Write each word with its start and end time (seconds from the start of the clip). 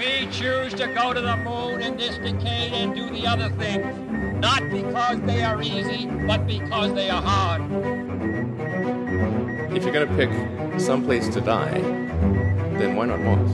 We 0.00 0.26
choose 0.32 0.72
to 0.80 0.86
go 0.94 1.12
to 1.12 1.20
the 1.20 1.36
moon 1.36 1.82
in 1.82 1.98
this 1.98 2.16
decade 2.16 2.72
and 2.72 2.94
do 2.94 3.10
the 3.10 3.26
other 3.26 3.50
things, 3.60 3.84
not 4.40 4.62
because 4.70 5.20
they 5.26 5.42
are 5.42 5.60
easy, 5.60 6.06
but 6.26 6.46
because 6.46 6.94
they 6.94 7.10
are 7.10 7.20
hard. 7.20 7.60
If 9.76 9.84
you're 9.84 9.92
going 9.92 10.08
to 10.08 10.16
pick 10.16 10.30
some 10.80 11.04
place 11.04 11.28
to 11.28 11.42
die, 11.42 11.82
then 12.78 12.96
why 12.96 13.04
not 13.08 13.20
Mars? 13.20 13.50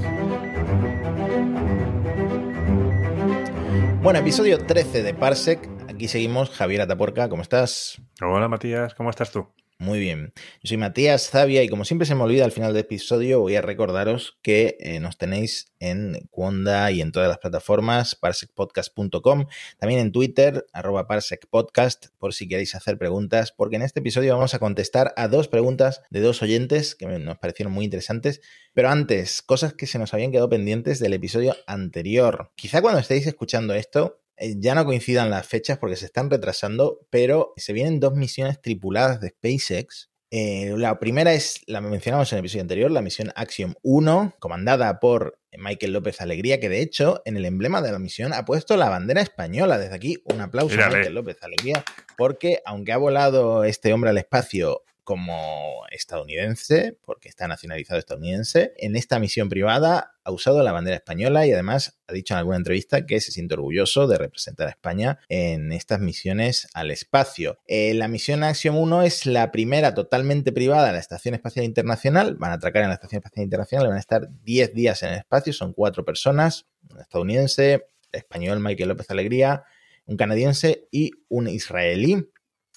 Bueno, 4.01 4.21
episodio 4.21 4.59
13 4.59 5.03
de 5.03 5.15
Parsec. 5.15 5.69
Aquí 5.89 6.07
seguimos. 6.07 6.51
Javier 6.51 6.83
Ataporca, 6.83 7.29
¿cómo 7.29 7.43
estás? 7.43 8.01
Hola 8.23 8.47
Matías, 8.47 8.95
¿cómo 8.95 9.11
estás 9.11 9.33
tú? 9.33 9.49
Muy 9.79 9.99
bien. 9.99 10.33
Yo 10.63 10.69
soy 10.69 10.79
Matías 10.79 11.29
Zavia 11.29 11.63
y 11.63 11.69
como 11.69 11.85
siempre 11.85 12.07
se 12.07 12.15
me 12.15 12.23
olvida 12.23 12.47
al 12.47 12.53
final 12.53 12.73
del 12.73 12.81
episodio, 12.81 13.41
voy 13.41 13.57
a 13.57 13.61
recordaros 13.61 14.39
que 14.41 14.79
eh, 14.81 15.01
nos 15.01 15.19
tenéis 15.19 15.71
en 15.81 16.27
Cuonda 16.31 16.91
y 16.91 17.03
en 17.03 17.13
todas 17.13 17.29
las 17.29 17.37
plataformas, 17.37 18.15
parsecpodcast.com, 18.15 19.45
también 19.79 20.01
en 20.01 20.13
Twitter, 20.13 20.65
arroba 20.73 21.07
parsecpodcast, 21.07 22.07
por 22.17 22.33
si 22.33 22.49
queréis 22.49 22.75
hacer 22.75 22.97
preguntas, 22.97 23.53
porque 23.53 23.77
en 23.77 23.83
este 23.83 24.01
episodio 24.01 24.35
vamos 24.35 24.55
a 24.55 24.61
contestar 24.61 25.13
a 25.15 25.29
dos 25.29 25.47
preguntas 25.47 26.01
de 26.09 26.21
dos 26.21 26.41
oyentes 26.41 26.95
que 26.95 27.07
nos 27.07 27.37
parecieron 27.37 27.75
muy 27.75 27.85
interesantes. 27.85 28.41
Pero 28.73 28.89
antes, 28.89 29.43
cosas 29.43 29.75
que 29.75 29.87
se 29.87 29.99
nos 29.99 30.15
habían 30.15 30.33
quedado 30.33 30.49
pendientes 30.49 31.01
del 31.01 31.13
episodio 31.13 31.55
anterior. 31.67 32.51
Quizá 32.57 32.81
cuando 32.81 33.01
estéis 33.01 33.27
escuchando 33.27 33.75
esto, 33.75 34.23
ya 34.39 34.75
no 34.75 34.85
coincidan 34.85 35.31
las 35.31 35.47
fechas 35.47 35.79
porque 35.79 35.97
se 35.97 36.07
están 36.07 36.31
retrasando, 36.31 37.01
pero 37.11 37.53
se 37.57 37.73
vienen 37.73 38.01
dos 38.01 38.15
misiones 38.15 38.61
tripuladas 38.61 39.21
de 39.21 39.31
SpaceX. 39.31 40.11
Eh, 40.31 40.75
la 40.77 40.99
primera 40.99 41.33
es, 41.33 41.63
la 41.67 41.81
mencionamos 41.81 42.33
en 42.33 42.39
el 42.39 42.41
episodio 42.41 42.63
anterior, 42.63 42.91
la 42.91 43.01
misión 43.01 43.33
Axiom 43.37 43.75
1, 43.83 44.35
comandada 44.39 44.99
por 44.99 45.39
Michael 45.57 45.93
López 45.93 46.21
Alegría, 46.21 46.61
que 46.61 46.69
de 46.69 46.81
hecho 46.81 47.23
en 47.25 47.37
el 47.37 47.45
emblema 47.45 47.81
de 47.81 47.93
la 47.93 47.99
misión 47.99 48.33
ha 48.33 48.45
puesto 48.45 48.77
la 48.77 48.89
bandera 48.89 49.23
española. 49.23 49.79
Desde 49.79 49.95
aquí, 49.95 50.23
un 50.25 50.41
aplauso 50.41 50.75
a 50.83 50.89
Michael 50.89 51.15
López 51.15 51.39
Alegría, 51.43 51.85
porque 52.17 52.61
aunque 52.67 52.93
ha 52.93 52.97
volado 52.97 53.65
este 53.65 53.93
hombre 53.93 54.11
al 54.11 54.19
espacio 54.19 54.83
como 55.07 55.85
estadounidense, 55.93 56.99
porque 57.05 57.29
está 57.29 57.47
nacionalizado 57.47 58.01
estadounidense, 58.01 58.73
en 58.77 58.97
esta 58.97 59.21
misión 59.21 59.49
privada 59.49 60.17
ha 60.25 60.33
usado 60.33 60.65
la 60.65 60.73
bandera 60.73 60.97
española 60.97 61.47
y 61.47 61.53
además 61.53 62.01
ha 62.09 62.13
dicho 62.13 62.35
en 62.35 62.39
alguna 62.39 62.57
entrevista 62.57 63.07
que 63.07 63.21
se 63.21 63.31
siente 63.31 63.55
orgulloso 63.55 64.09
de 64.09 64.19
representar 64.19 64.67
a 64.67 64.71
España 64.71 65.21
en 65.29 65.71
estas 65.71 66.01
misiones 66.01 66.67
al 66.75 66.91
espacio. 66.91 67.61
Eh, 67.69 67.95
la 67.95 68.09
misión 68.09 68.43
Axiom 68.43 68.77
1 68.77 69.03
es 69.03 69.27
la 69.27 69.53
primera 69.53 69.95
totalmente 69.95 70.51
privada 70.51 70.89
de 70.89 70.95
la 70.95 70.99
Estación 70.99 71.35
Espacial 71.35 71.65
Internacional. 71.65 72.35
Van 72.35 72.51
a 72.51 72.55
atracar 72.55 72.83
en 72.83 72.89
la 72.89 72.97
Estación 72.97 73.21
Espacial 73.21 73.45
Internacional, 73.45 73.87
van 73.87 73.99
a 73.99 74.01
estar 74.01 74.29
10 74.43 74.75
días 74.75 75.05
en 75.05 75.11
el 75.11 75.19
espacio, 75.19 75.53
son 75.53 75.73
cuatro 75.73 76.05
personas, 76.05 76.67
un 76.91 77.01
estadounidense, 77.01 77.87
español 78.11 78.59
Michael 78.59 78.89
López 78.89 79.09
Alegría, 79.13 79.63
un 80.07 80.17
canadiense 80.17 80.89
y 80.91 81.13
un 81.29 81.47
israelí. 81.47 82.29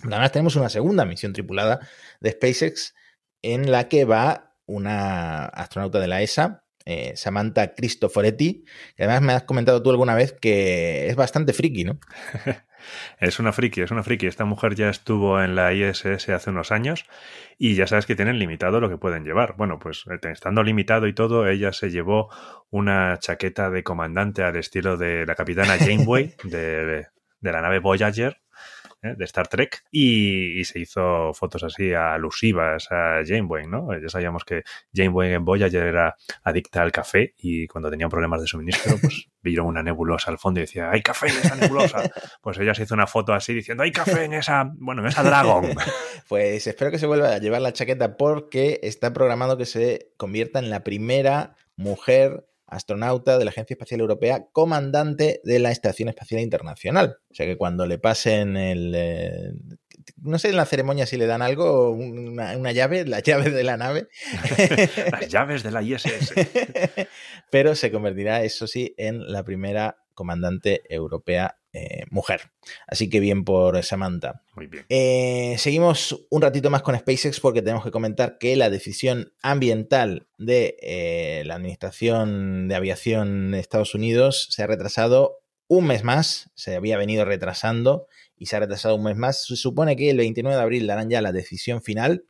Además, 0.04 0.32
tenemos 0.32 0.56
una 0.56 0.70
segunda 0.70 1.06
misión 1.06 1.34
tripulada 1.34 1.80
de 2.20 2.32
SpaceX 2.32 2.96
en 3.42 3.72
la 3.72 3.88
que 3.88 4.06
va 4.06 4.56
una 4.66 5.46
astronauta 5.46 6.00
de 6.00 6.08
la 6.08 6.22
ESA, 6.22 6.64
eh, 6.86 7.14
Samantha 7.16 7.74
Cristoforetti, 7.74 8.66
que 8.96 9.04
además 9.04 9.22
me 9.22 9.34
has 9.34 9.44
comentado 9.44 9.84
tú 9.84 9.90
alguna 9.90 10.16
vez 10.16 10.34
que 10.34 11.08
es 11.08 11.16
bastante 11.16 11.54
friki, 11.54 11.84
¿no? 11.84 12.00
es 13.20 13.40
una 13.40 13.52
friki, 13.52 13.82
es 13.82 13.92
una 13.92 14.04
friki. 14.04 14.28
Esta 14.28 14.46
mujer 14.46 14.76
ya 14.76 14.90
estuvo 14.90 15.42
en 15.42 15.56
la 15.56 15.74
ISS 15.74 16.30
hace 16.30 16.50
unos 16.50 16.72
años 16.72 17.06
y 17.58 17.76
ya 17.76 17.86
sabes 17.86 18.06
que 18.06 18.16
tienen 18.16 18.40
limitado 18.40 18.80
lo 18.80 18.90
que 18.90 18.98
pueden 18.98 19.24
llevar. 19.24 19.56
Bueno, 19.58 19.80
pues 19.80 20.06
eh, 20.10 20.20
estando 20.32 20.64
limitado 20.64 21.08
y 21.08 21.14
todo, 21.14 21.48
ella 21.48 21.74
se 21.74 21.92
llevó 21.92 22.30
una 22.70 23.20
chaqueta 23.20 23.70
de 23.70 23.84
comandante 23.84 24.44
al 24.44 24.56
estilo 24.56 24.98
de 24.98 25.26
la 25.26 25.36
capitana 25.36 25.78
Janeway 25.78 26.36
de, 26.44 27.08
de 27.40 27.52
la 27.52 27.62
nave 27.62 27.80
Voyager 27.80 28.42
¿eh? 29.02 29.16
de 29.18 29.26
Star 29.26 29.48
Trek 29.48 29.84
y, 29.92 30.64
se 30.64 30.80
hizo 30.80 31.34
fotos 31.34 31.64
así 31.64 31.94
alusivas 31.94 32.88
a 32.92 33.22
Janeway, 33.26 33.68
¿no? 33.68 33.90
Ya 34.00 34.10
sabíamos 34.10 34.44
que 34.44 34.64
Janeway 34.94 35.34
en 35.34 35.46
Voyager 35.46 35.84
era 35.84 36.16
adicta 36.44 36.82
al 36.82 36.92
café 36.92 37.34
y 37.38 37.68
cuando 37.68 37.90
tenía 37.90 38.10
problemas 38.10 38.42
de 38.42 38.48
suministro, 38.48 38.98
pues 39.02 39.28
vieron 39.42 39.68
una 39.68 39.82
nebulosa 39.82 40.32
al 40.32 40.38
fondo 40.38 40.60
y 40.60 40.64
decía, 40.64 40.92
¡hay 40.92 41.02
café 41.02 41.28
en 41.28 41.38
esa 41.38 41.56
nebulosa! 41.56 42.12
Pues 42.42 42.58
ella 42.60 42.76
se 42.76 42.84
hizo 42.84 42.94
una 42.94 43.08
foto 43.08 43.34
así 43.34 43.54
diciendo, 43.54 43.84
¡hay 43.84 43.92
café 43.92 44.26
en 44.26 44.34
esa, 44.34 44.70
bueno, 44.76 45.02
en 45.02 45.08
esa 45.08 45.24
Dragon! 45.24 45.70
pues 46.28 46.68
espero 46.68 46.92
que 46.92 47.00
se 47.00 47.08
vuelva 47.08 47.34
a 47.34 47.38
llevar 47.40 47.62
la 47.62 47.74
chaqueta 47.74 48.18
porque 48.18 48.80
está 48.84 49.14
programado 49.14 49.58
que 49.58 49.66
se 49.66 50.12
convierta 50.18 50.60
en 50.60 50.70
la 50.70 50.84
primera 50.84 51.56
mujer 51.76 52.49
astronauta 52.70 53.38
de 53.38 53.46
la 53.46 53.52
Agencia 53.52 53.74
Espacial 53.74 54.02
Europea, 54.02 54.48
comandante 54.52 55.42
de 55.44 55.60
la 55.60 55.72
Estación 55.72 56.10
Espacial 56.10 56.42
Internacional. 56.42 57.18
O 57.30 57.36
sea 57.36 57.46
que 57.46 57.58
cuando 57.58 57.86
le 57.86 58.00
pasen 58.00 58.58
el... 58.58 58.94
Eh, 58.96 59.54
no 60.22 60.40
sé 60.40 60.50
en 60.50 60.56
la 60.56 60.66
ceremonia 60.66 61.06
si 61.06 61.18
le 61.18 61.28
dan 61.28 61.42
algo, 61.42 61.92
una, 61.92 62.72
llave, 62.72 63.06
la 63.06 63.20
llave 63.24 63.50
de 63.50 63.64
la 63.64 63.78
nave. 63.78 64.08
Las 65.12 65.30
llaves 65.30 65.64
de 65.64 65.72
la 65.72 65.82
ISS. 65.82 66.34
Pero 67.52 67.76
se 67.76 67.92
convertirá, 67.92 68.44
eso 68.44 68.68
sí, 68.68 68.94
en 68.98 69.32
la 69.32 69.44
primera 69.44 69.98
comandante 70.14 70.82
europea 70.90 71.59
eh, 71.72 72.06
mujer. 72.10 72.52
Así 72.88 73.10
que 73.10 73.20
bien 73.20 73.44
por 73.44 73.84
Samantha. 73.84 74.42
Muy 74.56 74.66
bien. 74.66 74.86
Eh, 74.90 75.56
seguimos 75.60 76.26
un 76.32 76.42
ratito 76.42 76.72
más 76.72 76.82
con 76.82 76.98
SpaceX 76.98 77.40
porque 77.40 77.62
tenemos 77.62 77.84
que 77.84 77.92
comentar 77.92 78.40
que 78.40 78.56
la 78.56 78.72
decisión 78.72 79.34
ambiental 79.44 80.28
de 80.40 80.78
eh, 80.82 81.44
la 81.46 81.56
Administración 81.56 82.68
de 82.68 82.76
Aviación 82.76 83.52
de 83.52 83.60
Estados 83.60 83.94
Unidos 83.94 84.48
se 84.50 84.64
ha 84.64 84.68
retrasado 84.68 85.44
un 85.68 85.86
mes 85.86 86.04
más, 86.04 86.50
se 86.56 86.76
había 86.76 86.98
venido 86.98 87.24
retrasando 87.24 88.08
y 88.36 88.48
se 88.48 88.56
ha 88.56 88.60
retrasado 88.62 88.96
un 88.96 89.04
mes 89.04 89.16
más. 89.16 89.46
Se 89.46 89.56
supone 89.56 89.96
que 89.96 90.10
el 90.10 90.18
29 90.18 90.56
de 90.56 90.64
abril 90.64 90.88
darán 90.88 91.12
ya 91.12 91.22
la 91.22 91.32
decisión 91.32 91.84
final, 91.84 92.26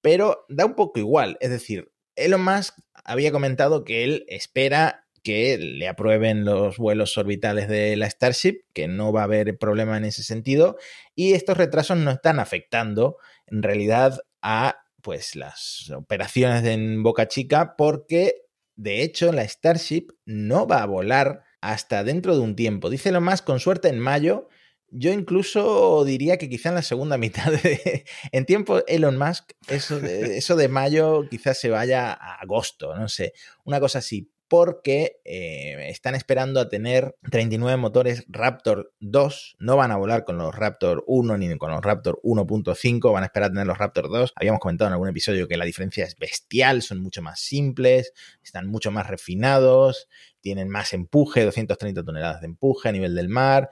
pero 0.00 0.46
da 0.48 0.66
un 0.66 0.74
poco 0.74 0.98
igual. 0.98 1.36
Es 1.40 1.50
decir, 1.50 1.92
Elon 2.16 2.42
Musk 2.42 2.74
había 3.04 3.30
comentado 3.30 3.84
que 3.84 4.02
él 4.02 4.24
espera 4.28 4.99
que 5.22 5.58
le 5.58 5.88
aprueben 5.88 6.44
los 6.44 6.78
vuelos 6.78 7.16
orbitales 7.18 7.68
de 7.68 7.96
la 7.96 8.08
Starship, 8.08 8.62
que 8.72 8.88
no 8.88 9.12
va 9.12 9.22
a 9.22 9.24
haber 9.24 9.58
problema 9.58 9.96
en 9.96 10.04
ese 10.04 10.22
sentido, 10.22 10.76
y 11.14 11.34
estos 11.34 11.56
retrasos 11.56 11.98
no 11.98 12.10
están 12.10 12.40
afectando 12.40 13.16
en 13.46 13.62
realidad 13.62 14.20
a 14.42 14.80
pues 15.02 15.36
las 15.36 15.90
operaciones 15.90 16.64
en 16.64 17.02
Boca 17.02 17.26
Chica 17.26 17.74
porque 17.76 18.42
de 18.76 19.02
hecho 19.02 19.32
la 19.32 19.46
Starship 19.46 20.08
no 20.24 20.66
va 20.66 20.82
a 20.82 20.86
volar 20.86 21.42
hasta 21.60 22.04
dentro 22.04 22.34
de 22.34 22.40
un 22.40 22.56
tiempo. 22.56 22.90
Dice 22.90 23.12
lo 23.12 23.20
más 23.20 23.42
con 23.42 23.60
suerte 23.60 23.88
en 23.88 23.98
mayo. 23.98 24.48
Yo 24.92 25.12
incluso 25.12 26.04
diría 26.04 26.36
que 26.36 26.48
quizá 26.48 26.70
en 26.70 26.74
la 26.76 26.82
segunda 26.82 27.16
mitad 27.18 27.52
de... 27.52 28.04
En 28.32 28.46
tiempo 28.46 28.84
Elon 28.86 29.18
Musk, 29.18 29.52
eso 29.68 30.00
de, 30.00 30.38
eso 30.38 30.56
de 30.56 30.68
mayo 30.80 31.28
quizás 31.28 31.58
se 31.58 31.70
vaya 31.70 32.12
a 32.12 32.40
agosto, 32.40 32.96
no 32.96 33.08
sé, 33.08 33.32
una 33.64 33.80
cosa 33.80 33.98
así 33.98 34.30
porque 34.50 35.20
eh, 35.24 35.90
están 35.90 36.16
esperando 36.16 36.58
a 36.58 36.68
tener 36.68 37.14
39 37.30 37.76
motores 37.76 38.24
Raptor 38.26 38.92
2. 38.98 39.56
No 39.60 39.76
van 39.76 39.92
a 39.92 39.96
volar 39.96 40.24
con 40.24 40.38
los 40.38 40.52
Raptor 40.52 41.04
1 41.06 41.38
ni 41.38 41.56
con 41.56 41.70
los 41.70 41.80
Raptor 41.80 42.20
1.5, 42.24 43.12
van 43.12 43.22
a 43.22 43.26
esperar 43.26 43.50
a 43.50 43.52
tener 43.52 43.68
los 43.68 43.78
Raptor 43.78 44.10
2. 44.10 44.32
Habíamos 44.34 44.58
comentado 44.58 44.88
en 44.88 44.94
algún 44.94 45.08
episodio 45.08 45.46
que 45.46 45.56
la 45.56 45.64
diferencia 45.64 46.04
es 46.04 46.16
bestial, 46.16 46.82
son 46.82 47.00
mucho 47.00 47.22
más 47.22 47.38
simples, 47.38 48.12
están 48.42 48.66
mucho 48.66 48.90
más 48.90 49.06
refinados, 49.06 50.08
tienen 50.40 50.68
más 50.68 50.94
empuje, 50.94 51.44
230 51.44 52.02
toneladas 52.02 52.40
de 52.40 52.48
empuje 52.48 52.88
a 52.88 52.92
nivel 52.92 53.14
del 53.14 53.28
mar 53.28 53.70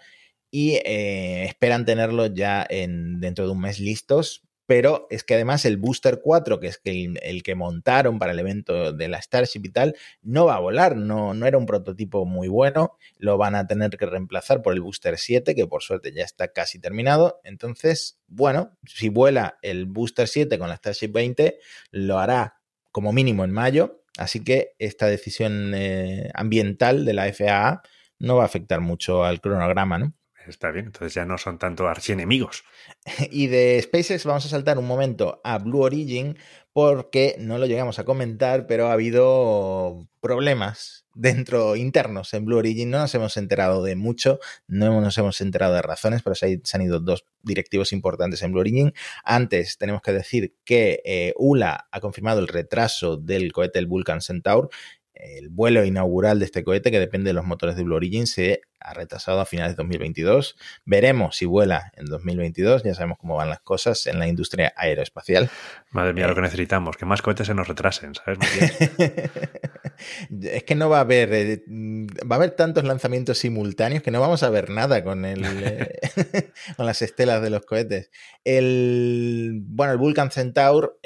y 0.48 0.74
eh, 0.84 1.42
esperan 1.46 1.86
tenerlos 1.86 2.34
ya 2.34 2.64
en, 2.70 3.18
dentro 3.18 3.46
de 3.46 3.50
un 3.50 3.60
mes 3.60 3.80
listos 3.80 4.47
pero 4.68 5.06
es 5.08 5.24
que 5.24 5.32
además 5.32 5.64
el 5.64 5.78
Booster 5.78 6.20
4, 6.22 6.60
que 6.60 6.66
es 6.66 6.78
el, 6.84 7.42
que 7.42 7.54
montaron 7.54 8.18
para 8.18 8.32
el 8.32 8.38
evento 8.38 8.92
de 8.92 9.08
la 9.08 9.22
Starship 9.22 9.62
y 9.64 9.70
tal, 9.70 9.96
no 10.20 10.44
va 10.44 10.56
a 10.56 10.60
volar, 10.60 10.94
no, 10.94 11.32
no 11.32 11.46
era 11.46 11.56
un 11.56 11.64
prototipo 11.64 12.26
muy 12.26 12.48
bueno, 12.48 12.98
lo 13.16 13.38
van 13.38 13.54
a 13.54 13.66
tener 13.66 13.96
que 13.96 14.04
reemplazar 14.04 14.60
por 14.60 14.74
el 14.74 14.82
Booster 14.82 15.16
7, 15.16 15.54
que 15.54 15.66
por 15.66 15.82
suerte 15.82 16.12
ya 16.12 16.22
está 16.22 16.48
casi 16.48 16.78
terminado. 16.78 17.40
Entonces, 17.44 18.20
bueno, 18.26 18.76
si 18.84 19.08
vuela 19.08 19.58
el 19.62 19.86
Booster 19.86 20.28
7 20.28 20.58
con 20.58 20.68
la 20.68 20.76
Starship 20.76 21.12
20, 21.12 21.58
lo 21.92 22.18
hará 22.18 22.60
como 22.92 23.14
mínimo 23.14 23.44
en 23.44 23.52
mayo, 23.52 24.02
así 24.18 24.44
que 24.44 24.74
esta 24.78 25.06
decisión 25.06 25.72
eh, 25.74 26.30
ambiental 26.34 27.06
de 27.06 27.14
la 27.14 27.32
FAA 27.32 27.80
no 28.18 28.36
va 28.36 28.42
a 28.42 28.46
afectar 28.46 28.82
mucho 28.82 29.24
al 29.24 29.40
cronograma, 29.40 29.96
¿no? 29.96 30.12
Está 30.50 30.70
bien, 30.70 30.86
entonces 30.86 31.14
ya 31.14 31.24
no 31.24 31.38
son 31.38 31.58
tanto 31.58 31.88
archienemigos. 31.88 32.64
Y 33.30 33.48
de 33.48 33.80
SpaceX 33.82 34.24
vamos 34.24 34.46
a 34.46 34.48
saltar 34.48 34.78
un 34.78 34.86
momento 34.86 35.40
a 35.44 35.58
Blue 35.58 35.80
Origin 35.80 36.36
porque 36.72 37.36
no 37.38 37.58
lo 37.58 37.66
llegamos 37.66 37.98
a 37.98 38.04
comentar, 38.04 38.66
pero 38.66 38.86
ha 38.86 38.92
habido 38.92 40.06
problemas 40.20 41.06
dentro 41.14 41.74
internos 41.74 42.32
en 42.34 42.44
Blue 42.44 42.58
Origin. 42.58 42.90
No 42.90 42.98
nos 42.98 43.14
hemos 43.14 43.36
enterado 43.36 43.82
de 43.82 43.96
mucho, 43.96 44.38
no 44.68 45.00
nos 45.00 45.18
hemos 45.18 45.40
enterado 45.40 45.74
de 45.74 45.82
razones, 45.82 46.22
pero 46.22 46.36
se, 46.36 46.60
han 46.72 46.82
ido 46.82 47.00
dos 47.00 47.24
directivos 47.42 47.92
importantes 47.92 48.42
en 48.42 48.52
Blue 48.52 48.60
Origin. 48.60 48.92
Antes 49.24 49.76
tenemos 49.78 50.02
que 50.02 50.12
decir 50.12 50.54
que 50.64 51.02
eh, 51.04 51.34
ULA 51.36 51.88
ha 51.90 52.00
confirmado 52.00 52.38
el 52.40 52.48
retraso 52.48 53.16
del 53.16 53.52
cohete 53.52 53.80
el 53.80 53.86
Vulcan 53.86 54.20
Centaur 54.20 54.70
el 55.18 55.48
vuelo 55.48 55.84
inaugural 55.84 56.38
de 56.38 56.44
este 56.44 56.62
cohete, 56.62 56.90
que 56.90 57.00
depende 57.00 57.30
de 57.30 57.34
los 57.34 57.44
motores 57.44 57.76
de 57.76 57.82
Blue 57.82 57.96
Origin, 57.96 58.26
se 58.26 58.60
ha 58.80 58.94
retrasado 58.94 59.40
a 59.40 59.46
finales 59.46 59.72
de 59.72 59.82
2022. 59.82 60.56
Veremos 60.84 61.36
si 61.36 61.46
vuela 61.46 61.92
en 61.96 62.06
2022. 62.06 62.82
Ya 62.84 62.94
sabemos 62.94 63.18
cómo 63.18 63.36
van 63.36 63.48
las 63.48 63.60
cosas 63.60 64.06
en 64.06 64.18
la 64.18 64.28
industria 64.28 64.72
aeroespacial. 64.76 65.50
Madre 65.90 66.12
mía, 66.12 66.26
lo 66.26 66.34
que 66.34 66.40
eh, 66.40 66.44
necesitamos, 66.44 66.96
que 66.96 67.06
más 67.06 67.22
cohetes 67.22 67.46
se 67.46 67.54
nos 67.54 67.68
retrasen, 67.68 68.14
¿sabes? 68.14 68.38
es 70.42 70.64
que 70.64 70.74
no 70.74 70.88
va 70.88 70.98
a 70.98 71.00
haber, 71.00 71.32
eh, 71.32 71.62
va 71.68 72.36
a 72.36 72.38
haber 72.38 72.52
tantos 72.52 72.84
lanzamientos 72.84 73.38
simultáneos 73.38 74.02
que 74.02 74.10
no 74.10 74.20
vamos 74.20 74.42
a 74.42 74.50
ver 74.50 74.70
nada 74.70 75.02
con, 75.02 75.24
el, 75.24 75.44
eh, 75.62 75.98
con 76.76 76.86
las 76.86 77.02
estelas 77.02 77.42
de 77.42 77.50
los 77.50 77.64
cohetes. 77.64 78.10
El, 78.44 79.60
bueno, 79.64 79.92
el 79.92 79.98
Vulcan 79.98 80.30
Centaur 80.30 80.98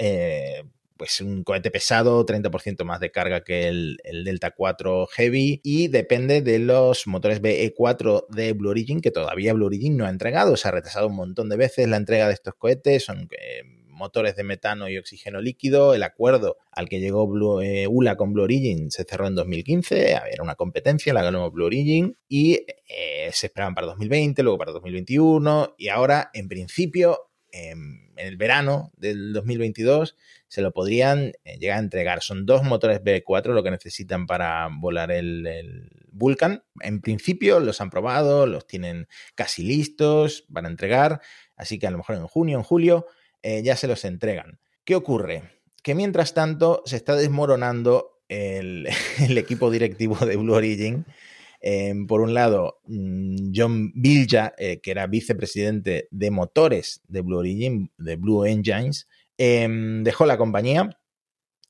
pues 1.03 1.21
un 1.21 1.43
cohete 1.43 1.73
pesado, 1.73 2.25
30% 2.25 2.85
más 2.85 3.01
de 3.01 3.11
carga 3.11 3.43
que 3.43 3.67
el, 3.67 3.99
Delta 4.25 4.53
4 4.53 5.09
Heavy 5.09 5.61
y 5.65 5.89
depende 5.89 6.43
de 6.43 6.61
los 6.61 7.09
motores 7.09 7.43
BE4 7.43 8.29
de 8.29 8.53
Blue 8.53 8.71
Origin 8.71 9.01
que 9.01 9.11
todavía 9.11 9.53
Blue 9.53 9.67
Origin 9.67 9.97
no 9.97 10.07
ha 10.07 10.11
entregado. 10.11 10.57
Se 10.57 10.69
ha 10.69 10.71
retrasado 10.71 11.09
un 11.09 11.17
montón 11.17 11.49
de 11.49 11.57
veces 11.57 11.89
la 11.89 11.97
entrega 11.97 12.29
de 12.29 12.35
estos 12.35 12.55
cohetes, 12.55 13.03
son 13.05 13.29
eh, 13.33 13.63
motores 13.89 14.37
de 14.37 14.45
metano 14.45 14.89
y 14.89 14.97
oxígeno 14.97 15.41
líquido. 15.41 15.93
El 15.93 16.05
acuerdo 16.05 16.59
al 16.71 16.89
que 16.89 17.01
llegó 17.01 17.27
Blue, 17.27 17.61
eh, 17.61 17.89
ULA 17.89 18.17
con 18.17 18.33
Blue 18.33 18.45
Origin 18.45 18.93
se 18.93 19.03
cerró 19.03 19.27
en 19.27 19.35
2015, 19.35 20.13
era 20.13 20.45
una 20.45 20.55
competencia, 20.55 21.13
la 21.13 21.25
ganó 21.25 21.51
Blue 21.51 21.67
Origin 21.67 22.17
y 22.29 22.65
eh, 22.87 23.29
se 23.33 23.47
esperaban 23.47 23.75
para 23.75 23.89
2020, 23.89 24.41
luego 24.45 24.59
para 24.59 24.71
2021 24.71 25.75
y 25.77 25.89
ahora 25.89 26.31
en 26.33 26.47
principio 26.47 27.32
en 27.53 28.11
el 28.17 28.37
verano 28.37 28.93
del 28.97 29.33
2022 29.33 30.17
se 30.49 30.63
lo 30.63 30.73
podrían 30.73 31.33
eh, 31.45 31.59
llegar 31.59 31.77
a 31.77 31.81
entregar. 31.81 32.23
Son 32.23 32.45
dos 32.47 32.63
motores 32.63 33.03
B4 33.03 33.55
lo 33.55 33.63
que 33.63 33.71
necesitan 33.71 34.27
para 34.27 34.69
volar 34.71 35.13
el, 35.13 35.89
Vulcan. 36.11 36.63
En 36.81 37.01
principio 37.01 37.61
los 37.61 37.81
han 37.81 37.91
probado, 37.91 38.47
los 38.47 38.67
tienen 38.67 39.09
casi 39.35 39.63
listos 39.63 40.47
para 40.53 40.69
entregar, 40.69 41.21
así 41.57 41.79
que 41.79 41.87
a 41.87 41.91
lo 41.91 41.99
mejor 41.99 42.17
en 42.17 42.27
junio, 42.27 42.59
en 42.59 42.65
julio 42.65 43.07
eh, 43.43 43.63
ya 43.63 43.77
se 43.77 43.89
los 43.89 44.05
entregan. 44.05 44.59
¿Qué 44.85 44.95
ocurre? 44.95 45.43
Que 45.83 45.95
mientras 45.95 46.35
tanto 46.35 46.83
se 46.85 46.97
está 46.97 47.15
desmoronando 47.17 48.23
el 48.29 48.87
equipo 49.39 49.71
directivo 49.71 50.17
de 50.27 50.37
Blue 50.37 50.55
Origin 50.55 51.07
Em, 51.65 52.09
por 52.09 52.21
un 52.21 52.35
lado, 52.35 52.81
mm, 52.87 53.53
John 53.55 53.93
Vilja, 53.95 54.53
eh, 54.59 54.81
que 54.81 54.91
era 54.91 55.07
vicepresidente 55.07 56.09
de 56.11 56.31
motores 56.33 57.03
de 57.07 57.21
Blue 57.21 57.39
Origin, 57.39 57.93
de 57.99 58.17
Blue 58.17 58.45
Engines, 58.45 59.07
em, 59.39 60.03
dejó 60.03 60.27
la 60.27 60.37
compañía. 60.37 60.91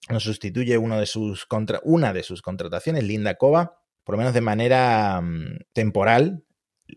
Nos 0.09 0.25
sustituye 0.25 0.79
una 0.79 0.99
de 0.99 1.05
sus 1.07 1.45
contrataciones, 1.47 3.05
Linda 3.05 3.35
Cova, 3.35 3.83
por 4.03 4.15
lo 4.15 4.19
menos 4.19 4.33
de 4.33 4.41
manera 4.41 5.21
mm, 5.21 5.59
temporal. 5.75 6.43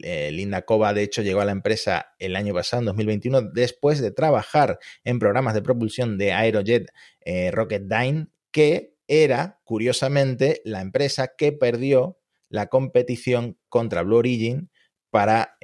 Eh, 0.01 0.31
Linda 0.31 0.61
Cova, 0.63 0.93
de 0.93 1.03
hecho, 1.03 1.21
llegó 1.21 1.41
a 1.41 1.45
la 1.45 1.51
empresa 1.51 2.13
el 2.17 2.37
año 2.37 2.53
pasado, 2.53 2.81
en 2.81 2.85
2021, 2.85 3.41
después 3.41 3.99
de 3.99 4.11
trabajar 4.11 4.79
en 5.03 5.19
programas 5.19 5.53
de 5.53 5.61
propulsión 5.61 6.17
de 6.17 6.31
Aerojet 6.31 6.91
eh, 7.25 7.51
Rocketdyne, 7.51 8.27
que 8.51 8.95
era, 9.07 9.59
curiosamente, 9.65 10.61
la 10.63 10.81
empresa 10.81 11.33
que 11.37 11.51
perdió 11.51 12.17
la 12.55 12.67
competición 12.67 13.57
contra 13.69 14.01
Blue 14.01 14.17
Origin 14.17 14.71
para 15.11 15.57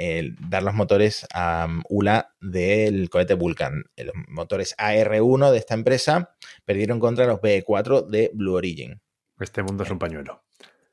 dar 0.48 0.64
los 0.64 0.74
motores 0.74 1.26
a 1.34 1.68
ULA 1.90 2.36
del 2.40 3.10
cohete 3.10 3.34
Vulcan. 3.34 3.84
Los 3.98 4.14
motores 4.28 4.76
AR1 4.78 5.52
de 5.52 5.58
esta 5.58 5.74
empresa 5.74 6.36
perdieron 6.64 7.00
contra 7.00 7.26
los 7.26 7.40
B4 7.40 8.08
de 8.08 8.32
Blue 8.34 8.54
Origin. 8.54 9.02
Este 9.40 9.64
mundo 9.64 9.84
es 9.84 9.90
un 9.90 10.00
pañuelo. 10.00 10.44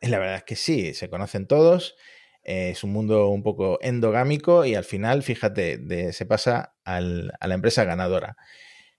La 0.00 0.18
verdad 0.18 0.36
es 0.36 0.44
que 0.44 0.56
sí, 0.56 0.94
se 0.94 1.10
conocen 1.10 1.46
todos. 1.46 1.96
Es 2.42 2.82
un 2.82 2.92
mundo 2.92 3.28
un 3.28 3.42
poco 3.42 3.78
endogámico 3.82 4.64
y 4.64 4.74
al 4.74 4.84
final, 4.84 5.22
fíjate, 5.22 6.12
se 6.12 6.26
pasa 6.26 6.74
a 6.84 7.00
la 7.00 7.54
empresa 7.54 7.84
ganadora. 7.84 8.36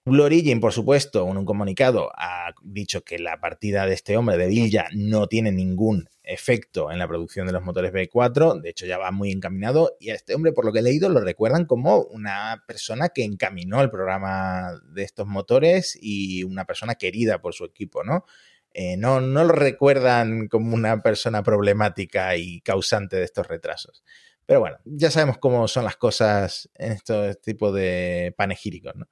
Blue 0.05 0.23
Origin, 0.23 0.61
por 0.61 0.71
supuesto, 0.71 1.29
en 1.29 1.37
un 1.37 1.45
comunicado 1.45 2.11
ha 2.15 2.53
dicho 2.63 3.03
que 3.03 3.19
la 3.19 3.39
partida 3.41 3.85
de 3.85 3.93
este 3.93 4.15
hombre, 4.15 4.37
de 4.37 4.47
Villa, 4.47 4.87
no 4.93 5.27
tiene 5.27 5.51
ningún 5.51 6.07
efecto 6.29 6.91
en 6.91 6.99
la 6.99 7.07
producción 7.07 7.47
de 7.47 7.53
los 7.53 7.63
motores 7.63 7.91
B4. 7.91 8.61
De 8.61 8.69
hecho, 8.69 8.85
ya 8.85 8.97
va 8.97 9.11
muy 9.11 9.31
encaminado. 9.31 9.97
Y 9.99 10.11
a 10.11 10.15
este 10.15 10.35
hombre, 10.35 10.51
por 10.51 10.65
lo 10.65 10.71
que 10.71 10.79
he 10.79 10.83
leído, 10.83 11.09
lo 11.09 11.21
recuerdan 11.21 11.65
como 11.65 12.01
una 12.03 12.63
persona 12.67 13.09
que 13.09 13.23
encaminó 13.23 13.81
el 13.81 13.89
programa 13.89 14.79
de 14.83 15.03
estos 15.03 15.27
motores 15.27 15.97
y 15.99 16.43
una 16.43 16.65
persona 16.65 16.95
querida 16.95 17.41
por 17.41 17.53
su 17.53 17.65
equipo, 17.65 18.03
¿no? 18.03 18.25
Eh, 18.71 18.97
no, 18.97 19.19
no 19.19 19.43
lo 19.43 19.53
recuerdan 19.53 20.47
como 20.47 20.75
una 20.75 21.01
persona 21.01 21.41
problemática 21.41 22.35
y 22.35 22.61
causante 22.61 23.15
de 23.15 23.23
estos 23.23 23.47
retrasos. 23.47 24.03
Pero 24.45 24.59
bueno, 24.59 24.77
ya 24.85 25.11
sabemos 25.11 25.37
cómo 25.37 25.67
son 25.67 25.83
las 25.83 25.95
cosas 25.95 26.69
en 26.75 26.91
estos 26.91 27.41
tipos 27.41 27.73
de 27.73 28.33
panegíricos. 28.37 28.95
¿no? 28.95 29.07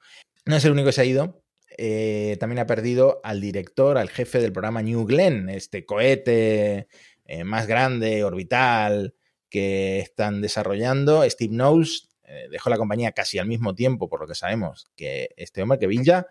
No 0.45 0.55
es 0.55 0.65
el 0.65 0.71
único 0.71 0.87
que 0.87 0.93
se 0.93 1.01
ha 1.01 1.05
ido. 1.05 1.43
Eh, 1.77 2.37
también 2.39 2.59
ha 2.59 2.65
perdido 2.65 3.21
al 3.23 3.39
director, 3.39 3.97
al 3.97 4.09
jefe 4.09 4.41
del 4.41 4.51
programa 4.51 4.81
New 4.81 5.05
Glenn, 5.05 5.47
este 5.49 5.85
cohete 5.85 6.87
eh, 7.25 7.43
más 7.43 7.67
grande, 7.67 8.23
orbital, 8.23 9.13
que 9.49 9.99
están 9.99 10.41
desarrollando. 10.41 11.23
Steve 11.29 11.53
Knowles 11.53 12.09
eh, 12.23 12.47
dejó 12.49 12.69
la 12.71 12.77
compañía 12.77 13.11
casi 13.11 13.37
al 13.37 13.47
mismo 13.47 13.75
tiempo, 13.75 14.09
por 14.09 14.21
lo 14.21 14.27
que 14.27 14.35
sabemos, 14.35 14.87
que 14.95 15.29
este 15.37 15.61
hombre, 15.61 15.77
que 15.77 15.87
Villa, 15.87 16.27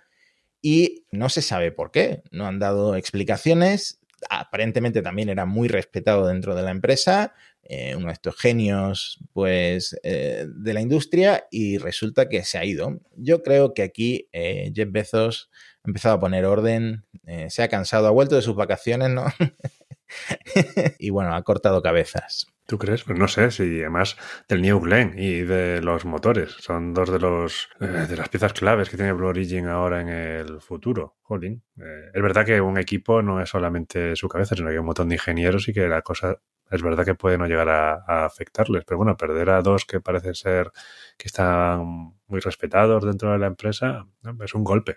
y 0.61 1.05
no 1.13 1.29
se 1.29 1.43
sabe 1.43 1.71
por 1.71 1.93
qué. 1.93 2.23
No 2.33 2.47
han 2.47 2.59
dado 2.59 2.97
explicaciones. 2.97 4.01
Aparentemente 4.31 5.03
también 5.03 5.29
era 5.29 5.47
muy 5.47 5.69
respetado 5.69 6.27
dentro 6.27 6.55
de 6.55 6.63
la 6.63 6.71
empresa. 6.71 7.35
Eh, 7.69 7.97
uno 7.97 8.07
de 8.07 8.13
estos 8.13 8.37
genios 8.37 9.19
pues, 9.33 9.99
eh, 10.05 10.47
de 10.49 10.75
la 10.75 10.81
industria 10.81 11.47
y 11.51 11.79
resulta 11.79 12.29
que 12.29 12.45
se 12.45 12.59
ha 12.59 12.65
ido. 12.65 13.01
Yo 13.17 13.43
creo 13.43 13.75
que 13.75 13.83
aquí 13.83 14.29
eh, 14.33 14.71
Jeff 14.75 14.91
Bezos 14.91 15.51
ha 15.83 15.89
empezado 15.89 16.15
a 16.15 16.21
poner 16.21 16.45
orden, 16.45 17.05
se 17.49 17.63
ha 17.63 17.69
cansado, 17.69 18.07
ha 18.07 18.11
vuelto 18.11 18.37
de 18.37 18.43
sus 18.43 18.57
vacaciones, 18.57 19.11
¿no? 19.11 19.25
y 20.99 21.11
bueno, 21.11 21.35
ha 21.35 21.43
cortado 21.43 21.83
cabezas. 21.83 22.47
¿Tú 22.67 22.79
crees? 22.79 23.05
Pues 23.05 23.17
no 23.17 23.29
sé, 23.29 23.53
si 23.53 23.81
además 23.81 24.17
del 24.49 24.61
New 24.61 24.81
Glenn 24.81 25.15
y 25.17 25.43
de 25.43 25.81
los 25.81 26.05
motores 26.05 26.57
son 26.59 26.95
dos 26.95 27.11
de 27.11 27.21
los 27.21 27.69
de 27.79 28.17
las 28.17 28.29
piezas 28.29 28.53
claves 28.53 28.91
que 28.91 28.97
tiene 28.97 29.13
Blue 29.13 29.29
Origin 29.29 29.69
ahora 29.69 30.01
en 30.01 30.09
el 30.09 30.61
futuro. 30.61 31.17
Jolín. 31.23 31.63
es 31.77 32.23
verdad 32.23 32.45
que 32.45 32.61
un 32.61 32.79
equipo 32.79 33.23
no 33.23 33.41
es 33.41 33.49
solamente 33.49 34.17
su 34.17 34.29
cabeza, 34.29 34.55
sino 34.55 34.69
que 34.69 34.75
hay 34.75 34.79
un 34.79 34.87
montón 34.87 35.09
de 35.09 35.15
ingenieros 35.17 35.69
y 35.69 35.73
que 35.73 35.87
la 35.89 36.03
cosa 36.03 36.41
es 36.71 36.83
verdad 36.83 37.05
que 37.05 37.15
puede 37.15 37.39
no 37.39 37.47
llegar 37.47 37.69
a, 37.69 38.25
afectarles, 38.25 38.85
pero 38.85 38.99
bueno, 38.99 39.17
perder 39.17 39.51
a 39.51 39.63
dos 39.63 39.85
que 39.85 40.01
parece 40.01 40.35
ser 40.35 40.73
que 41.17 41.29
están 41.29 42.15
muy 42.27 42.41
respetados 42.41 43.05
dentro 43.05 43.33
de 43.33 43.39
la 43.39 43.47
empresa 43.47 44.07
es 44.45 44.55
un 44.55 44.65
golpe. 44.65 44.97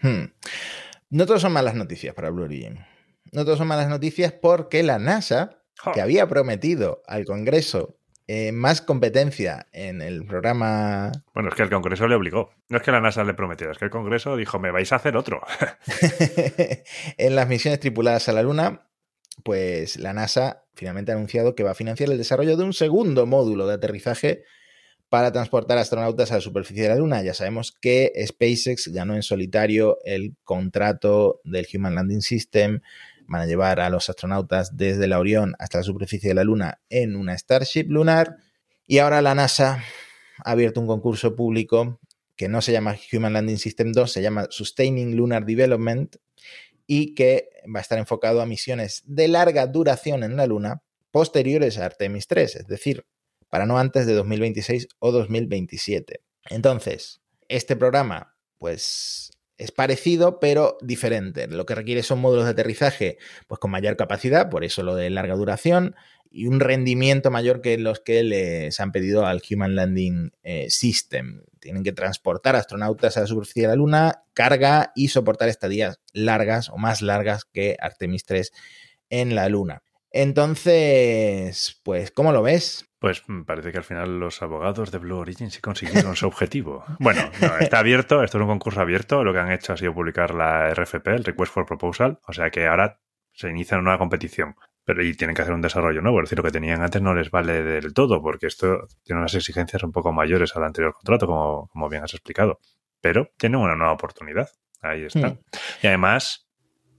Hmm. 0.00 0.32
No 1.10 1.26
todos 1.26 1.42
son 1.42 1.52
malas 1.52 1.74
noticias 1.74 2.14
para 2.14 2.30
Blue 2.30 2.44
Origin. 2.44 2.78
No 3.32 3.44
todos 3.44 3.58
son 3.58 3.68
malas 3.68 3.88
noticias 3.88 4.32
porque 4.32 4.82
la 4.82 4.98
NASA, 4.98 5.63
que 5.92 6.00
había 6.00 6.28
prometido 6.28 7.02
al 7.06 7.24
Congreso 7.24 7.98
eh, 8.26 8.52
más 8.52 8.80
competencia 8.80 9.66
en 9.72 10.00
el 10.00 10.24
programa. 10.24 11.12
Bueno, 11.34 11.50
es 11.50 11.54
que 11.54 11.62
el 11.62 11.70
Congreso 11.70 12.08
le 12.08 12.14
obligó. 12.14 12.52
No 12.70 12.78
es 12.78 12.82
que 12.82 12.90
la 12.90 13.00
NASA 13.00 13.22
le 13.22 13.34
prometiera, 13.34 13.72
es 13.72 13.78
que 13.78 13.84
el 13.84 13.90
Congreso 13.90 14.36
dijo, 14.36 14.58
me 14.58 14.70
vais 14.70 14.92
a 14.92 14.96
hacer 14.96 15.16
otro. 15.16 15.42
en 17.18 17.36
las 17.36 17.48
misiones 17.48 17.80
tripuladas 17.80 18.28
a 18.30 18.32
la 18.32 18.42
Luna, 18.42 18.88
pues 19.42 19.98
la 19.98 20.14
NASA 20.14 20.64
finalmente 20.74 21.12
ha 21.12 21.16
anunciado 21.16 21.54
que 21.54 21.64
va 21.64 21.72
a 21.72 21.74
financiar 21.74 22.10
el 22.10 22.16
desarrollo 22.16 22.56
de 22.56 22.64
un 22.64 22.72
segundo 22.72 23.26
módulo 23.26 23.66
de 23.66 23.74
aterrizaje 23.74 24.44
para 25.10 25.30
transportar 25.30 25.76
astronautas 25.76 26.32
a 26.32 26.36
la 26.36 26.40
superficie 26.40 26.84
de 26.84 26.88
la 26.88 26.96
Luna. 26.96 27.22
Ya 27.22 27.34
sabemos 27.34 27.72
que 27.72 28.12
SpaceX 28.26 28.88
ganó 28.88 29.14
en 29.14 29.22
solitario 29.22 29.98
el 30.04 30.34
contrato 30.44 31.40
del 31.44 31.66
Human 31.72 31.94
Landing 31.94 32.22
System. 32.22 32.80
Van 33.26 33.42
a 33.42 33.46
llevar 33.46 33.80
a 33.80 33.90
los 33.90 34.08
astronautas 34.08 34.76
desde 34.76 35.06
la 35.06 35.18
Orión 35.18 35.54
hasta 35.58 35.78
la 35.78 35.84
superficie 35.84 36.28
de 36.28 36.34
la 36.34 36.44
Luna 36.44 36.80
en 36.88 37.16
una 37.16 37.36
Starship 37.36 37.86
lunar. 37.88 38.36
Y 38.86 38.98
ahora 38.98 39.22
la 39.22 39.34
NASA 39.34 39.82
ha 40.44 40.50
abierto 40.50 40.80
un 40.80 40.86
concurso 40.86 41.34
público 41.34 42.00
que 42.36 42.48
no 42.48 42.60
se 42.60 42.72
llama 42.72 42.96
Human 43.12 43.32
Landing 43.32 43.58
System 43.58 43.92
2, 43.92 44.10
se 44.10 44.22
llama 44.22 44.46
Sustaining 44.50 45.16
Lunar 45.16 45.44
Development 45.44 46.16
y 46.86 47.14
que 47.14 47.48
va 47.74 47.78
a 47.78 47.82
estar 47.82 47.98
enfocado 47.98 48.40
a 48.40 48.46
misiones 48.46 49.02
de 49.06 49.28
larga 49.28 49.66
duración 49.66 50.22
en 50.22 50.36
la 50.36 50.46
Luna 50.46 50.82
posteriores 51.10 51.78
a 51.78 51.86
Artemis 51.86 52.26
3, 52.26 52.56
es 52.56 52.66
decir, 52.66 53.06
para 53.48 53.66
no 53.66 53.78
antes 53.78 54.06
de 54.06 54.14
2026 54.14 54.88
o 54.98 55.12
2027. 55.12 56.20
Entonces, 56.50 57.22
este 57.48 57.76
programa, 57.76 58.36
pues 58.58 59.30
es 59.58 59.72
parecido, 59.72 60.40
pero 60.40 60.76
diferente. 60.80 61.46
Lo 61.46 61.66
que 61.66 61.74
requiere 61.74 62.02
son 62.02 62.20
módulos 62.20 62.44
de 62.44 62.52
aterrizaje, 62.52 63.18
pues 63.46 63.58
con 63.58 63.70
mayor 63.70 63.96
capacidad, 63.96 64.50
por 64.50 64.64
eso 64.64 64.82
lo 64.82 64.94
de 64.94 65.10
larga 65.10 65.34
duración, 65.34 65.94
y, 66.30 66.46
un 66.48 66.60
rendimiento 66.60 67.30
mayor 67.30 67.60
que 67.60 67.78
los 67.78 68.00
que 68.00 68.24
les 68.24 68.80
han 68.80 68.90
pedido 68.90 69.26
al 69.26 69.42
Human 69.48 69.76
Landing 69.76 70.32
eh, 70.42 70.66
System. 70.68 71.42
Tienen 71.60 71.84
que 71.84 71.92
transportar 71.92 72.56
astronautas 72.56 73.16
a 73.16 73.20
la 73.20 73.26
superficie 73.26 73.62
de 73.62 73.68
la 73.68 73.76
Luna, 73.76 74.24
carga 74.32 74.92
y 74.96 75.08
soportar 75.08 75.48
estadías 75.48 76.00
largas 76.12 76.68
o 76.70 76.76
más 76.76 77.02
largas 77.02 77.44
que 77.44 77.76
Artemis 77.80 78.24
3 78.24 78.52
en 79.10 79.34
la 79.34 79.48
Luna. 79.48 79.82
Entonces, 80.16 81.80
pues, 81.82 82.12
¿cómo 82.12 82.30
lo 82.30 82.40
ves? 82.40 82.88
Pues 83.00 83.24
mm, 83.26 83.42
parece 83.42 83.72
que 83.72 83.78
al 83.78 83.84
final 83.84 84.20
los 84.20 84.42
abogados 84.42 84.92
de 84.92 84.98
Blue 84.98 85.18
Origin 85.18 85.50
sí 85.50 85.60
consiguieron 85.60 86.14
su 86.14 86.28
objetivo. 86.28 86.84
Bueno, 87.00 87.20
está 87.58 87.80
abierto, 87.80 88.22
esto 88.22 88.38
es 88.38 88.42
un 88.42 88.46
concurso 88.46 88.80
abierto, 88.80 89.24
lo 89.24 89.32
que 89.32 89.40
han 89.40 89.50
hecho 89.50 89.72
ha 89.72 89.76
sido 89.76 89.92
publicar 89.92 90.32
la 90.32 90.72
RFP, 90.72 91.08
el 91.08 91.24
Request 91.24 91.52
for 91.52 91.66
Proposal, 91.66 92.20
o 92.28 92.32
sea 92.32 92.50
que 92.50 92.68
ahora 92.68 93.00
se 93.32 93.50
inicia 93.50 93.76
una 93.76 93.82
nueva 93.82 93.98
competición. 93.98 94.54
Pero 94.84 95.02
y 95.02 95.16
tienen 95.16 95.34
que 95.34 95.42
hacer 95.42 95.52
un 95.52 95.62
desarrollo 95.62 96.00
nuevo, 96.00 96.20
es 96.20 96.26
decir, 96.26 96.38
lo 96.38 96.44
que 96.44 96.52
tenían 96.52 96.80
antes 96.80 97.02
no 97.02 97.12
les 97.12 97.32
vale 97.32 97.64
del 97.64 97.92
todo, 97.92 98.22
porque 98.22 98.46
esto 98.46 98.86
tiene 99.02 99.18
unas 99.18 99.34
exigencias 99.34 99.82
un 99.82 99.90
poco 99.90 100.12
mayores 100.12 100.54
al 100.54 100.62
anterior 100.62 100.94
contrato, 100.94 101.26
como, 101.26 101.66
como 101.72 101.88
bien 101.88 102.04
has 102.04 102.14
explicado. 102.14 102.60
Pero 103.00 103.30
tienen 103.36 103.58
una 103.58 103.74
nueva 103.74 103.94
oportunidad. 103.94 104.48
Ahí 104.80 105.06
está. 105.06 105.30
Hmm. 105.30 105.38
Y 105.82 105.86
además, 105.88 106.46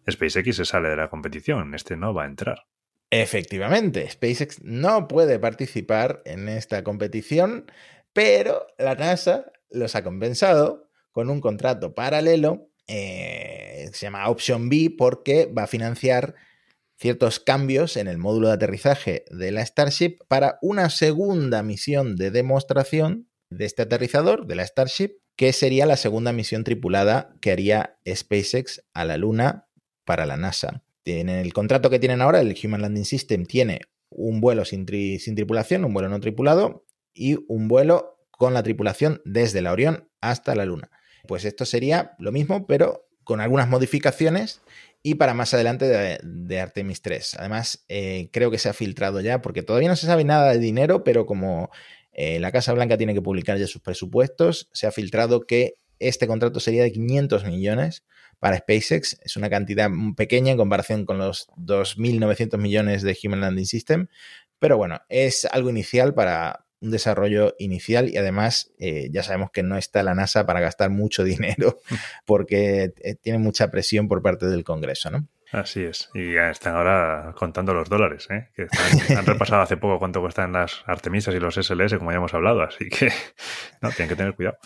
SpaceX 0.09 0.57
se 0.57 0.65
sale 0.65 0.89
de 0.89 0.97
la 0.97 1.07
competición, 1.07 1.73
este 1.75 1.95
no 1.95 2.13
va 2.13 2.23
a 2.23 2.27
entrar. 2.27 2.65
Efectivamente, 3.17 4.09
SpaceX 4.09 4.61
no 4.61 5.07
puede 5.07 5.39
participar 5.39 6.21
en 6.25 6.49
esta 6.49 6.83
competición, 6.83 7.71
pero 8.11 8.67
la 8.77 8.95
NASA 8.95 9.53
los 9.69 9.95
ha 9.95 10.03
compensado 10.03 10.89
con 11.13 11.29
un 11.29 11.39
contrato 11.39 11.95
paralelo, 11.95 12.71
eh, 12.87 13.89
se 13.93 14.07
llama 14.07 14.27
Option 14.27 14.67
B, 14.67 14.93
porque 14.97 15.45
va 15.45 15.63
a 15.63 15.67
financiar 15.67 16.35
ciertos 16.97 17.39
cambios 17.39 17.95
en 17.95 18.09
el 18.09 18.17
módulo 18.17 18.49
de 18.49 18.55
aterrizaje 18.55 19.23
de 19.31 19.53
la 19.53 19.65
Starship 19.65 20.17
para 20.27 20.59
una 20.61 20.89
segunda 20.89 21.63
misión 21.63 22.17
de 22.17 22.31
demostración 22.31 23.29
de 23.49 23.63
este 23.63 23.83
aterrizador, 23.83 24.45
de 24.45 24.55
la 24.55 24.67
Starship, 24.67 25.21
que 25.37 25.53
sería 25.53 25.85
la 25.85 25.95
segunda 25.95 26.33
misión 26.33 26.65
tripulada 26.65 27.33
que 27.39 27.53
haría 27.53 27.97
SpaceX 28.05 28.83
a 28.93 29.05
la 29.05 29.15
Luna 29.15 29.69
para 30.03 30.25
la 30.25 30.35
NASA. 30.35 30.83
En 31.05 31.29
el 31.29 31.53
contrato 31.53 31.89
que 31.89 31.99
tienen 31.99 32.21
ahora, 32.21 32.41
el 32.41 32.55
Human 32.61 32.81
Landing 32.81 33.05
System 33.05 33.45
tiene 33.45 33.81
un 34.09 34.41
vuelo 34.41 34.65
sin, 34.65 34.85
tripulación, 34.85 35.85
un 35.85 35.93
vuelo 35.93 36.09
no 36.09 36.19
tripulado 36.19 36.85
y 37.13 37.37
un 37.47 37.67
vuelo 37.67 38.17
con 38.31 38.53
la 38.53 38.63
tripulación 38.63 39.21
desde 39.23 39.61
la 39.61 39.71
Orión 39.71 40.09
hasta 40.19 40.55
la 40.55 40.65
Luna. 40.65 40.89
Pues 41.27 41.45
esto 41.45 41.65
sería 41.65 42.15
lo 42.17 42.31
mismo, 42.31 42.65
pero 42.65 43.07
con 43.23 43.39
algunas 43.39 43.69
modificaciones 43.69 44.61
y 45.03 45.15
para 45.15 45.35
más 45.35 45.53
adelante 45.53 45.85
de, 45.85 46.59
Artemis 46.59 47.01
3. 47.01 47.35
Además, 47.39 47.85
eh, 47.87 48.29
creo 48.33 48.49
que 48.49 48.57
se 48.57 48.69
ha 48.69 48.73
filtrado 48.73 49.21
ya, 49.21 49.41
porque 49.41 49.61
todavía 49.61 49.89
no 49.89 49.95
se 49.95 50.07
sabe 50.07 50.23
nada 50.23 50.51
de 50.51 50.59
dinero, 50.59 51.03
pero 51.03 51.27
como 51.27 51.69
eh, 52.11 52.39
la 52.39 52.51
Casa 52.51 52.73
Blanca 52.73 52.97
tiene 52.97 53.13
que 53.13 53.21
publicar 53.21 53.57
ya 53.57 53.67
sus 53.67 53.81
presupuestos, 53.81 54.69
se 54.73 54.87
ha 54.87 54.91
filtrado 54.91 55.45
que 55.45 55.75
este 55.99 56.27
contrato 56.27 56.59
sería 56.59 56.83
de 56.83 56.91
500 56.91 57.45
millones 57.45 58.03
para 58.45 58.57
SpaceX. 58.59 59.17
Es 59.23 59.37
una 59.37 59.49
cantidad 59.49 59.89
pequeña 60.15 60.51
en 60.51 60.57
comparación 60.59 61.07
con 61.07 61.17
los 61.17 61.47
2.900 61.57 62.59
millones 62.59 63.01
de 63.01 63.17
Human 63.23 63.41
Landing 63.41 63.65
System, 63.65 64.07
pero 64.59 64.77
bueno, 64.77 65.01
es 65.09 65.45
algo 65.45 65.71
inicial 65.71 66.13
para 66.13 66.67
un 66.79 66.91
desarrollo 66.91 67.55
inicial 67.57 68.07
y 68.07 68.17
además 68.17 68.71
eh, 68.77 69.09
ya 69.11 69.23
sabemos 69.23 69.49
que 69.49 69.63
no 69.63 69.77
está 69.77 70.03
la 70.03 70.13
NASA 70.13 70.45
para 70.45 70.59
gastar 70.59 70.91
mucho 70.91 71.23
dinero 71.23 71.79
porque 72.23 72.93
eh, 73.01 73.15
tiene 73.15 73.39
mucha 73.39 73.71
presión 73.71 74.07
por 74.07 74.21
parte 74.21 74.45
del 74.45 74.63
Congreso, 74.63 75.09
¿no? 75.09 75.27
Así 75.51 75.83
es. 75.83 76.11
Y 76.13 76.35
están 76.35 76.75
ahora 76.75 77.33
contando 77.35 77.73
los 77.73 77.89
dólares, 77.89 78.27
¿eh? 78.29 78.49
que 78.55 78.67
han 79.15 79.25
repasado 79.25 79.63
hace 79.63 79.77
poco 79.77 79.97
cuánto 79.97 80.21
cuestan 80.21 80.51
las 80.51 80.83
Artemisas 80.85 81.33
y 81.33 81.39
los 81.39 81.55
SLS, 81.55 81.97
como 81.97 82.11
ya 82.11 82.17
hemos 82.17 82.35
hablado, 82.35 82.61
así 82.61 82.89
que 82.89 83.11
no, 83.81 83.89
tienen 83.89 84.09
que 84.09 84.15
tener 84.15 84.35
cuidado. 84.35 84.59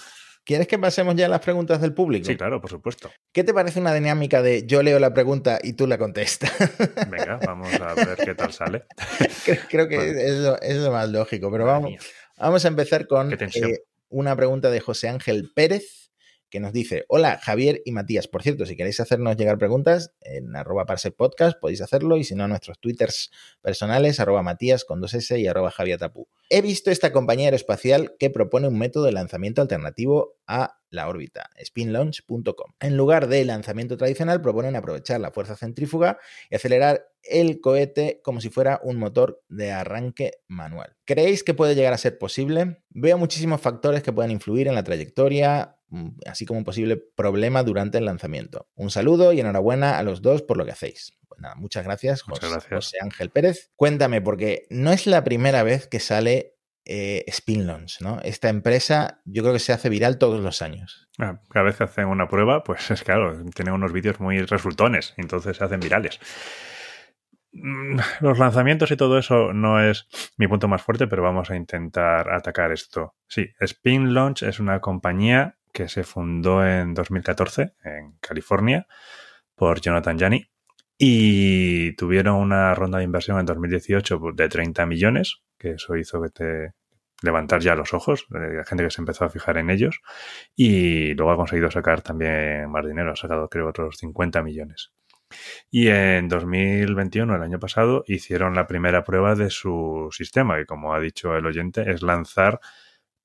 ¿Quieres 0.49 0.65
que 0.65 0.79
pasemos 0.79 1.13
ya 1.13 1.27
a 1.27 1.29
las 1.29 1.41
preguntas 1.41 1.79
del 1.79 1.93
público? 1.93 2.25
Sí, 2.25 2.35
claro, 2.35 2.59
por 2.59 2.71
supuesto. 2.71 3.11
¿Qué 3.31 3.43
te 3.43 3.53
parece 3.53 3.79
una 3.79 3.93
dinámica 3.93 4.41
de 4.41 4.65
yo 4.65 4.81
leo 4.81 4.97
la 4.97 5.13
pregunta 5.13 5.59
y 5.61 5.73
tú 5.73 5.85
la 5.85 5.99
contestas? 5.99 6.51
Venga, 7.11 7.39
vamos 7.45 7.71
a 7.79 7.93
ver 7.93 8.17
qué 8.17 8.33
tal 8.33 8.51
sale. 8.51 8.85
creo, 9.69 9.87
que 9.87 9.95
es, 10.09 10.77
lo, 10.77 10.91
más 10.91 11.07
lógico, 11.07 11.51
pero 11.51 11.65
vamos, 11.65 11.93
vamos 12.35 12.65
a 12.65 12.67
empezar 12.67 13.05
con 13.05 13.31
eh, 13.31 13.83
una 14.09 14.35
pregunta 14.35 14.71
de 14.71 14.79
José 14.79 15.09
Ángel 15.09 15.51
Pérez 15.53 16.08
que 16.49 16.59
nos 16.59 16.73
dice, 16.73 17.05
hola 17.07 17.39
Javier 17.41 17.81
y 17.85 17.91
Matías. 17.91 18.27
Por 18.27 18.43
cierto, 18.43 18.65
si 18.65 18.75
queréis 18.75 18.99
hacernos 18.99 19.37
llegar 19.37 19.57
preguntas 19.57 20.13
en 20.21 20.55
arroba 20.55 20.85
podcast, 21.17 21.59
podéis 21.59 21.81
hacerlo 21.81 22.17
y 22.17 22.23
si 22.23 22.35
no, 22.35 22.47
nuestros 22.47 22.79
twitters 22.79 23.31
personales, 23.61 24.19
arroba 24.19 24.43
Matías 24.43 24.85
con 24.85 25.01
dos 25.01 25.13
S 25.13 25.37
y 25.39 25.47
arroba 25.47 25.73
Tapú. 25.97 26.27
He 26.49 26.61
visto 26.61 26.91
esta 26.91 27.11
compañía 27.11 27.45
aeroespacial 27.45 28.15
que 28.17 28.29
propone 28.29 28.67
un 28.67 28.77
método 28.77 29.05
de 29.05 29.11
lanzamiento 29.11 29.61
alternativo 29.61 30.39
a 30.47 30.79
la 30.89 31.07
órbita, 31.07 31.49
spinlaunch.com. 31.63 32.73
En 32.79 32.97
lugar 32.97 33.27
de 33.27 33.45
lanzamiento 33.45 33.97
tradicional, 33.97 34.41
proponen 34.41 34.75
aprovechar 34.75 35.19
la 35.19 35.31
fuerza 35.31 35.55
centrífuga 35.55 36.17
y 36.49 36.55
acelerar 36.55 37.05
el 37.23 37.61
cohete 37.61 38.21
como 38.23 38.41
si 38.41 38.49
fuera 38.49 38.79
un 38.83 38.97
motor 38.97 39.43
de 39.49 39.71
arranque 39.71 40.31
manual. 40.47 40.95
¿Creéis 41.05 41.43
que 41.43 41.53
puede 41.53 41.75
llegar 41.75 41.93
a 41.93 41.97
ser 41.97 42.17
posible? 42.17 42.81
Veo 42.89 43.17
muchísimos 43.17 43.61
factores 43.61 44.01
que 44.01 44.13
pueden 44.13 44.31
influir 44.31 44.67
en 44.67 44.75
la 44.75 44.83
trayectoria, 44.83 45.78
así 46.25 46.45
como 46.45 46.59
un 46.59 46.65
posible 46.65 46.97
problema 46.97 47.63
durante 47.63 47.97
el 47.97 48.05
lanzamiento. 48.05 48.67
Un 48.75 48.91
saludo 48.91 49.33
y 49.33 49.39
enhorabuena 49.39 49.97
a 49.97 50.03
los 50.03 50.21
dos 50.21 50.41
por 50.41 50.57
lo 50.57 50.65
que 50.65 50.71
hacéis. 50.71 51.17
Pues 51.27 51.41
muchas 51.55 51.83
gracias, 51.83 52.21
José, 52.21 52.97
Ángel 53.01 53.29
Pérez. 53.29 53.71
Cuéntame, 53.75 54.21
porque 54.21 54.65
no 54.69 54.91
es 54.91 55.07
la 55.07 55.23
primera 55.23 55.63
vez 55.63 55.87
que 55.87 55.99
sale 55.99 56.55
eh, 56.85 57.23
Spin 57.27 57.67
Launch, 57.67 58.01
¿no? 58.01 58.19
Esta 58.23 58.49
empresa 58.49 59.21
yo 59.25 59.43
creo 59.43 59.53
que 59.53 59.59
se 59.59 59.73
hace 59.73 59.89
viral 59.89 60.17
todos 60.17 60.41
los 60.41 60.61
años. 60.63 61.07
Ah, 61.19 61.39
cada 61.49 61.65
vez 61.65 61.75
que 61.75 61.83
hacen 61.83 62.07
una 62.07 62.27
prueba, 62.27 62.63
pues 62.63 62.89
es 62.89 63.03
claro, 63.03 63.43
tienen 63.53 63.75
unos 63.75 63.93
vídeos 63.93 64.19
muy 64.19 64.39
resultones, 64.41 65.13
entonces 65.17 65.57
se 65.57 65.63
hacen 65.63 65.79
virales. 65.79 66.19
Mm, 67.51 67.99
los 68.21 68.39
lanzamientos 68.39 68.89
y 68.91 68.97
todo 68.97 69.19
eso 69.19 69.53
no 69.53 69.81
es 69.81 70.07
mi 70.37 70.47
punto 70.47 70.67
más 70.67 70.81
fuerte, 70.81 71.05
pero 71.05 71.21
vamos 71.21 71.51
a 71.51 71.55
intentar 71.55 72.31
atacar 72.31 72.71
esto. 72.71 73.15
Sí, 73.27 73.47
Spin 73.59 74.15
Launch 74.15 74.43
es 74.43 74.59
una 74.59 74.79
compañía 74.81 75.58
que 75.71 75.87
se 75.87 76.03
fundó 76.03 76.65
en 76.65 76.93
2014 76.93 77.73
en 77.83 78.13
California 78.19 78.87
por 79.55 79.81
Jonathan 79.81 80.17
Janney 80.17 80.49
y 80.97 81.93
tuvieron 81.95 82.35
una 82.35 82.73
ronda 82.75 82.97
de 82.97 83.05
inversión 83.05 83.39
en 83.39 83.45
2018 83.45 84.19
de 84.33 84.49
30 84.49 84.85
millones, 84.85 85.41
que 85.57 85.71
eso 85.71 85.95
hizo 85.95 86.21
que 86.21 86.29
te 86.29 86.73
levantar 87.21 87.61
ya 87.61 87.75
los 87.75 87.93
ojos, 87.93 88.25
la 88.29 88.63
gente 88.63 88.83
que 88.83 88.91
se 88.91 89.01
empezó 89.01 89.25
a 89.25 89.29
fijar 89.29 89.57
en 89.57 89.69
ellos 89.69 90.01
y 90.55 91.13
luego 91.15 91.31
ha 91.31 91.37
conseguido 91.37 91.69
sacar 91.69 92.01
también 92.01 92.69
más 92.69 92.85
dinero, 92.85 93.11
ha 93.11 93.15
sacado 93.15 93.49
creo 93.49 93.67
otros 93.67 93.97
50 93.97 94.41
millones. 94.43 94.91
Y 95.69 95.89
en 95.89 96.27
2021, 96.27 97.35
el 97.35 97.43
año 97.43 97.59
pasado, 97.59 98.03
hicieron 98.07 98.55
la 98.55 98.67
primera 98.67 99.03
prueba 99.03 99.35
de 99.35 99.49
su 99.49 100.09
sistema, 100.11 100.57
que 100.57 100.65
como 100.65 100.93
ha 100.93 100.99
dicho 100.99 101.35
el 101.35 101.45
oyente, 101.45 101.91
es 101.91 102.01
lanzar 102.01 102.59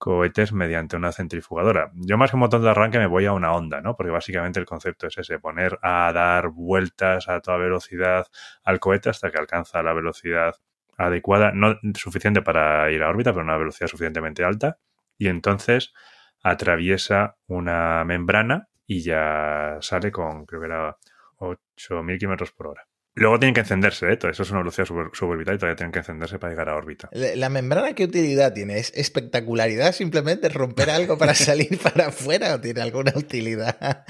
cohetes 0.05 0.53
mediante 0.53 0.97
una 0.97 1.13
centrifugadora. 1.13 1.91
Yo 1.95 2.19
más 2.19 2.31
que 2.31 2.37
un 2.37 2.41
motor 2.41 2.61
de 2.61 2.69
arranque 2.69 2.99
me 2.99 3.07
voy 3.07 3.25
a 3.25 3.33
una 3.33 3.55
onda, 3.55 3.81
¿no? 3.81 3.97
Porque 3.97 4.13
básicamente 4.13 4.61
el 4.61 4.67
concepto 4.67 5.07
es 5.07 5.17
ese, 5.17 5.39
poner 5.39 5.79
a 5.81 6.13
dar 6.13 6.49
vueltas 6.49 7.27
a 7.31 7.41
toda 7.41 7.57
velocidad 7.57 8.27
al 8.65 8.81
cohete 8.81 9.09
hasta 9.09 9.31
que 9.31 9.39
alcanza 9.39 9.83
la 9.83 9.95
velocidad 9.95 10.57
adecuada, 10.99 11.53
no 11.55 11.79
suficiente 11.95 12.43
para 12.43 12.91
ir 12.91 13.03
a 13.03 13.09
órbita, 13.09 13.33
pero 13.33 13.45
una 13.45 13.57
velocidad 13.57 13.89
suficientemente 13.89 14.45
alta, 14.45 14.77
y 15.17 15.29
entonces 15.29 15.95
atraviesa 16.43 17.39
una 17.47 18.05
membrana 18.05 18.69
y 18.87 19.01
ya 19.01 19.79
sale 19.81 20.13
con, 20.13 20.45
creo 20.45 20.61
que 20.61 20.67
era 20.67 20.99
8.000 21.39 22.19
kilómetros 22.19 22.53
por 22.53 22.67
hora. 22.67 22.87
Luego 23.17 23.39
tienen 23.39 23.55
que 23.55 23.61
encenderse, 23.61 24.13
¿eh? 24.13 24.19
eso 24.21 24.43
es 24.43 24.51
una 24.51 24.59
velocidad 24.59 24.87
suborbital 25.13 25.55
y 25.55 25.59
todavía 25.59 25.77
tienen 25.77 25.93
que 25.93 26.01
encenderse 26.01 26.41
para 26.41 26.53
llegar 26.53 26.69
a 26.69 26.75
órbita. 26.75 27.09
¿La 27.13 27.49
membrana 27.49 27.95
qué 27.95 28.05
utilidad 28.05 28.53
tiene? 28.53 28.79
¿Es 28.79 28.93
espectacularidad 28.97 29.93
simplemente 29.93 30.49
romper 30.49 30.91
algo 30.91 31.17
para 31.17 31.35
salir 31.35 31.79
para 31.79 32.09
afuera 32.09 32.55
o 32.55 32.61
tiene 32.61 32.81
alguna 32.81 33.13
utilidad? 33.15 34.05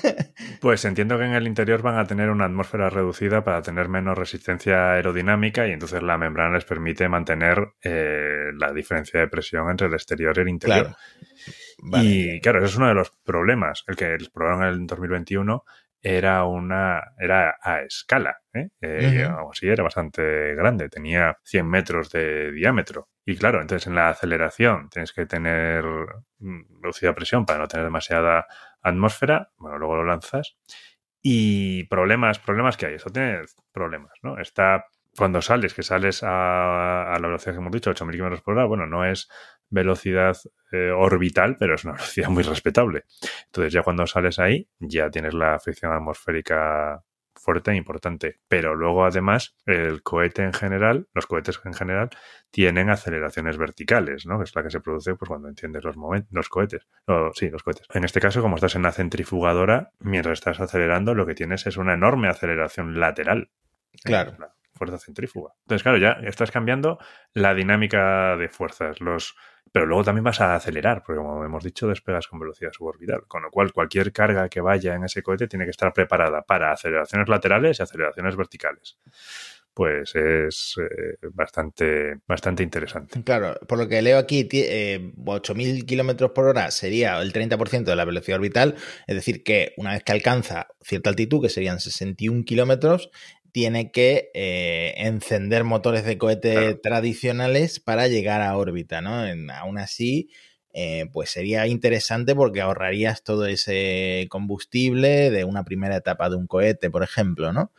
pues 0.62 0.82
entiendo 0.86 1.18
que 1.18 1.24
en 1.24 1.34
el 1.34 1.46
interior 1.46 1.82
van 1.82 1.98
a 1.98 2.06
tener 2.06 2.30
una 2.30 2.46
atmósfera 2.46 2.88
reducida 2.88 3.44
para 3.44 3.60
tener 3.60 3.90
menos 3.90 4.16
resistencia 4.16 4.92
aerodinámica 4.92 5.68
y 5.68 5.72
entonces 5.72 6.02
la 6.02 6.16
membrana 6.16 6.54
les 6.54 6.64
permite 6.64 7.06
mantener 7.06 7.74
eh, 7.82 8.50
la 8.56 8.72
diferencia 8.72 9.20
de 9.20 9.28
presión 9.28 9.68
entre 9.70 9.88
el 9.88 9.92
exterior 9.92 10.34
y 10.38 10.40
el 10.40 10.48
interior. 10.48 10.96
Y 12.00 12.40
claro, 12.40 12.58
ese 12.58 12.68
es 12.68 12.76
uno 12.76 12.88
de 12.88 12.94
los 12.94 13.10
problemas, 13.24 13.84
el 13.86 13.94
que 13.94 14.16
les 14.16 14.30
probaron 14.30 14.62
en 14.62 14.68
el 14.68 14.86
2021 14.86 15.64
era 16.00 16.44
una 16.44 17.12
era 17.18 17.58
a 17.60 17.82
escala, 17.82 18.38
¿eh? 18.52 18.68
eh 18.80 19.28
así 19.50 19.68
era 19.68 19.82
bastante 19.82 20.54
grande, 20.54 20.88
tenía 20.88 21.36
100 21.44 21.68
metros 21.68 22.10
de 22.10 22.52
diámetro. 22.52 23.08
Y 23.24 23.36
claro, 23.36 23.60
entonces 23.60 23.86
en 23.86 23.94
la 23.94 24.08
aceleración 24.08 24.88
tienes 24.90 25.12
que 25.12 25.26
tener 25.26 25.84
mm, 26.38 26.80
velocidad 26.80 27.14
presión 27.14 27.44
para 27.44 27.58
no 27.58 27.68
tener 27.68 27.84
demasiada 27.84 28.46
atmósfera, 28.80 29.50
bueno, 29.58 29.78
luego 29.78 29.96
lo 29.96 30.04
lanzas. 30.04 30.56
Y 31.20 31.84
problemas, 31.84 32.38
problemas 32.38 32.76
que 32.76 32.86
hay, 32.86 32.94
eso 32.94 33.10
tiene 33.10 33.42
problemas, 33.72 34.12
¿no? 34.22 34.38
Está 34.38 34.86
cuando 35.16 35.42
sales, 35.42 35.74
que 35.74 35.82
sales 35.82 36.22
a, 36.22 37.18
la 37.20 37.26
velocidad 37.26 37.52
que 37.52 37.58
hemos 37.58 37.72
dicho, 37.72 37.90
8.000 37.90 38.16
km 38.16 38.40
por 38.40 38.54
hora, 38.54 38.66
bueno, 38.66 38.86
no 38.86 39.04
es 39.04 39.28
velocidad 39.70 40.36
eh, 40.72 40.90
orbital, 40.90 41.56
pero 41.58 41.74
es 41.74 41.84
una 41.84 41.94
velocidad 41.94 42.28
muy 42.28 42.42
respetable. 42.42 43.04
Entonces 43.46 43.72
ya 43.72 43.82
cuando 43.82 44.06
sales 44.06 44.38
ahí, 44.38 44.68
ya 44.78 45.10
tienes 45.10 45.34
la 45.34 45.58
fricción 45.58 45.92
atmosférica 45.92 47.02
fuerte 47.38 47.70
e 47.70 47.76
importante. 47.76 48.40
Pero 48.48 48.74
luego, 48.74 49.04
además, 49.04 49.56
el 49.64 50.02
cohete 50.02 50.42
en 50.42 50.52
general, 50.52 51.08
los 51.14 51.26
cohetes 51.26 51.60
en 51.64 51.72
general, 51.72 52.10
tienen 52.50 52.90
aceleraciones 52.90 53.56
verticales, 53.56 54.26
¿no? 54.26 54.38
Que 54.38 54.44
es 54.44 54.54
la 54.54 54.62
que 54.62 54.70
se 54.70 54.80
produce 54.80 55.14
pues, 55.14 55.28
cuando 55.28 55.48
enciendes 55.48 55.84
los, 55.84 55.96
los 56.30 56.48
cohetes. 56.48 56.86
sí, 57.34 57.48
los 57.48 57.62
cohetes. 57.62 57.86
En 57.94 58.04
este 58.04 58.20
caso, 58.20 58.42
como 58.42 58.56
estás 58.56 58.74
en 58.74 58.82
la 58.82 58.92
centrifugadora, 58.92 59.92
mientras 60.00 60.38
estás 60.38 60.60
acelerando, 60.60 61.14
lo 61.14 61.26
que 61.26 61.34
tienes 61.34 61.66
es 61.66 61.76
una 61.76 61.94
enorme 61.94 62.28
aceleración 62.28 62.98
lateral. 62.98 63.50
Claro 64.04 64.36
fuerza 64.78 64.98
centrífuga. 64.98 65.52
Entonces, 65.62 65.82
claro, 65.82 65.98
ya 65.98 66.12
estás 66.22 66.50
cambiando 66.50 66.98
la 67.34 67.52
dinámica 67.52 68.36
de 68.36 68.48
fuerzas, 68.48 69.00
los 69.00 69.36
pero 69.72 69.86
luego 69.86 70.04
también 70.04 70.24
vas 70.24 70.40
a 70.40 70.54
acelerar, 70.54 71.02
porque 71.04 71.18
como 71.18 71.44
hemos 71.44 71.64
dicho, 71.64 71.88
despegas 71.88 72.26
con 72.26 72.38
velocidad 72.38 72.72
suborbital, 72.72 73.22
con 73.26 73.42
lo 73.42 73.50
cual 73.50 73.72
cualquier 73.72 74.12
carga 74.12 74.48
que 74.48 74.60
vaya 74.60 74.94
en 74.94 75.04
ese 75.04 75.22
cohete 75.22 75.48
tiene 75.48 75.64
que 75.64 75.70
estar 75.70 75.92
preparada 75.92 76.42
para 76.42 76.72
aceleraciones 76.72 77.28
laterales 77.28 77.78
y 77.78 77.82
aceleraciones 77.82 78.36
verticales 78.36 78.98
pues 79.78 80.12
es 80.16 80.74
eh, 80.78 81.18
bastante, 81.34 82.16
bastante 82.26 82.64
interesante. 82.64 83.22
Claro, 83.22 83.54
por 83.68 83.78
lo 83.78 83.86
que 83.86 84.02
leo 84.02 84.18
aquí, 84.18 84.48
eh, 84.50 85.12
8.000 85.24 85.86
kilómetros 85.86 86.32
por 86.32 86.46
hora 86.46 86.72
sería 86.72 87.22
el 87.22 87.32
30% 87.32 87.84
de 87.84 87.94
la 87.94 88.04
velocidad 88.04 88.38
orbital, 88.38 88.74
es 89.06 89.14
decir, 89.14 89.44
que 89.44 89.74
una 89.76 89.92
vez 89.92 90.02
que 90.02 90.10
alcanza 90.10 90.66
cierta 90.82 91.10
altitud, 91.10 91.40
que 91.42 91.48
serían 91.48 91.78
61 91.78 92.44
kilómetros, 92.44 93.12
tiene 93.52 93.90
que 93.90 94.30
eh, 94.34 94.94
encender 94.96 95.64
motores 95.64 96.04
de 96.04 96.18
cohete 96.18 96.74
tradicionales 96.74 97.80
para 97.80 98.08
llegar 98.08 98.40
a 98.42 98.56
órbita, 98.56 99.00
¿no? 99.00 99.24
aún 99.54 99.78
así, 99.78 100.30
eh, 100.72 101.06
pues 101.12 101.30
sería 101.30 101.66
interesante 101.66 102.34
porque 102.34 102.60
ahorrarías 102.60 103.22
todo 103.22 103.46
ese 103.46 104.26
combustible 104.30 105.30
de 105.30 105.44
una 105.44 105.64
primera 105.64 105.96
etapa 105.96 106.30
de 106.30 106.36
un 106.36 106.46
cohete, 106.46 106.90
por 106.90 107.02
ejemplo, 107.02 107.52
¿no? 107.52 107.72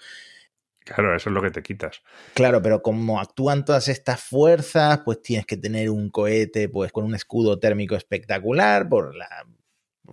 Claro, 0.79 1.15
eso 1.15 1.29
es 1.29 1.33
lo 1.33 1.41
que 1.41 1.51
te 1.51 1.61
quitas. 1.61 2.01
Claro, 2.33 2.63
pero 2.63 2.81
como 2.81 3.19
actúan 3.19 3.63
todas 3.63 3.87
estas 3.89 4.21
fuerzas, 4.21 5.01
pues 5.05 5.21
tienes 5.21 5.45
que 5.45 5.55
tener 5.55 5.91
un 5.91 6.09
cohete 6.09 6.67
pues 6.67 6.91
con 6.91 7.05
un 7.05 7.13
escudo 7.13 7.59
térmico 7.59 7.95
espectacular 7.95 8.89
por 8.89 9.15
la 9.15 9.45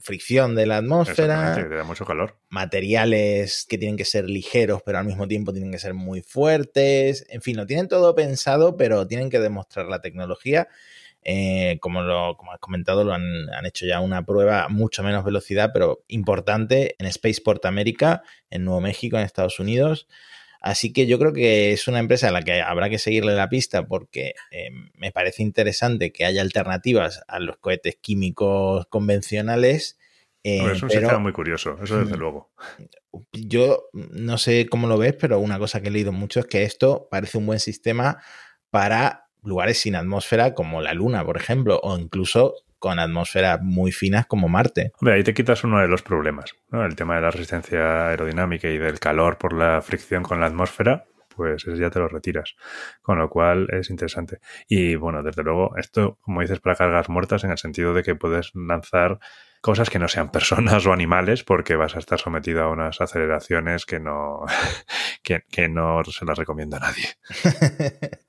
fricción 0.01 0.55
de 0.55 0.67
la 0.67 0.79
atmósfera. 0.79 1.55
Te 1.55 1.69
da 1.69 1.85
mucho 1.85 2.05
calor. 2.05 2.39
Materiales 2.49 3.67
que 3.69 3.79
tienen 3.79 3.97
que 3.97 4.05
ser 4.05 4.29
ligeros, 4.29 4.83
pero 4.85 4.99
al 4.99 5.05
mismo 5.05 5.29
tiempo 5.29 5.53
tienen 5.53 5.73
que 5.73 5.79
ser 5.79 5.95
muy 5.95 6.23
fuertes. 6.23 7.27
En 7.29 7.43
fin, 7.43 7.57
lo 7.57 7.67
tienen 7.67 7.89
todo 7.89 8.15
pensado, 8.15 8.77
pero 8.77 9.07
tienen 9.07 9.31
que 9.31 9.41
demostrar 9.41 9.87
la 9.87 10.01
tecnología. 10.01 10.69
Eh, 11.23 11.79
como, 11.81 12.03
lo, 12.03 12.37
como 12.37 12.53
has 12.53 12.61
comentado, 12.61 13.03
lo 13.03 13.13
han, 13.13 13.51
han, 13.53 13.67
hecho 13.67 13.85
ya 13.85 14.01
una 14.01 14.25
prueba 14.25 14.69
mucho 14.69 15.03
menos 15.03 15.25
velocidad, 15.25 15.71
pero 15.75 16.05
importante 16.07 16.95
en 17.01 17.11
Spaceport 17.13 17.65
América, 17.65 18.23
en 18.49 18.65
Nuevo 18.65 18.81
México, 18.81 19.17
en 19.17 19.25
Estados 19.25 19.59
Unidos. 19.59 20.07
Así 20.61 20.93
que 20.93 21.07
yo 21.07 21.19
creo 21.19 21.33
que 21.33 21.73
es 21.73 21.89
una 21.89 21.99
empresa 21.99 22.29
a 22.29 22.33
la 22.33 22.43
que 22.43 22.61
habrá 22.61 22.89
que 22.89 22.99
seguirle 22.99 23.35
la 23.35 23.49
pista 23.49 23.87
porque 23.87 24.35
eh, 24.51 24.71
me 24.95 25.13
parece 25.13 25.43
interesante 25.43 26.13
que 26.13 26.25
haya 26.25 26.43
alternativas 26.43 27.23
a 27.29 27.39
los 27.39 27.59
cohetes 27.59 27.97
químicos 28.01 28.87
convencionales. 28.87 29.99
Eh, 30.43 30.73
es 30.73 30.83
un 30.83 30.89
pero, 30.89 31.21
muy 31.21 31.33
curioso, 31.33 31.79
eso 31.83 31.99
desde 31.99 32.17
luego. 32.17 32.51
Yo 33.33 33.89
no 33.93 34.39
sé 34.39 34.67
cómo 34.67 34.87
lo 34.87 34.99
ves, 34.99 35.15
pero 35.15 35.41
una 35.41 35.59
cosa 35.59 35.81
que 35.81 35.89
he 35.89 35.93
leído 35.93 36.13
mucho 36.13 36.41
es 36.41 36.47
que 36.47 36.63
esto 36.63 37.09
parece 37.11 37.39
un 37.39 37.47
buen 37.47 37.61
sistema 37.61 38.23
para 38.71 39.27
lugares 39.43 39.79
sin 39.79 39.97
atmósfera 39.97 40.55
como 40.55 40.83
la 40.83 40.95
Luna, 40.95 41.25
por 41.25 41.37
ejemplo, 41.37 41.81
o 41.83 41.99
incluso 41.99 42.55
con 42.79 42.99
atmósferas 42.99 43.61
muy 43.63 43.93
finas 43.93 44.27
como 44.27 44.49
Marte. 44.49 44.93
Hombre, 45.01 45.15
ahí 45.15 45.25
te 45.25 45.35
quitas 45.35 45.65
uno 45.65 45.81
de 45.81 45.89
los 45.89 46.03
problemas, 46.03 46.55
¿no? 46.71 46.85
El 46.85 46.97
tema 46.97 47.17
de 47.17 47.23
la 47.23 47.31
resistencia 47.31 48.09
aerodinámica 48.09 48.69
y 48.69 48.79
del 48.79 48.99
calor 48.99 49.39
por 49.39 49.53
la 49.53 49.81
fricción 49.83 50.23
con 50.23 50.41
la 50.41 50.47
atmósfera, 50.47 51.05
pues 51.37 51.65
ya 51.65 51.91
te 51.91 51.99
lo 51.99 52.09
retiras. 52.09 52.57
Con 53.03 53.19
lo 53.19 53.29
cual 53.29 53.69
es 53.71 53.91
interesante. 53.91 54.39
Y 54.69 54.97
bueno, 54.97 55.23
desde 55.23 55.43
luego, 55.43 55.77
esto, 55.77 56.19
como 56.23 56.41
dices, 56.41 56.61
para 56.61 56.77
cargas 56.77 57.09
muertas, 57.09 57.45
en 57.45 57.51
el 57.51 57.59
sentido 57.59 57.93
de 57.95 58.03
que 58.03 58.15
puedes 58.15 58.53
lanzar 58.55 59.19
cosas 59.61 59.91
que 59.91 59.99
no 59.99 60.09
sean 60.09 60.31
personas 60.31 60.87
o 60.87 60.93
animales, 60.93 61.45
porque 61.45 61.77
vas 61.77 61.97
a 61.97 61.99
estar 61.99 62.19
sometido 62.19 62.63
a 62.63 62.71
unas 62.71 63.01
aceleraciones 63.01 63.85
que 63.85 64.01
no, 64.01 64.45
que, 65.23 65.43
que 65.51 65.69
no 65.69 66.03
se 66.05 66.25
las 66.25 66.39
recomienda 66.39 66.79
a 66.79 66.81
nadie. 66.81 67.07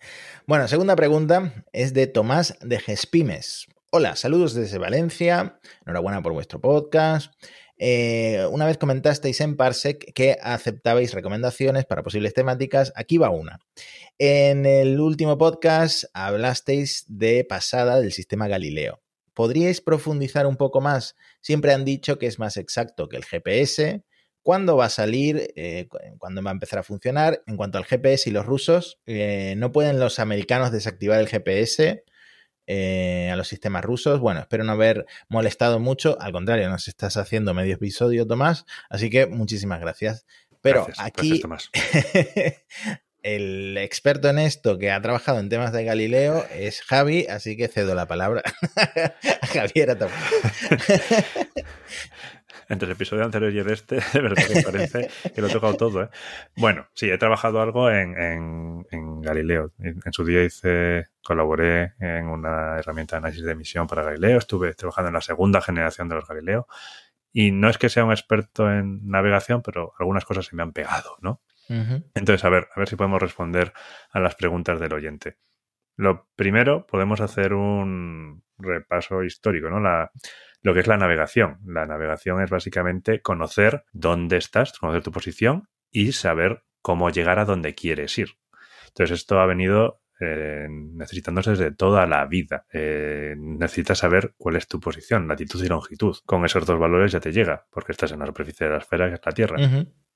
bueno, 0.48 0.68
segunda 0.68 0.96
pregunta 0.96 1.54
es 1.74 1.94
de 1.94 2.08
Tomás 2.08 2.58
de 2.62 2.80
Gespimes. 2.80 3.68
Hola, 4.00 4.16
saludos 4.16 4.54
desde 4.54 4.78
Valencia. 4.78 5.60
Enhorabuena 5.84 6.22
por 6.22 6.32
vuestro 6.32 6.62
podcast. 6.62 7.34
Eh, 7.80 8.46
una 8.52 8.68
vez 8.68 8.78
comentasteis 8.78 9.42
en 9.42 9.58
Parsec 9.58 10.14
que 10.14 10.38
aceptabais 10.40 11.16
recomendaciones 11.16 11.86
para 11.86 12.04
posibles 12.04 12.36
temáticas. 12.36 12.94
Aquí 12.96 13.18
va 13.18 13.32
una. 13.32 13.58
En 14.20 14.68
el 14.68 15.00
último 15.00 15.40
podcast 15.40 16.04
hablasteis 16.14 17.06
de 17.08 17.44
pasada 17.44 18.00
del 18.00 18.12
sistema 18.12 18.48
Galileo. 18.48 19.02
¿Podríais 19.34 19.82
profundizar 19.82 20.46
un 20.46 20.58
poco 20.58 20.80
más? 20.80 21.16
Siempre 21.42 21.74
han 21.74 21.84
dicho 21.84 22.20
que 22.20 22.28
es 22.28 22.38
más 22.38 22.58
exacto 22.58 23.10
que 23.10 23.18
el 23.18 23.26
GPS. 23.26 24.06
¿Cuándo 24.44 24.78
va 24.78 24.86
a 24.86 24.90
salir? 24.90 25.54
Eh, 25.56 25.88
¿Cuándo 26.20 26.44
va 26.44 26.52
a 26.52 26.54
empezar 26.54 26.78
a 26.78 26.84
funcionar? 26.84 27.42
En 27.48 27.58
cuanto 27.58 27.80
al 27.80 27.86
GPS 27.86 28.30
y 28.30 28.34
los 28.34 28.46
rusos, 28.46 29.00
eh, 29.08 29.56
¿no 29.58 29.72
pueden 29.72 30.00
los 30.00 30.20
americanos 30.20 30.72
desactivar 30.72 31.20
el 31.20 31.28
GPS? 31.28 32.04
Eh, 32.70 33.30
a 33.32 33.38
los 33.38 33.48
sistemas 33.48 33.86
rusos. 33.86 34.20
Bueno, 34.20 34.42
espero 34.42 34.66
no 34.66 34.74
haber 34.74 35.06
molestado 35.30 35.80
mucho. 35.80 36.18
Al 36.20 36.34
contrario, 36.34 36.70
nos 36.70 36.90
estás 36.90 37.16
haciendo 37.16 37.54
medio 37.54 37.76
episodio, 37.76 38.28
Tomás. 38.28 38.66
Así 38.90 39.10
que 39.10 39.26
muchísimas 39.26 39.80
gracias. 39.80 40.26
Pero 40.62 40.86
aquí 40.98 41.42
el 43.24 43.78
experto 43.78 44.30
en 44.30 44.40
esto 44.40 44.78
que 44.78 44.92
ha 44.92 45.02
trabajado 45.02 45.40
en 45.40 45.48
temas 45.48 45.72
de 45.72 45.86
Galileo 45.86 46.46
es 46.54 46.82
Javi, 46.82 47.26
así 47.28 47.56
que 47.56 47.70
cedo 47.70 47.96
la 47.96 48.08
palabra 48.08 48.44
a 49.42 49.48
Javier 49.48 49.92
a 49.92 49.98
Tomás. 49.98 50.14
entre 52.70 52.88
el 52.88 52.92
episodio 52.94 53.24
anterior 53.24 53.54
y 53.54 53.60
el 53.60 53.70
este, 53.70 53.96
de 54.14 54.22
verdad 54.22 54.44
que 54.46 54.62
parece 54.62 55.10
que 55.34 55.42
lo 55.42 55.48
he 55.48 55.52
tocado 55.52 55.76
todo. 55.76 56.04
¿eh? 56.04 56.10
Bueno, 56.56 56.88
sí, 56.94 57.10
he 57.10 57.18
trabajado 57.18 57.62
algo 57.62 57.90
en, 57.90 58.86
Galileo. 59.22 59.72
En, 59.80 60.02
su 60.12 60.24
día 60.26 60.44
hice, 60.44 61.08
colaboré 61.24 61.94
en 62.00 62.28
una 62.28 62.78
herramienta 62.78 63.16
de 63.16 63.20
análisis 63.20 63.44
de 63.44 63.52
emisión 63.52 63.88
para 63.88 64.04
Galileo. 64.04 64.38
Estuve 64.38 64.74
trabajando 64.74 65.10
en 65.10 65.16
la 65.16 65.22
segunda 65.22 65.62
generación 65.62 66.10
de 66.10 66.16
los 66.16 66.28
Galileo. 66.28 66.68
Y 67.34 67.52
no 67.52 67.70
es 67.70 67.78
que 67.78 67.90
sea 67.90 68.06
un 68.06 68.12
experto 68.12 68.72
en 68.72 69.08
navegación, 69.08 69.62
pero 69.62 69.94
algunas 70.00 70.26
cosas 70.26 70.46
se 70.46 70.56
me 70.56 70.64
han 70.64 70.72
pegado, 70.72 71.18
¿no? 71.22 71.42
Entonces, 71.70 72.46
a 72.46 72.50
ver, 72.50 72.70
a 72.74 72.80
ver 72.80 72.88
si 72.88 72.96
podemos 72.96 73.22
responder 73.22 73.74
a 74.12 74.22
las 74.22 74.36
preguntas 74.36 74.80
del 74.80 74.94
oyente. 74.94 75.38
Lo 75.98 76.30
primero, 76.38 76.88
podemos 76.88 77.20
hacer 77.20 77.54
un 77.54 78.44
repaso 78.58 79.24
histórico, 79.24 79.70
¿no? 79.70 79.80
La, 79.80 80.12
lo 80.62 80.74
que 80.74 80.82
es 80.82 80.88
la 80.88 80.98
navegación. 80.98 81.60
La 81.66 81.86
navegación 81.86 82.42
es 82.42 82.50
básicamente 82.50 83.22
conocer 83.22 83.84
dónde 83.92 84.38
estás, 84.38 84.78
conocer 84.78 85.04
tu 85.04 85.12
posición 85.12 85.70
y 85.92 86.12
saber 86.12 86.64
cómo 86.82 87.10
llegar 87.10 87.40
a 87.40 87.46
donde 87.46 87.76
quieres 87.76 88.18
ir. 88.18 88.30
Entonces 88.88 89.20
esto 89.20 89.40
ha 89.40 89.46
venido 89.46 90.02
eh, 90.20 90.68
necesitándose 90.70 91.52
desde 91.52 91.72
toda 91.72 92.08
la 92.08 92.26
vida. 92.26 92.66
Eh, 92.74 93.36
necesitas 93.38 94.00
saber 94.00 94.34
cuál 94.38 94.56
es 94.56 94.68
tu 94.68 94.80
posición, 94.80 95.28
latitud 95.28 95.64
y 95.64 95.68
longitud. 95.68 96.18
Con 96.26 96.44
esos 96.44 96.66
dos 96.66 96.80
valores 96.80 97.12
ya 97.12 97.20
te 97.20 97.32
llega, 97.32 97.66
porque 97.70 97.92
estás 97.92 98.12
en 98.12 98.20
la 98.20 98.26
superficie 98.26 98.66
de 98.66 98.74
la 98.74 98.80
esfera, 98.80 99.08
que 99.10 99.16
es 99.16 99.22
la 99.24 99.32
Tierra. 99.32 99.58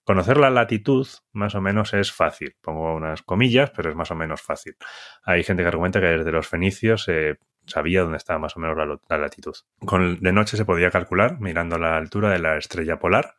Conocer 0.04 0.38
la 0.38 0.50
latitud 0.50 1.08
más 1.32 1.54
o 1.54 1.62
menos 1.62 1.94
es 1.94 2.12
fácil. 2.12 2.56
Pongo 2.60 2.96
unas 2.96 3.22
comillas, 3.22 3.70
pero 3.70 3.92
es 3.92 3.96
más 3.96 4.10
o 4.10 4.16
menos 4.16 4.42
fácil. 4.42 4.76
Hay 5.24 5.44
gente 5.44 5.62
que 5.62 5.68
argumenta 5.68 6.02
que 6.02 6.08
desde 6.08 6.32
los 6.32 6.48
fenicios 6.48 7.04
se 7.04 7.38
sabía 7.72 8.02
dónde 8.02 8.18
estaba 8.18 8.40
más 8.40 8.56
o 8.56 8.60
menos 8.60 9.00
la, 9.10 9.18
latitud. 9.18 9.56
Con, 9.86 10.20
de 10.20 10.32
noche 10.32 10.58
se 10.58 10.66
podía 10.66 10.92
calcular 10.92 11.40
mirando 11.40 11.78
la 11.78 11.98
altura 11.98 12.30
de 12.30 12.40
la 12.40 12.58
estrella 12.58 13.00
polar, 13.00 13.36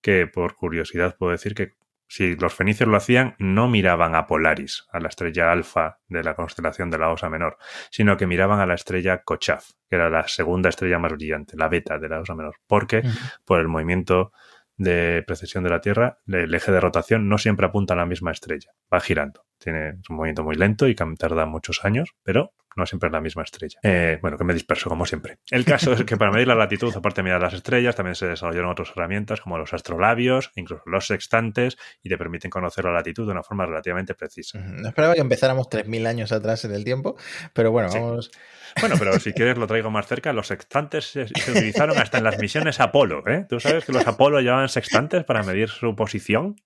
que 0.00 0.26
por 0.26 0.54
curiosidad 0.56 1.16
puedo 1.16 1.32
decir 1.32 1.54
que 1.54 1.74
si 2.12 2.36
los 2.36 2.52
fenicios 2.52 2.90
lo 2.90 2.98
hacían, 2.98 3.36
no 3.38 3.68
miraban 3.68 4.14
a 4.14 4.26
Polaris, 4.26 4.84
a 4.92 5.00
la 5.00 5.08
estrella 5.08 5.50
alfa 5.50 5.98
de 6.08 6.22
la 6.22 6.34
constelación 6.34 6.90
de 6.90 6.98
la 6.98 7.10
Osa 7.10 7.30
Menor, 7.30 7.56
sino 7.90 8.18
que 8.18 8.26
miraban 8.26 8.60
a 8.60 8.66
la 8.66 8.74
estrella 8.74 9.22
Kochaf, 9.22 9.70
que 9.88 9.96
era 9.96 10.10
la 10.10 10.28
segunda 10.28 10.68
estrella 10.68 10.98
más 10.98 11.12
brillante, 11.12 11.56
la 11.56 11.68
beta 11.68 11.98
de 11.98 12.10
la 12.10 12.20
Osa 12.20 12.34
Menor, 12.34 12.56
porque 12.66 13.02
por 13.46 13.60
el 13.60 13.68
movimiento 13.68 14.32
de 14.76 15.24
precesión 15.26 15.64
de 15.64 15.70
la 15.70 15.80
Tierra, 15.80 16.18
el 16.26 16.54
eje 16.54 16.70
de 16.70 16.80
rotación 16.80 17.30
no 17.30 17.38
siempre 17.38 17.64
apunta 17.64 17.94
a 17.94 17.96
la 17.96 18.04
misma 18.04 18.30
estrella, 18.30 18.72
va 18.92 19.00
girando. 19.00 19.46
Tiene 19.56 20.00
un 20.10 20.16
movimiento 20.16 20.44
muy 20.44 20.56
lento 20.56 20.88
y 20.88 20.94
tarda 20.94 21.46
muchos 21.46 21.82
años, 21.82 22.14
pero 22.22 22.52
no 22.76 22.86
siempre 22.86 23.08
es 23.08 23.12
la 23.12 23.20
misma 23.20 23.42
estrella. 23.42 23.78
Eh, 23.82 24.18
bueno, 24.20 24.36
que 24.36 24.44
me 24.44 24.54
disperso 24.54 24.88
como 24.88 25.06
siempre. 25.06 25.38
El 25.50 25.64
caso 25.64 25.92
es 25.92 26.04
que 26.04 26.16
para 26.16 26.30
medir 26.30 26.48
la 26.48 26.54
latitud, 26.54 26.94
aparte 26.94 27.20
de 27.20 27.24
mirar 27.24 27.40
las 27.40 27.54
estrellas, 27.54 27.96
también 27.96 28.14
se 28.14 28.26
desarrollaron 28.26 28.70
otras 28.70 28.90
herramientas 28.90 29.40
como 29.40 29.58
los 29.58 29.72
astrolabios, 29.72 30.50
incluso 30.56 30.82
los 30.86 31.06
sextantes, 31.06 31.76
y 32.02 32.08
te 32.08 32.18
permiten 32.18 32.50
conocer 32.50 32.84
la 32.84 32.92
latitud 32.92 33.26
de 33.26 33.32
una 33.32 33.42
forma 33.42 33.66
relativamente 33.66 34.14
precisa. 34.14 34.58
No 34.58 34.88
esperaba 34.88 35.14
que 35.14 35.20
empezáramos 35.20 35.68
3.000 35.68 36.06
años 36.06 36.32
atrás 36.32 36.64
en 36.64 36.72
el 36.72 36.84
tiempo, 36.84 37.16
pero 37.52 37.70
bueno, 37.70 37.88
vamos... 37.92 38.30
Bueno, 38.80 38.96
pero 38.98 39.18
si 39.18 39.32
quieres 39.32 39.58
lo 39.58 39.66
traigo 39.66 39.90
más 39.90 40.06
cerca. 40.06 40.32
Los 40.32 40.46
sextantes 40.46 41.06
se, 41.06 41.22
utilizaron 41.22 41.98
hasta 41.98 42.18
en 42.18 42.24
las 42.24 42.38
misiones 42.38 42.80
Apolo. 42.80 43.22
¿eh? 43.26 43.46
¿Tú 43.48 43.60
sabes 43.60 43.84
que 43.84 43.92
los 43.92 44.06
Apolo 44.06 44.40
llevaban 44.40 44.68
sextantes 44.68 45.24
para 45.24 45.42
medir 45.42 45.68
su 45.68 45.94
posición? 45.94 46.56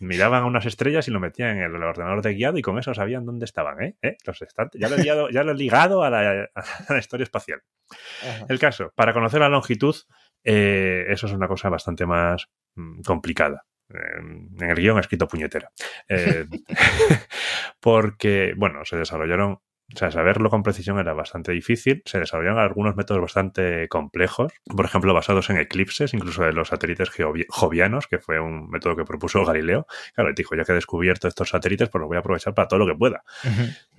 Miraban 0.00 0.42
a 0.42 0.46
unas 0.46 0.66
estrellas 0.66 1.08
y 1.08 1.10
lo 1.10 1.20
metían 1.20 1.56
en 1.56 1.62
el 1.62 1.82
ordenador 1.82 2.22
de 2.22 2.34
guiado 2.34 2.58
y 2.58 2.62
con 2.62 2.78
eso 2.78 2.94
sabían 2.94 3.24
dónde 3.24 3.44
estaban. 3.44 3.82
¿eh? 3.82 3.96
¿Eh? 4.02 4.16
Los 4.26 4.38
sextantes. 4.38 4.80
Ya 4.80 4.88
lo 4.88 4.96
he, 4.96 5.02
ya 5.30 5.42
lo 5.42 5.52
he 5.52 5.56
ligado 5.56 6.02
a 6.02 6.10
la, 6.10 6.50
historia 6.98 7.24
espacial. 7.24 7.62
El 8.48 8.58
caso, 8.58 8.92
para 8.94 9.12
conocer 9.12 9.40
la 9.40 9.48
longitud, 9.48 9.94
eh, 10.44 11.04
eso 11.08 11.26
es 11.26 11.32
una 11.32 11.48
cosa 11.48 11.68
bastante 11.68 12.06
más 12.06 12.46
mm, 12.74 13.02
complicada 13.02 13.64
en 13.94 14.56
el 14.60 14.76
guion 14.76 14.98
escrito 14.98 15.28
puñetera. 15.28 15.70
Eh, 16.08 16.46
porque, 17.80 18.54
bueno, 18.56 18.84
se 18.84 18.96
desarrollaron 18.96 19.58
o 19.94 19.98
sea, 19.98 20.10
saberlo 20.10 20.50
con 20.50 20.62
precisión 20.62 20.98
era 20.98 21.12
bastante 21.12 21.52
difícil. 21.52 22.02
Se 22.04 22.18
desarrollaron 22.18 22.58
algunos 22.58 22.96
métodos 22.96 23.20
bastante 23.20 23.88
complejos, 23.88 24.52
por 24.64 24.84
ejemplo, 24.84 25.12
basados 25.12 25.50
en 25.50 25.58
eclipses, 25.58 26.14
incluso 26.14 26.42
de 26.42 26.52
los 26.52 26.68
satélites 26.68 27.10
jovianos, 27.48 28.06
que 28.06 28.18
fue 28.18 28.40
un 28.40 28.68
método 28.70 28.96
que 28.96 29.04
propuso 29.04 29.44
Galileo. 29.44 29.86
Claro, 30.14 30.30
dijo, 30.34 30.54
ya 30.54 30.64
que 30.64 30.72
he 30.72 30.74
descubierto 30.74 31.28
estos 31.28 31.50
satélites, 31.50 31.88
pues 31.88 32.00
los 32.00 32.08
voy 32.08 32.16
a 32.16 32.20
aprovechar 32.20 32.54
para 32.54 32.68
todo 32.68 32.80
lo 32.80 32.86
que 32.86 32.98
pueda. 32.98 33.22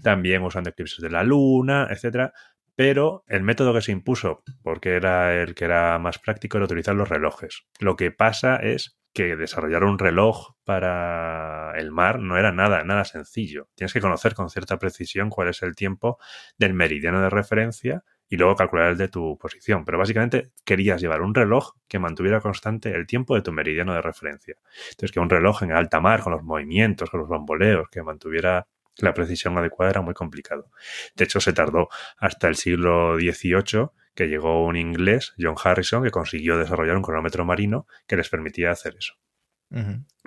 También 0.01 0.41
usando 0.43 0.69
eclipses 0.69 0.99
de 0.99 1.10
la 1.10 1.23
Luna, 1.23 1.88
etcétera. 1.89 2.34
Pero 2.75 3.23
el 3.27 3.43
método 3.43 3.71
que 3.73 3.82
se 3.82 3.91
impuso, 3.91 4.43
porque 4.63 4.95
era 4.95 5.36
el 5.41 5.53
que 5.53 5.65
era 5.65 5.99
más 5.99 6.17
práctico, 6.17 6.58
era 6.58 6.65
utilizar 6.65 6.95
los 6.95 7.08
relojes. 7.08 7.65
Lo 7.79 7.95
que 7.95 8.10
pasa 8.10 8.56
es 8.56 8.97
que 9.13 9.36
desarrollar 9.36 9.84
un 9.84 9.99
reloj 9.99 10.56
para 10.63 11.73
el 11.78 11.91
mar 11.91 12.19
no 12.19 12.38
era 12.38 12.52
nada, 12.52 12.84
nada 12.84 13.06
sencillo. 13.06 13.69
Tienes 13.76 13.93
que 13.93 14.02
conocer 14.02 14.34
con 14.34 14.49
cierta 14.49 14.80
precisión 14.80 15.30
cuál 15.30 15.49
es 15.49 15.62
el 15.62 15.76
tiempo 15.76 16.17
del 16.58 16.73
meridiano 16.73 17.21
de 17.21 17.30
referencia 17.30 18.04
y 18.28 18.38
luego 18.38 18.56
calcular 18.56 18.89
el 18.89 18.97
de 18.97 19.10
tu 19.10 19.38
posición. 19.38 19.86
Pero 19.86 19.99
básicamente 19.99 20.52
querías 20.65 20.99
llevar 20.99 21.21
un 21.21 21.36
reloj 21.36 21.73
que 21.88 21.99
mantuviera 21.99 22.41
constante 22.41 22.89
el 22.89 23.06
tiempo 23.06 23.36
de 23.36 23.43
tu 23.43 23.52
meridiano 23.52 23.93
de 23.93 24.02
referencia. 24.02 24.56
Entonces, 24.89 25.12
que 25.12 25.19
un 25.19 25.30
reloj 25.30 25.62
en 25.62 25.71
alta 25.71 25.99
mar, 25.99 26.21
con 26.23 26.34
los 26.34 26.41
movimientos, 26.41 27.10
con 27.12 27.19
los 27.19 27.30
bamboleos, 27.30 27.89
que 27.89 28.02
mantuviera 28.02 28.67
la 28.97 29.13
precisión 29.13 29.58
adecuada 29.58 29.91
era 29.91 30.02
muy 30.02 30.15
complicado. 30.15 30.71
De 31.15 31.26
hecho, 31.26 31.39
se 31.39 31.54
tardó 31.54 31.89
hasta 32.17 32.47
el 32.47 32.56
siglo 32.56 33.15
XVIII 33.17 33.89
que 34.15 34.28
llegó 34.28 34.65
un 34.65 34.76
inglés, 34.76 35.34
John 35.39 35.56
Harrison, 35.62 36.04
que 36.04 36.12
consiguió 36.12 36.58
desarrollar 36.58 36.95
un 36.95 37.04
cronómetro 37.04 37.45
marino 37.45 37.88
que 38.08 38.17
les 38.17 38.30
permitía 38.30 38.71
hacer 38.71 38.95
eso. 38.97 39.15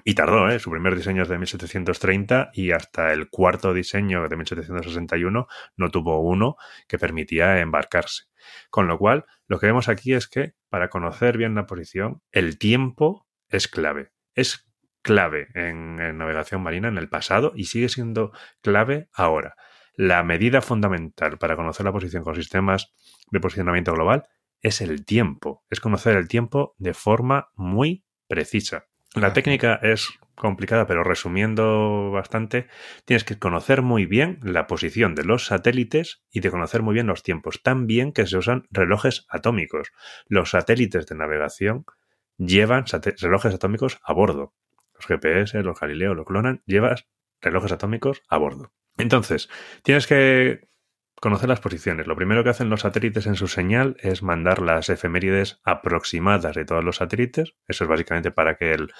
Y 0.05 0.15
tardó, 0.15 0.49
¿eh? 0.49 0.59
Su 0.59 0.73
primer 0.73 0.97
diseño 0.97 1.23
es 1.23 1.29
de 1.29 1.39
1730 1.39 2.51
y 2.53 2.73
hasta 2.73 3.13
el 3.13 3.29
cuarto 3.31 3.73
diseño 3.73 4.29
de 4.29 4.37
1761 4.37 5.47
no 5.77 5.91
tuvo 5.91 6.21
uno 6.21 6.57
que 6.89 6.99
permitía 6.99 7.61
embarcarse. 7.61 8.25
Con 8.71 8.89
lo 8.89 8.99
cual, 8.99 9.25
lo 9.47 9.61
que 9.61 9.67
vemos 9.67 9.89
aquí 9.89 10.15
es 10.15 10.27
que 10.27 10.55
para 10.69 10.89
conocer 10.89 11.39
bien 11.39 11.55
la 11.55 11.67
posición, 11.67 12.23
el 12.33 12.59
tiempo 12.59 13.29
es 13.49 13.69
clave. 13.69 14.11
Es 14.35 14.69
clave 15.03 15.47
en, 15.55 16.01
en 16.01 16.19
navegación 16.19 16.61
marina 16.61 16.89
en 16.89 16.99
el 16.99 17.09
pasado 17.09 17.53
y 17.55 17.67
sigue 17.67 17.89
siendo 17.89 18.33
clave 18.63 19.09
ahora. 19.13 19.55
La 19.97 20.23
medida 20.23 20.61
fundamental 20.61 21.39
para 21.39 21.57
conocer 21.57 21.87
la 21.87 21.93
posición 21.93 22.23
con 22.23 22.35
sistemas 22.35 22.93
de 23.31 23.41
posicionamiento 23.41 23.95
global 23.95 24.29
es 24.61 24.83
el 24.83 25.07
tiempo, 25.07 25.65
es 25.71 25.81
conocer 25.81 26.17
el 26.17 26.29
tiempo 26.29 26.75
de 26.79 26.93
forma 26.93 27.49
muy 27.55 28.05
precisa. 28.29 28.87
La 29.15 29.33
técnica 29.33 29.81
es 29.83 30.11
complicada, 30.35 30.87
pero 30.87 31.03
resumiendo 31.03 32.11
bastante, 32.11 32.69
tienes 33.07 33.25
que 33.25 33.39
conocer 33.39 33.81
muy 33.81 34.05
bien 34.05 34.39
la 34.43 34.67
posición 34.67 35.15
de 35.15 35.25
los 35.25 35.47
satélites 35.47 36.23
y 36.31 36.41
de 36.41 36.51
conocer 36.51 36.83
muy 36.83 36.93
bien 36.93 37.07
los 37.07 37.23
tiempos. 37.23 37.63
También 37.63 38.13
que 38.13 38.27
se 38.27 38.37
usan 38.37 38.67
relojes 38.71 39.25
atómicos. 39.31 39.93
Los 40.29 40.51
satélites 40.51 41.07
de 41.07 41.17
navegación 41.17 41.87
llevan 42.37 42.85
relojes 43.19 43.55
atómicos 43.55 43.99
a 44.05 44.13
bordo. 44.13 44.53
Los 44.95 45.07
GPS, 45.07 45.63
los 45.63 45.81
Galileo, 45.81 46.15
los 46.15 46.27
clonan, 46.27 46.63
llevas 46.67 47.07
relojes 47.47 47.73
atómicos 47.73 48.23
a 48.29 48.39
bordo. 48.39 48.73
Entonces, 48.99 49.49
tienes 49.83 50.07
que 50.07 50.69
conocer 51.21 51.49
las 51.49 51.61
posiciones. 51.61 52.07
Lo 52.07 52.17
primero 52.17 52.45
que 52.45 52.51
hacen 52.51 52.69
los 52.69 52.81
satélites 52.81 53.27
en 53.27 53.37
su 53.37 53.49
señal 53.49 53.97
es 54.01 54.23
mandar 54.23 54.61
las 54.61 54.89
efemérides 54.89 55.61
aproximadas 55.65 56.55
de 56.55 56.65
todos 56.65 56.85
los 56.85 56.97
satélites. 56.97 57.55
Eso 57.67 57.85
es 57.85 57.91
básicamente 57.91 58.31
para 58.31 58.57
que 58.57 58.73
el, 58.73 58.91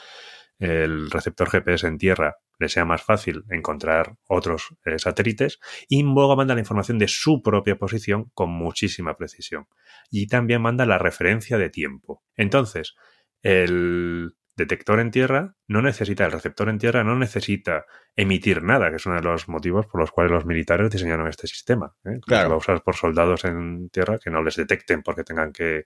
receptor 1.11 1.51
GPS 1.51 1.87
en 1.87 1.99
tierra 1.99 2.37
le 2.59 2.71
sea 2.71 2.87
más 2.87 3.03
fácil 3.03 3.45
encontrar 3.51 4.17
otros 4.27 4.75
eh, 4.87 4.99
satélites 4.99 5.61
y 5.87 6.03
luego 6.03 6.35
manda 6.35 6.55
la 6.55 6.61
información 6.61 6.99
de 6.99 7.09
su 7.09 7.43
propia 7.43 7.77
posición 7.77 8.31
con 8.33 8.49
muchísima 8.49 9.19
precisión. 9.19 9.67
Y 10.11 10.29
también 10.29 10.63
manda 10.63 10.87
la 10.87 10.97
referencia 10.97 11.59
de 11.59 11.69
tiempo. 11.69 12.23
Entonces, 12.37 12.95
el, 13.43 14.33
detector 14.57 15.01
en 15.01 15.11
tierra 15.11 15.55
no 15.69 15.83
necesita, 15.83 16.25
el 16.25 16.33
receptor 16.33 16.69
en 16.69 16.79
tierra 16.79 17.05
no 17.05 17.17
necesita 17.17 17.87
emitir 18.17 18.63
nada, 18.63 18.91
que 18.91 18.97
es 18.97 19.07
uno 19.07 19.17
de 19.17 19.23
los 19.23 19.49
motivos 19.49 19.87
por 19.87 20.01
los 20.01 20.11
cuales 20.11 20.33
los 20.33 20.47
militares 20.47 20.91
diseñaron 20.91 21.29
este 21.29 21.47
sistema. 21.47 21.95
¿eh? 22.05 22.21
Claro. 22.27 22.45
Se 22.45 22.49
va 22.49 22.55
a 22.55 22.59
usar 22.59 22.83
por 22.83 22.97
soldados 22.97 23.45
en 23.45 23.91
tierra 23.91 24.19
que 24.19 24.31
no 24.31 24.43
les 24.43 24.57
detecten 24.57 25.03
porque 25.03 25.25
tengan 25.25 25.53
que, 25.53 25.85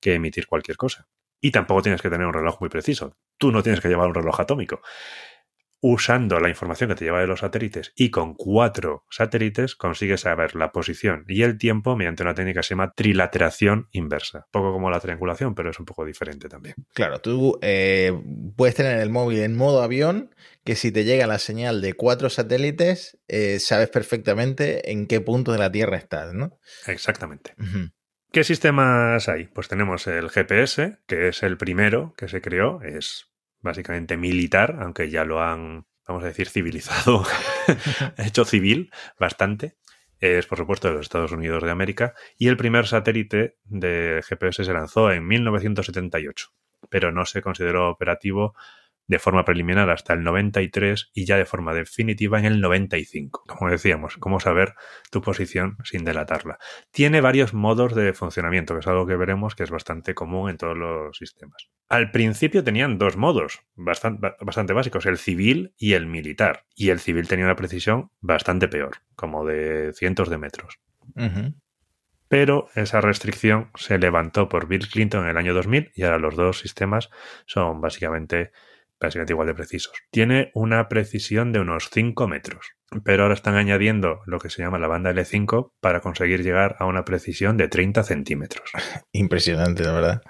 que 0.00 0.14
emitir 0.14 0.46
cualquier 0.46 0.76
cosa. 0.76 1.08
Y 1.40 1.50
tampoco 1.50 1.82
tienes 1.82 2.00
que 2.00 2.08
tener 2.08 2.26
un 2.26 2.32
reloj 2.32 2.60
muy 2.60 2.70
preciso. 2.70 3.16
Tú 3.36 3.50
no 3.50 3.62
tienes 3.62 3.80
que 3.80 3.88
llevar 3.88 4.06
un 4.06 4.14
reloj 4.14 4.40
atómico 4.40 4.80
usando 5.82 6.38
la 6.38 6.48
información 6.48 6.88
que 6.88 6.94
te 6.94 7.04
lleva 7.04 7.20
de 7.20 7.26
los 7.26 7.40
satélites 7.40 7.92
y 7.96 8.10
con 8.10 8.34
cuatro 8.34 9.04
satélites 9.10 9.74
consigues 9.74 10.20
saber 10.20 10.54
la 10.54 10.70
posición 10.70 11.24
y 11.26 11.42
el 11.42 11.58
tiempo 11.58 11.96
mediante 11.96 12.22
una 12.22 12.34
técnica 12.34 12.60
que 12.60 12.68
se 12.68 12.74
llama 12.74 12.92
trilateración 12.94 13.88
inversa. 13.90 14.46
Poco 14.52 14.72
como 14.72 14.90
la 14.90 15.00
triangulación, 15.00 15.56
pero 15.56 15.70
es 15.70 15.80
un 15.80 15.84
poco 15.84 16.04
diferente 16.04 16.48
también. 16.48 16.76
Claro, 16.94 17.20
tú 17.20 17.58
eh, 17.62 18.12
puedes 18.56 18.76
tener 18.76 19.00
el 19.00 19.10
móvil 19.10 19.40
en 19.40 19.56
modo 19.56 19.82
avión 19.82 20.32
que 20.64 20.76
si 20.76 20.92
te 20.92 21.02
llega 21.02 21.26
la 21.26 21.40
señal 21.40 21.82
de 21.82 21.94
cuatro 21.94 22.30
satélites, 22.30 23.18
eh, 23.26 23.58
sabes 23.58 23.88
perfectamente 23.88 24.92
en 24.92 25.08
qué 25.08 25.20
punto 25.20 25.50
de 25.50 25.58
la 25.58 25.72
Tierra 25.72 25.96
estás, 25.96 26.32
¿no? 26.32 26.60
Exactamente. 26.86 27.54
¿Qué 28.30 28.44
sistemas 28.44 29.28
hay? 29.28 29.48
Pues 29.48 29.66
tenemos 29.66 30.06
el 30.06 30.30
GPS, 30.30 30.98
que 31.06 31.28
es 31.28 31.42
el 31.42 31.56
primero 31.56 32.14
que 32.16 32.28
se 32.28 32.40
creó, 32.40 32.80
es 32.82 33.31
básicamente 33.62 34.16
militar, 34.16 34.78
aunque 34.80 35.10
ya 35.10 35.24
lo 35.24 35.42
han, 35.42 35.86
vamos 36.06 36.24
a 36.24 36.26
decir, 36.26 36.48
civilizado, 36.48 37.24
hecho 38.18 38.44
civil 38.44 38.90
bastante. 39.18 39.76
Es, 40.18 40.46
por 40.46 40.58
supuesto, 40.58 40.88
de 40.88 40.94
los 40.94 41.02
Estados 41.02 41.32
Unidos 41.32 41.64
de 41.64 41.70
América. 41.70 42.14
Y 42.38 42.48
el 42.48 42.56
primer 42.56 42.86
satélite 42.86 43.56
de 43.64 44.22
GPS 44.24 44.64
se 44.64 44.72
lanzó 44.72 45.10
en 45.10 45.26
1978, 45.26 46.48
pero 46.90 47.10
no 47.10 47.24
se 47.24 47.42
consideró 47.42 47.90
operativo 47.90 48.54
de 49.12 49.18
forma 49.18 49.44
preliminar 49.44 49.90
hasta 49.90 50.14
el 50.14 50.22
93 50.24 51.10
y 51.12 51.26
ya 51.26 51.36
de 51.36 51.44
forma 51.44 51.74
definitiva 51.74 52.38
en 52.38 52.46
el 52.46 52.62
95. 52.62 53.44
Como 53.46 53.70
decíamos, 53.70 54.16
cómo 54.16 54.40
saber 54.40 54.74
tu 55.10 55.20
posición 55.20 55.76
sin 55.84 56.02
delatarla. 56.04 56.58
Tiene 56.92 57.20
varios 57.20 57.52
modos 57.52 57.94
de 57.94 58.14
funcionamiento, 58.14 58.72
que 58.72 58.80
es 58.80 58.86
algo 58.86 59.06
que 59.06 59.16
veremos 59.16 59.54
que 59.54 59.64
es 59.64 59.70
bastante 59.70 60.14
común 60.14 60.48
en 60.48 60.56
todos 60.56 60.78
los 60.78 61.18
sistemas. 61.18 61.68
Al 61.90 62.10
principio 62.10 62.64
tenían 62.64 62.96
dos 62.96 63.18
modos 63.18 63.60
bastante, 63.74 64.32
bastante 64.40 64.72
básicos, 64.72 65.04
el 65.04 65.18
civil 65.18 65.74
y 65.76 65.92
el 65.92 66.06
militar. 66.06 66.64
Y 66.74 66.88
el 66.88 66.98
civil 66.98 67.28
tenía 67.28 67.44
una 67.44 67.56
precisión 67.56 68.10
bastante 68.22 68.66
peor, 68.66 69.02
como 69.14 69.44
de 69.44 69.92
cientos 69.92 70.30
de 70.30 70.38
metros. 70.38 70.80
pero 72.32 72.70
esa 72.74 73.02
restricción 73.02 73.68
se 73.74 73.98
levantó 73.98 74.48
por 74.48 74.66
Bill 74.66 74.88
Clinton 74.88 75.24
en 75.24 75.32
el 75.32 75.36
año 75.36 75.52
2000 75.52 75.92
y 75.94 76.04
ahora 76.04 76.18
los 76.18 76.34
dos 76.34 76.60
sistemas 76.60 77.10
son 77.44 77.82
básicamente 77.82 78.52
básicamente 79.06 79.32
igual 79.32 79.48
de 79.48 79.54
precisos. 79.54 79.92
Tiene 80.10 80.50
una 80.54 80.88
precisión 80.88 81.52
de 81.52 81.60
unos 81.60 81.88
5 81.90 82.28
metros, 82.28 82.72
pero 83.04 83.22
ahora 83.22 83.34
están 83.34 83.56
añadiendo 83.56 84.20
lo 84.26 84.38
que 84.38 84.50
se 84.50 84.62
llama 84.62 84.78
la 84.78 84.88
banda 84.88 85.12
L5 85.12 85.72
para 85.80 86.00
conseguir 86.00 86.42
llegar 86.42 86.76
a 86.78 86.86
una 86.86 87.04
precisión 87.04 87.56
de 87.56 87.68
30 87.68 88.02
centímetros. 88.04 88.70
Impresionante, 89.12 89.84
la 89.84 89.92
verdad. 89.92 90.22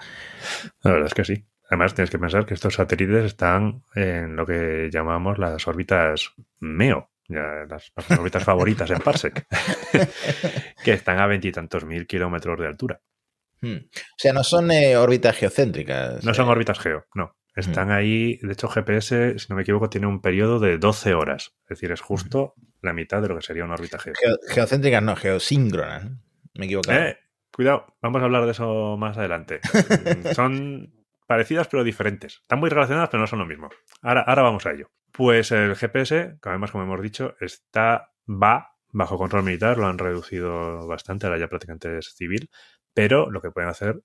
La 0.82 0.92
verdad 0.92 1.06
es 1.06 1.14
que 1.14 1.24
sí. 1.24 1.46
Además, 1.68 1.94
tienes 1.94 2.10
que 2.10 2.18
pensar 2.18 2.44
que 2.44 2.52
estos 2.52 2.74
satélites 2.74 3.24
están 3.24 3.82
en 3.94 4.36
lo 4.36 4.44
que 4.44 4.90
llamamos 4.92 5.38
las 5.38 5.66
órbitas 5.66 6.34
MEO, 6.60 7.10
las, 7.28 7.92
órbitas 8.10 8.44
favoritas 8.44 8.90
en 8.90 8.98
Parsec, 8.98 9.46
que 10.84 10.92
están 10.92 11.18
a 11.18 11.26
veintitantos 11.26 11.86
mil 11.86 12.06
kilómetros 12.06 12.60
de 12.60 12.66
altura. 12.66 13.00
Hmm. 13.62 13.76
O 13.76 14.18
sea, 14.18 14.32
no 14.32 14.44
son 14.44 14.70
eh, 14.70 14.96
órbitas 14.96 15.36
geocéntricas. 15.36 16.22
No 16.24 16.34
son 16.34 16.48
eh. 16.48 16.50
órbitas 16.50 16.78
geo, 16.78 17.06
no. 17.14 17.36
Están 17.54 17.90
ahí, 17.90 18.38
de 18.42 18.52
hecho 18.52 18.68
GPS, 18.68 19.38
si 19.38 19.46
no 19.50 19.56
me 19.56 19.62
equivoco, 19.62 19.90
tiene 19.90 20.06
un 20.06 20.22
periodo 20.22 20.58
de 20.58 20.78
12 20.78 21.14
horas. 21.14 21.54
Es 21.64 21.68
decir, 21.68 21.92
es 21.92 22.00
justo 22.00 22.54
la 22.80 22.94
mitad 22.94 23.20
de 23.20 23.28
lo 23.28 23.36
que 23.36 23.42
sería 23.42 23.64
una 23.64 23.74
órbita 23.74 23.98
geo. 23.98 24.14
geocéntricas 24.48 25.02
no, 25.02 25.16
geosíncronas. 25.16 26.10
Me 26.54 26.64
equivoco. 26.64 26.90
Eh, 26.90 27.18
cuidado, 27.52 27.86
vamos 28.00 28.22
a 28.22 28.24
hablar 28.24 28.46
de 28.46 28.52
eso 28.52 28.96
más 28.96 29.18
adelante. 29.18 29.60
son 30.34 30.92
parecidas 31.26 31.68
pero 31.68 31.84
diferentes. 31.84 32.38
Están 32.40 32.60
muy 32.60 32.70
relacionadas 32.70 33.10
pero 33.10 33.20
no 33.20 33.26
son 33.26 33.40
lo 33.40 33.46
mismo. 33.46 33.68
Ahora, 34.00 34.22
ahora 34.22 34.42
vamos 34.42 34.64
a 34.64 34.72
ello. 34.72 34.90
Pues 35.12 35.52
el 35.52 35.76
GPS, 35.76 36.38
además 36.42 36.70
como 36.70 36.84
hemos 36.84 37.02
dicho, 37.02 37.36
está, 37.40 38.12
va 38.26 38.72
bajo 38.92 39.18
control 39.18 39.42
militar, 39.42 39.78
lo 39.78 39.86
han 39.86 39.98
reducido 39.98 40.86
bastante, 40.86 41.26
ahora 41.26 41.38
ya 41.38 41.48
prácticamente 41.48 41.98
es 41.98 42.14
civil, 42.14 42.50
pero 42.94 43.30
lo 43.30 43.40
que 43.40 43.50
pueden 43.50 43.70
hacer, 43.70 44.02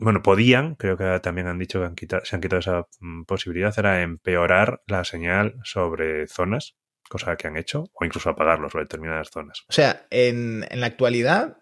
bueno, 0.00 0.22
podían, 0.22 0.74
creo 0.74 0.96
que 0.96 1.20
también 1.20 1.46
han 1.46 1.58
dicho 1.58 1.80
que 1.80 1.86
han 1.86 1.94
quitado, 1.94 2.24
se 2.24 2.34
han 2.36 2.42
quitado 2.42 2.60
esa 2.60 2.86
mm, 3.00 3.24
posibilidad, 3.24 3.72
era 3.78 4.02
empeorar 4.02 4.82
la 4.86 5.04
señal 5.04 5.56
sobre 5.64 6.26
zonas, 6.26 6.76
cosa 7.08 7.36
que 7.36 7.46
han 7.46 7.56
hecho, 7.56 7.84
o 7.92 8.04
incluso 8.04 8.30
apagarlo 8.30 8.68
sobre 8.70 8.84
determinadas 8.84 9.30
zonas. 9.30 9.64
O 9.68 9.72
sea, 9.72 10.06
en, 10.10 10.66
en 10.70 10.80
la 10.80 10.86
actualidad, 10.86 11.58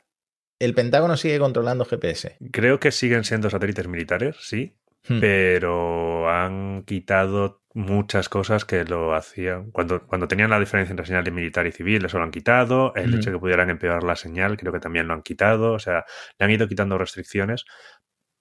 el 0.59 0.75
Pentágono 0.75 1.17
sigue 1.17 1.39
controlando 1.39 1.85
GPS. 1.85 2.37
Creo 2.53 2.81
que 2.81 2.91
siguen 2.93 3.25
siendo 3.25 3.51
satélites 3.51 3.89
militares, 3.89 4.37
sí, 4.41 4.79
Hmm. 5.09 5.21
pero 5.21 6.29
han 6.29 6.83
quitado 6.85 7.63
muchas 7.73 8.29
cosas 8.29 8.65
que 8.65 8.85
lo 8.85 9.15
hacían. 9.15 9.71
Cuando, 9.71 10.07
cuando 10.07 10.27
tenían 10.27 10.51
la 10.51 10.59
diferencia 10.59 10.93
entre 10.93 11.07
señal 11.07 11.25
de 11.25 11.31
militar 11.31 11.67
y 11.67 11.73
civil, 11.73 12.05
eso 12.05 12.19
lo 12.19 12.25
han 12.25 12.31
quitado. 12.31 12.93
El 12.95 13.15
hecho 13.15 13.31
de 13.31 13.37
que 13.37 13.41
pudieran 13.41 13.71
empeorar 13.71 14.03
la 14.03 14.17
señal, 14.17 14.57
creo 14.57 14.73
que 14.73 14.81
también 14.81 15.07
lo 15.07 15.15
han 15.15 15.23
quitado. 15.23 15.73
O 15.73 15.79
sea, 15.79 16.05
le 16.39 16.45
han 16.45 16.51
ido 16.51 16.67
quitando 16.67 16.99
restricciones 16.99 17.65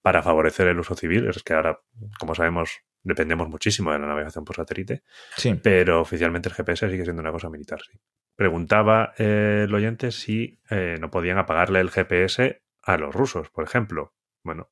para 0.08 0.24
favorecer 0.24 0.70
el 0.70 0.80
uso 0.80 0.96
civil. 0.96 1.28
Es 1.28 1.44
que 1.44 1.54
ahora, 1.54 1.82
como 2.18 2.34
sabemos, 2.34 2.80
dependemos 3.04 3.50
muchísimo 3.50 3.92
de 3.92 4.00
la 4.00 4.08
navegación 4.08 4.46
por 4.46 4.56
satélite. 4.56 5.04
Sí. 5.36 5.60
Pero 5.62 6.00
oficialmente 6.00 6.48
el 6.48 6.56
GPS 6.56 6.90
sigue 6.90 7.04
siendo 7.04 7.22
una 7.22 7.34
cosa 7.34 7.50
militar, 7.50 7.82
sí. 7.82 8.00
Preguntaba 8.38 9.14
eh, 9.18 9.66
el 9.68 9.76
oyente 9.76 10.12
si 10.12 10.62
eh, 10.70 10.96
no 11.02 11.12
podían 11.12 11.40
apagarle 11.40 11.82
el 11.82 11.90
GPS 11.90 12.64
a 12.84 12.98
los 12.98 13.14
rusos, 13.14 13.50
por 13.50 13.66
ejemplo. 13.66 14.14
Bueno, 14.44 14.70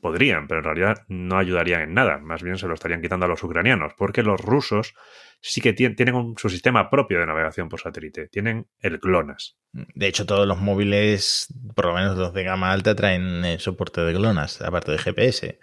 Podrían, 0.00 0.46
pero 0.48 0.60
en 0.60 0.64
realidad 0.64 1.04
no 1.08 1.38
ayudarían 1.38 1.82
en 1.82 1.94
nada. 1.94 2.18
Más 2.18 2.42
bien 2.42 2.58
se 2.58 2.66
lo 2.66 2.74
estarían 2.74 3.00
quitando 3.00 3.26
a 3.26 3.28
los 3.28 3.42
ucranianos, 3.42 3.92
porque 3.96 4.22
los 4.22 4.40
rusos 4.40 4.94
sí 5.40 5.60
que 5.60 5.72
tienen 5.72 6.34
su 6.36 6.48
sistema 6.48 6.90
propio 6.90 7.20
de 7.20 7.26
navegación 7.26 7.68
por 7.68 7.80
satélite. 7.80 8.28
Tienen 8.28 8.66
el 8.80 8.98
GLONASS. 8.98 9.56
De 9.72 10.06
hecho, 10.06 10.26
todos 10.26 10.46
los 10.46 10.58
móviles, 10.58 11.52
por 11.74 11.86
lo 11.86 11.94
menos 11.94 12.16
los 12.16 12.32
de 12.32 12.44
gama 12.44 12.72
alta, 12.72 12.94
traen 12.94 13.58
soporte 13.58 14.00
de 14.00 14.12
GLONASS, 14.12 14.62
aparte 14.62 14.92
de 14.92 14.98
GPS. 14.98 15.58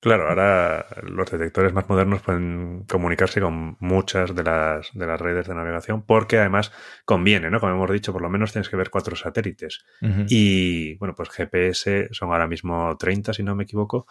Claro, 0.00 0.28
ahora 0.28 0.86
los 1.02 1.28
detectores 1.28 1.72
más 1.72 1.88
modernos 1.88 2.22
pueden 2.22 2.84
comunicarse 2.88 3.40
con 3.40 3.76
muchas 3.80 4.32
de 4.32 4.44
las, 4.44 4.92
de 4.94 5.06
las 5.06 5.20
redes 5.20 5.48
de 5.48 5.54
navegación 5.56 6.06
porque 6.06 6.38
además 6.38 6.72
conviene, 7.04 7.50
¿no? 7.50 7.58
Como 7.58 7.72
hemos 7.72 7.90
dicho, 7.90 8.12
por 8.12 8.22
lo 8.22 8.30
menos 8.30 8.52
tienes 8.52 8.68
que 8.68 8.76
ver 8.76 8.90
cuatro 8.90 9.16
satélites. 9.16 9.84
Y 10.28 10.94
bueno, 10.98 11.16
pues 11.16 11.30
GPS 11.30 12.08
son 12.12 12.30
ahora 12.30 12.46
mismo 12.46 12.96
30, 12.96 13.32
si 13.32 13.42
no 13.42 13.56
me 13.56 13.64
equivoco. 13.64 14.06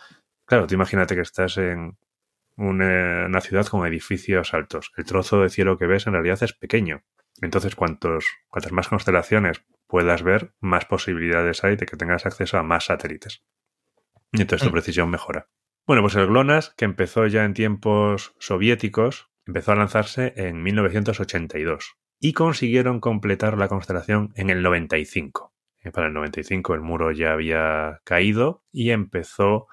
Claro, 0.45 0.67
tú 0.67 0.75
imagínate 0.75 1.15
que 1.15 1.21
estás 1.21 1.57
en 1.57 1.97
una, 2.57 3.27
una 3.27 3.39
ciudad 3.39 3.65
con 3.67 3.87
edificios 3.87 4.53
altos. 4.53 4.91
El 4.97 5.05
trozo 5.05 5.41
de 5.41 5.49
cielo 5.49 5.77
que 5.77 5.87
ves 5.87 6.05
en 6.05 6.13
realidad 6.13 6.43
es 6.43 6.51
pequeño. 6.51 7.03
Entonces, 7.41 7.75
cuantos, 7.75 8.25
cuantas 8.49 8.73
más 8.73 8.89
constelaciones 8.89 9.63
puedas 9.87 10.21
ver, 10.21 10.53
más 10.59 10.83
posibilidades 10.83 11.63
hay 11.63 11.77
de 11.77 11.85
que 11.85 11.95
tengas 11.95 12.25
acceso 12.25 12.57
a 12.57 12.63
más 12.63 12.85
satélites. 12.85 13.43
Y 14.33 14.41
entonces 14.41 14.65
tu 14.65 14.71
mm. 14.71 14.73
precisión 14.73 15.09
mejora. 15.09 15.47
Bueno, 15.87 16.01
pues 16.01 16.15
el 16.15 16.27
GLONASS, 16.27 16.73
que 16.75 16.83
empezó 16.83 17.27
ya 17.27 17.45
en 17.45 17.53
tiempos 17.53 18.35
soviéticos, 18.39 19.29
empezó 19.45 19.71
a 19.71 19.77
lanzarse 19.77 20.33
en 20.35 20.61
1982 20.61 21.95
y 22.19 22.33
consiguieron 22.33 22.99
completar 22.99 23.57
la 23.57 23.69
constelación 23.69 24.33
en 24.35 24.49
el 24.49 24.61
95. 24.63 25.53
Eh, 25.79 25.91
para 25.91 26.07
el 26.07 26.13
95 26.13 26.73
el 26.73 26.81
muro 26.81 27.13
ya 27.13 27.31
había 27.31 28.01
caído 28.03 28.65
y 28.69 28.89
empezó, 28.89 29.67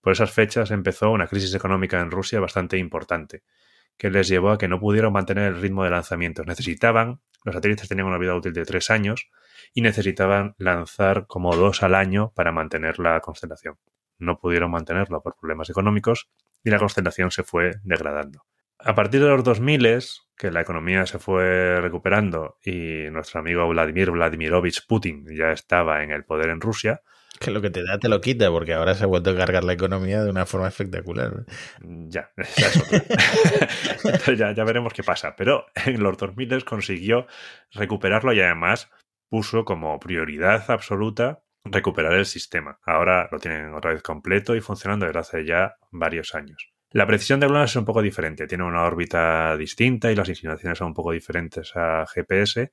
por 0.00 0.12
esas 0.12 0.32
fechas 0.32 0.72
empezó 0.72 1.12
una 1.12 1.28
crisis 1.28 1.54
económica 1.54 2.00
en 2.00 2.10
Rusia 2.10 2.40
bastante 2.40 2.76
importante, 2.76 3.44
que 3.96 4.10
les 4.10 4.26
llevó 4.26 4.50
a 4.50 4.58
que 4.58 4.66
no 4.66 4.80
pudieron 4.80 5.12
mantener 5.12 5.52
el 5.52 5.60
ritmo 5.60 5.84
de 5.84 5.90
lanzamientos. 5.90 6.48
Necesitaban, 6.48 7.20
los 7.44 7.54
satélites 7.54 7.88
tenían 7.88 8.08
una 8.08 8.18
vida 8.18 8.34
útil 8.34 8.54
de 8.54 8.64
tres 8.64 8.90
años 8.90 9.30
y 9.72 9.82
necesitaban 9.82 10.56
lanzar 10.58 11.28
como 11.28 11.54
dos 11.54 11.84
al 11.84 11.94
año 11.94 12.32
para 12.34 12.50
mantener 12.50 12.98
la 12.98 13.20
constelación 13.20 13.76
no 14.20 14.38
pudieron 14.38 14.70
mantenerlo 14.70 15.22
por 15.22 15.36
problemas 15.36 15.70
económicos 15.70 16.28
y 16.62 16.70
la 16.70 16.78
constelación 16.78 17.30
se 17.30 17.42
fue 17.42 17.72
degradando. 17.82 18.44
A 18.78 18.94
partir 18.94 19.20
de 19.20 19.28
los 19.28 19.44
2000, 19.44 19.98
que 20.36 20.50
la 20.50 20.62
economía 20.62 21.04
se 21.06 21.18
fue 21.18 21.80
recuperando 21.80 22.58
y 22.64 23.10
nuestro 23.10 23.40
amigo 23.40 23.68
Vladimir 23.68 24.10
Vladimirovich 24.10 24.86
Putin 24.86 25.26
ya 25.36 25.52
estaba 25.52 26.02
en 26.02 26.12
el 26.12 26.24
poder 26.24 26.48
en 26.48 26.60
Rusia, 26.60 27.02
que 27.38 27.50
lo 27.50 27.62
que 27.62 27.70
te 27.70 27.82
da 27.82 27.98
te 27.98 28.08
lo 28.08 28.20
quita, 28.20 28.50
porque 28.50 28.74
ahora 28.74 28.94
se 28.94 29.04
ha 29.04 29.06
vuelto 29.06 29.30
a 29.30 29.36
cargar 29.36 29.64
la 29.64 29.72
economía 29.72 30.22
de 30.22 30.30
una 30.30 30.44
forma 30.44 30.68
espectacular. 30.68 31.46
Ya, 31.80 32.30
ya, 34.36 34.52
ya, 34.52 34.64
veremos 34.64 34.92
qué 34.92 35.02
pasa. 35.02 35.36
Pero 35.36 35.66
en 35.86 36.02
los 36.02 36.18
2000 36.18 36.64
consiguió 36.64 37.26
recuperarlo 37.72 38.34
y 38.34 38.40
además 38.40 38.90
puso 39.30 39.64
como 39.64 39.98
prioridad 40.00 40.70
absoluta 40.70 41.42
recuperar 41.64 42.14
el 42.14 42.26
sistema. 42.26 42.78
Ahora 42.84 43.28
lo 43.30 43.38
tienen 43.38 43.74
otra 43.74 43.92
vez 43.92 44.02
completo 44.02 44.56
y 44.56 44.60
funcionando 44.60 45.06
desde 45.06 45.18
hace 45.18 45.44
ya 45.44 45.76
varios 45.90 46.34
años. 46.34 46.72
La 46.92 47.06
precisión 47.06 47.38
de 47.38 47.46
GLONASS 47.46 47.70
es 47.70 47.76
un 47.76 47.84
poco 47.84 48.02
diferente, 48.02 48.48
tiene 48.48 48.64
una 48.64 48.82
órbita 48.82 49.56
distinta 49.56 50.10
y 50.10 50.16
las 50.16 50.28
inclinaciones 50.28 50.78
son 50.78 50.88
un 50.88 50.94
poco 50.94 51.12
diferentes 51.12 51.76
a 51.76 52.04
GPS, 52.06 52.72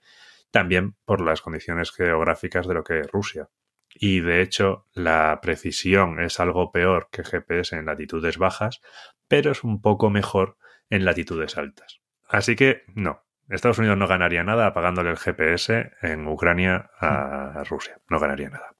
también 0.49 0.95
por 1.05 1.21
las 1.21 1.41
condiciones 1.41 1.91
geográficas 1.91 2.67
de 2.67 2.73
lo 2.73 2.83
que 2.83 3.01
es 3.01 3.11
Rusia. 3.11 3.49
Y 3.93 4.21
de 4.21 4.41
hecho, 4.41 4.87
la 4.93 5.39
precisión 5.41 6.19
es 6.19 6.39
algo 6.39 6.71
peor 6.71 7.09
que 7.11 7.23
GPS 7.23 7.75
en 7.75 7.85
latitudes 7.85 8.37
bajas, 8.37 8.81
pero 9.27 9.51
es 9.51 9.63
un 9.63 9.81
poco 9.81 10.09
mejor 10.09 10.57
en 10.89 11.05
latitudes 11.05 11.57
altas. 11.57 12.01
Así 12.27 12.55
que 12.55 12.83
no, 12.95 13.26
Estados 13.49 13.79
Unidos 13.79 13.97
no 13.97 14.07
ganaría 14.07 14.43
nada 14.43 14.67
apagándole 14.67 15.09
el 15.09 15.17
GPS 15.17 15.91
en 16.01 16.27
Ucrania 16.27 16.89
a 16.99 17.63
Rusia. 17.69 17.99
No 18.09 18.19
ganaría 18.19 18.49
nada. 18.49 18.75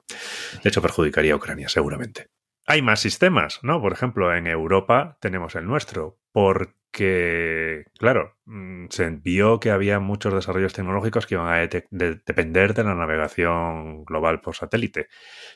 De 0.63 0.69
hecho, 0.69 0.81
perjudicaría 0.81 1.33
a 1.33 1.37
Ucrania, 1.37 1.69
seguramente. 1.69 2.29
Hay 2.65 2.81
más 2.81 2.99
sistemas, 2.99 3.59
¿no? 3.63 3.81
Por 3.81 3.93
ejemplo, 3.93 4.35
en 4.35 4.45
Europa 4.45 5.17
tenemos 5.21 5.55
el 5.55 5.65
nuestro, 5.65 6.19
porque, 6.33 7.85
claro, 7.97 8.35
mm, 8.45 8.87
se 8.89 9.09
vio 9.09 9.61
que 9.61 9.71
había 9.71 9.99
muchos 10.01 10.33
desarrollos 10.33 10.73
tecnológicos 10.73 11.25
que 11.25 11.35
iban 11.35 11.47
a 11.47 11.65
depender 11.89 12.73
de 12.73 12.83
la 12.83 12.93
navegación 12.93 14.03
global 14.03 14.41
por 14.41 14.55
satélite. 14.55 15.07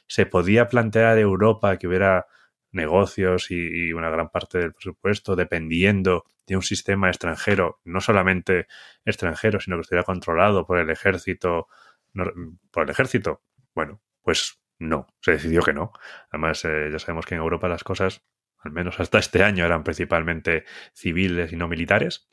Se 0.08 0.26
podía 0.26 0.70
plantear 0.70 1.18
Europa 1.18 1.76
que 1.78 1.88
hubiera 1.88 2.28
negocios 2.72 3.52
y, 3.52 3.92
una 3.92 4.10
gran 4.10 4.30
parte 4.30 4.60
del 4.60 4.74
presupuesto 4.74 5.36
dependiendo 5.36 6.24
de 6.52 6.58
un 6.58 6.64
sistema 6.64 7.08
extranjero, 7.08 7.80
no 7.86 8.02
solamente 8.02 8.68
extranjero, 9.06 9.62
sino 9.62 9.78
que 9.78 9.84
estuviera 9.84 10.04
controlado 10.04 10.68
por 10.68 10.80
el 10.80 10.90
ejército, 10.90 11.68
por 12.72 12.84
el 12.84 12.90
ejército. 12.90 13.42
Bueno, 13.74 14.02
pues 14.22 14.62
no, 14.80 15.08
se 15.22 15.32
decidió 15.32 15.62
que 15.62 15.72
no. 15.72 15.94
Además, 16.30 16.66
eh, 16.66 16.90
ya 16.92 17.00
sabemos 17.00 17.26
que 17.26 17.36
en 17.36 17.42
Europa 17.42 17.70
las 17.70 17.86
cosas, 17.86 18.26
al 18.60 18.74
menos 18.74 19.00
hasta 19.00 19.18
este 19.18 19.46
año, 19.46 19.66
eran 19.66 19.86
principalmente 19.86 20.66
civiles 20.94 21.54
y 21.54 21.56
no 21.56 21.70
militares. 21.70 22.28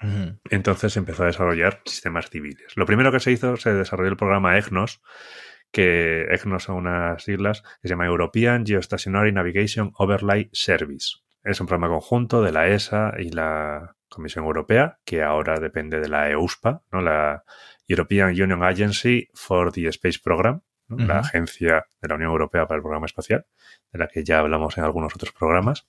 Entonces 0.50 0.94
se 0.94 0.98
empezó 0.98 1.22
a 1.22 1.26
desarrollar 1.26 1.81
sistemas 1.85 2.28
civiles. 2.28 2.76
Lo 2.76 2.87
primero 2.87 3.12
que 3.12 3.20
se 3.20 3.31
hizo, 3.31 3.57
se 3.57 3.72
desarrolló 3.72 4.11
el 4.11 4.16
programa 4.16 4.59
EGNOS, 4.59 5.00
que 5.70 6.22
EGNOS 6.22 6.64
son 6.64 6.74
unas 6.74 7.22
siglas 7.22 7.62
que 7.62 7.87
se 7.87 7.90
llama 7.90 8.07
European 8.07 8.66
Geostationary 8.66 9.31
Navigation 9.31 9.92
Overlay 9.94 10.50
Service. 10.52 11.18
Es 11.44 11.61
un 11.61 11.68
programa 11.68 11.94
conjunto 11.94 12.42
de 12.42 12.50
la 12.50 12.66
ESA 12.66 13.12
y 13.16 13.31
la 13.31 13.98
Comisión 14.09 14.44
Europea, 14.44 14.99
que 15.05 15.23
ahora 15.23 15.59
depende 15.61 16.01
de 16.01 16.09
la 16.09 16.31
EUSPA, 16.31 16.83
¿no? 16.92 17.01
la 17.01 17.44
European 17.87 18.31
Union 18.31 18.62
Agency 18.62 19.29
for 19.35 19.73
the 19.73 19.88
Space 19.88 20.18
Program, 20.23 20.62
la 20.88 21.18
agencia 21.18 21.87
de 22.01 22.09
la 22.09 22.14
Unión 22.14 22.31
Europea 22.31 22.66
para 22.66 22.77
el 22.77 22.83
Programa 22.83 23.05
Espacial, 23.05 23.47
de 23.92 23.99
la 23.99 24.09
que 24.09 24.25
ya 24.25 24.38
hablamos 24.38 24.79
en 24.79 24.85
algunos 24.85 25.14
otros 25.14 25.33
programas. 25.33 25.87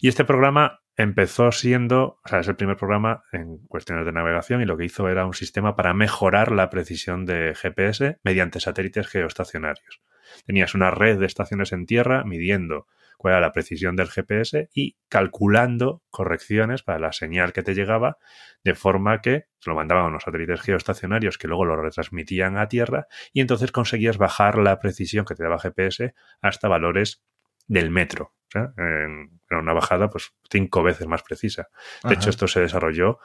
Y 0.00 0.08
este 0.08 0.24
programa 0.24 0.80
empezó 0.96 1.52
siendo, 1.52 2.18
o 2.24 2.28
sea, 2.28 2.40
es 2.40 2.48
el 2.48 2.56
primer 2.56 2.76
programa 2.76 3.24
en 3.32 3.58
cuestiones 3.66 4.06
de 4.06 4.12
navegación 4.12 4.62
y 4.62 4.64
lo 4.64 4.76
que 4.76 4.86
hizo 4.86 5.08
era 5.08 5.26
un 5.26 5.34
sistema 5.34 5.76
para 5.76 5.92
mejorar 5.92 6.50
la 6.50 6.70
precisión 6.70 7.26
de 7.26 7.54
GPS 7.54 8.18
mediante 8.22 8.60
satélites 8.60 9.06
geoestacionarios. 9.06 10.00
Tenías 10.46 10.74
una 10.74 10.90
red 10.90 11.18
de 11.18 11.26
estaciones 11.26 11.72
en 11.72 11.86
tierra 11.86 12.24
midiendo 12.24 12.86
cuál 13.16 13.34
era 13.34 13.40
la 13.40 13.52
precisión 13.52 13.96
del 13.96 14.08
GPS 14.08 14.68
y 14.74 14.96
calculando 15.08 16.02
correcciones 16.10 16.82
para 16.82 16.98
la 16.98 17.12
señal 17.12 17.52
que 17.52 17.62
te 17.62 17.74
llegaba, 17.74 18.18
de 18.64 18.74
forma 18.74 19.20
que 19.20 19.46
se 19.58 19.70
lo 19.70 19.76
mandaban 19.76 20.04
a 20.04 20.08
unos 20.08 20.24
satélites 20.24 20.60
geoestacionarios 20.60 21.38
que 21.38 21.48
luego 21.48 21.64
lo 21.64 21.76
retransmitían 21.76 22.56
a 22.58 22.68
tierra 22.68 23.06
y 23.32 23.40
entonces 23.40 23.72
conseguías 23.72 24.18
bajar 24.18 24.58
la 24.58 24.78
precisión 24.78 25.24
que 25.24 25.34
te 25.34 25.42
daba 25.42 25.58
GPS 25.58 26.14
hasta 26.40 26.68
valores 26.68 27.24
del 27.66 27.90
metro. 27.90 28.34
O 28.48 28.50
sea, 28.50 28.72
en, 28.76 29.40
una 29.50 29.72
bajada 29.72 30.10
pues 30.10 30.32
cinco 30.50 30.82
veces 30.82 31.06
más 31.06 31.22
precisa. 31.22 31.68
De 32.04 32.14
hecho, 32.14 32.30
esto 32.30 32.48
se 32.48 32.60
desarrolló 32.60 33.18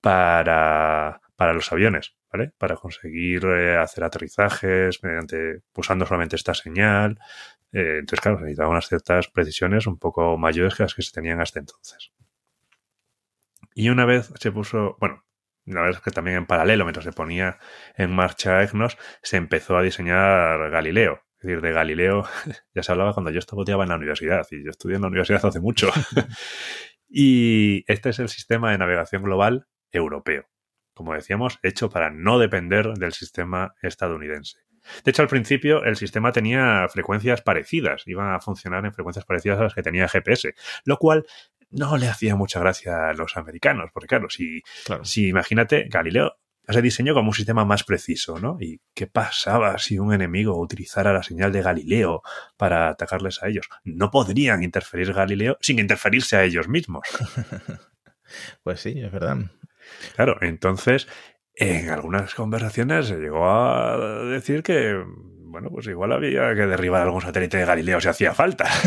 para, 0.00 1.20
para 1.36 1.54
los 1.54 1.72
aviones, 1.72 2.16
Para 2.58 2.76
conseguir 2.76 3.44
eh, 3.44 3.76
hacer 3.76 4.04
aterrizajes 4.04 5.02
mediante 5.02 5.62
usando 5.74 6.06
solamente 6.06 6.36
esta 6.36 6.54
señal. 6.54 7.18
Eh, 7.72 7.98
entonces, 8.00 8.20
claro, 8.20 8.38
se 8.38 8.44
necesitaban 8.44 8.72
unas 8.72 8.88
ciertas 8.88 9.28
precisiones 9.28 9.86
un 9.86 9.98
poco 9.98 10.36
mayores 10.38 10.74
que 10.74 10.84
las 10.84 10.94
que 10.94 11.02
se 11.02 11.12
tenían 11.12 11.40
hasta 11.40 11.60
entonces. 11.60 12.12
Y 13.74 13.88
una 13.88 14.04
vez 14.04 14.32
se 14.38 14.52
puso, 14.52 14.96
bueno, 15.00 15.24
la 15.66 15.80
verdad 15.80 15.98
es 15.98 16.04
que 16.04 16.10
también 16.10 16.36
en 16.36 16.46
paralelo, 16.46 16.84
mientras 16.84 17.04
se 17.04 17.12
ponía 17.12 17.58
en 17.96 18.14
marcha 18.14 18.62
EGNOS, 18.62 18.98
se 19.22 19.36
empezó 19.36 19.76
a 19.76 19.82
diseñar 19.82 20.70
Galileo. 20.70 21.22
Es 21.38 21.48
decir, 21.48 21.60
de 21.60 21.72
Galileo 21.72 22.24
ya 22.74 22.82
se 22.82 22.92
hablaba 22.92 23.14
cuando 23.14 23.30
yo 23.30 23.38
estudiaba 23.38 23.82
en 23.82 23.90
la 23.90 23.96
universidad 23.96 24.46
y 24.50 24.64
yo 24.64 24.70
estudié 24.70 24.96
en 24.96 25.02
la 25.02 25.08
universidad 25.08 25.44
hace 25.44 25.60
mucho. 25.60 25.90
y 27.08 27.84
este 27.86 28.10
es 28.10 28.18
el 28.18 28.28
sistema 28.28 28.70
de 28.70 28.78
navegación 28.78 29.22
global 29.22 29.66
europeo. 29.90 30.46
Como 30.94 31.14
decíamos, 31.14 31.58
hecho 31.62 31.90
para 31.90 32.10
no 32.10 32.38
depender 32.38 32.94
del 32.94 33.12
sistema 33.12 33.74
estadounidense. 33.82 34.58
De 35.04 35.10
hecho, 35.10 35.22
al 35.22 35.28
principio 35.28 35.84
el 35.84 35.96
sistema 35.96 36.32
tenía 36.32 36.86
frecuencias 36.88 37.42
parecidas, 37.42 38.06
iban 38.06 38.32
a 38.32 38.40
funcionar 38.40 38.84
en 38.84 38.92
frecuencias 38.92 39.24
parecidas 39.24 39.58
a 39.58 39.64
las 39.64 39.74
que 39.74 39.82
tenía 39.82 40.08
GPS, 40.08 40.54
lo 40.84 40.98
cual 40.98 41.26
no 41.70 41.96
le 41.96 42.08
hacía 42.08 42.36
mucha 42.36 42.60
gracia 42.60 43.08
a 43.08 43.14
los 43.14 43.36
americanos, 43.36 43.90
porque 43.92 44.06
claro, 44.06 44.30
si, 44.30 44.62
si 45.02 45.28
imagínate, 45.28 45.86
Galileo 45.88 46.36
se 46.68 46.82
diseñó 46.82 47.14
como 47.14 47.28
un 47.28 47.34
sistema 47.34 47.64
más 47.64 47.84
preciso, 47.84 48.38
¿no? 48.38 48.56
¿Y 48.60 48.80
qué 48.94 49.06
pasaba 49.06 49.76
si 49.78 49.98
un 49.98 50.14
enemigo 50.14 50.58
utilizara 50.58 51.12
la 51.12 51.22
señal 51.22 51.52
de 51.52 51.62
Galileo 51.62 52.22
para 52.56 52.88
atacarles 52.88 53.42
a 53.42 53.48
ellos? 53.48 53.68
No 53.84 54.10
podrían 54.10 54.62
interferir 54.62 55.12
Galileo 55.12 55.58
sin 55.60 55.78
interferirse 55.78 56.36
a 56.36 56.44
ellos 56.44 56.68
mismos. 56.68 57.06
pues 58.62 58.80
sí, 58.80 58.94
es 58.98 59.12
verdad. 59.12 59.38
Claro, 60.14 60.38
entonces, 60.40 61.08
en 61.54 61.90
algunas 61.90 62.34
conversaciones 62.34 63.06
se 63.06 63.16
llegó 63.16 63.48
a 63.48 64.24
decir 64.24 64.62
que, 64.62 65.02
bueno, 65.06 65.70
pues 65.70 65.86
igual 65.86 66.12
había 66.12 66.54
que 66.54 66.66
derribar 66.66 67.02
algún 67.02 67.20
satélite 67.20 67.58
de 67.58 67.64
Galileo 67.64 68.00
si 68.00 68.08
hacía 68.08 68.34
falta. 68.34 68.68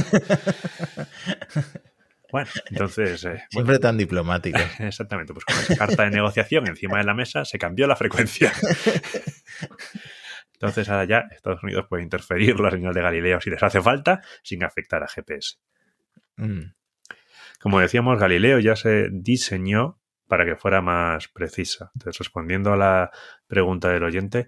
Bueno, 2.31 2.49
entonces. 2.69 3.23
Eh, 3.25 3.41
Siempre 3.49 3.79
tan 3.79 3.97
diplomático. 3.97 4.59
Exactamente, 4.79 5.33
pues 5.33 5.45
con 5.45 5.55
esa 5.57 5.75
carta 5.75 6.03
de 6.03 6.11
negociación 6.11 6.67
encima 6.67 6.97
de 6.97 7.05
la 7.05 7.13
mesa 7.13 7.45
se 7.45 7.57
cambió 7.57 7.87
la 7.87 7.95
frecuencia. 7.95 8.51
Entonces 10.53 10.89
ahora 10.89 11.05
ya 11.05 11.27
Estados 11.31 11.61
Unidos 11.63 11.85
puede 11.87 12.03
interferir 12.03 12.59
la 12.59 12.71
señal 12.71 12.93
de 12.93 13.01
Galileo 13.01 13.39
si 13.39 13.51
les 13.51 13.61
hace 13.61 13.81
falta 13.81 14.21
sin 14.43 14.63
afectar 14.63 15.03
a 15.03 15.07
GPS. 15.07 15.57
Mm. 16.35 16.73
Como 17.59 17.79
decíamos, 17.79 18.19
Galileo 18.19 18.59
ya 18.59 18.75
se 18.75 19.09
diseñó 19.11 19.99
para 20.27 20.45
que 20.45 20.55
fuera 20.55 20.81
más 20.81 21.27
precisa. 21.27 21.91
Entonces, 21.95 22.19
respondiendo 22.19 22.73
a 22.73 22.77
la 22.77 23.11
pregunta 23.47 23.89
del 23.89 24.03
oyente, 24.03 24.47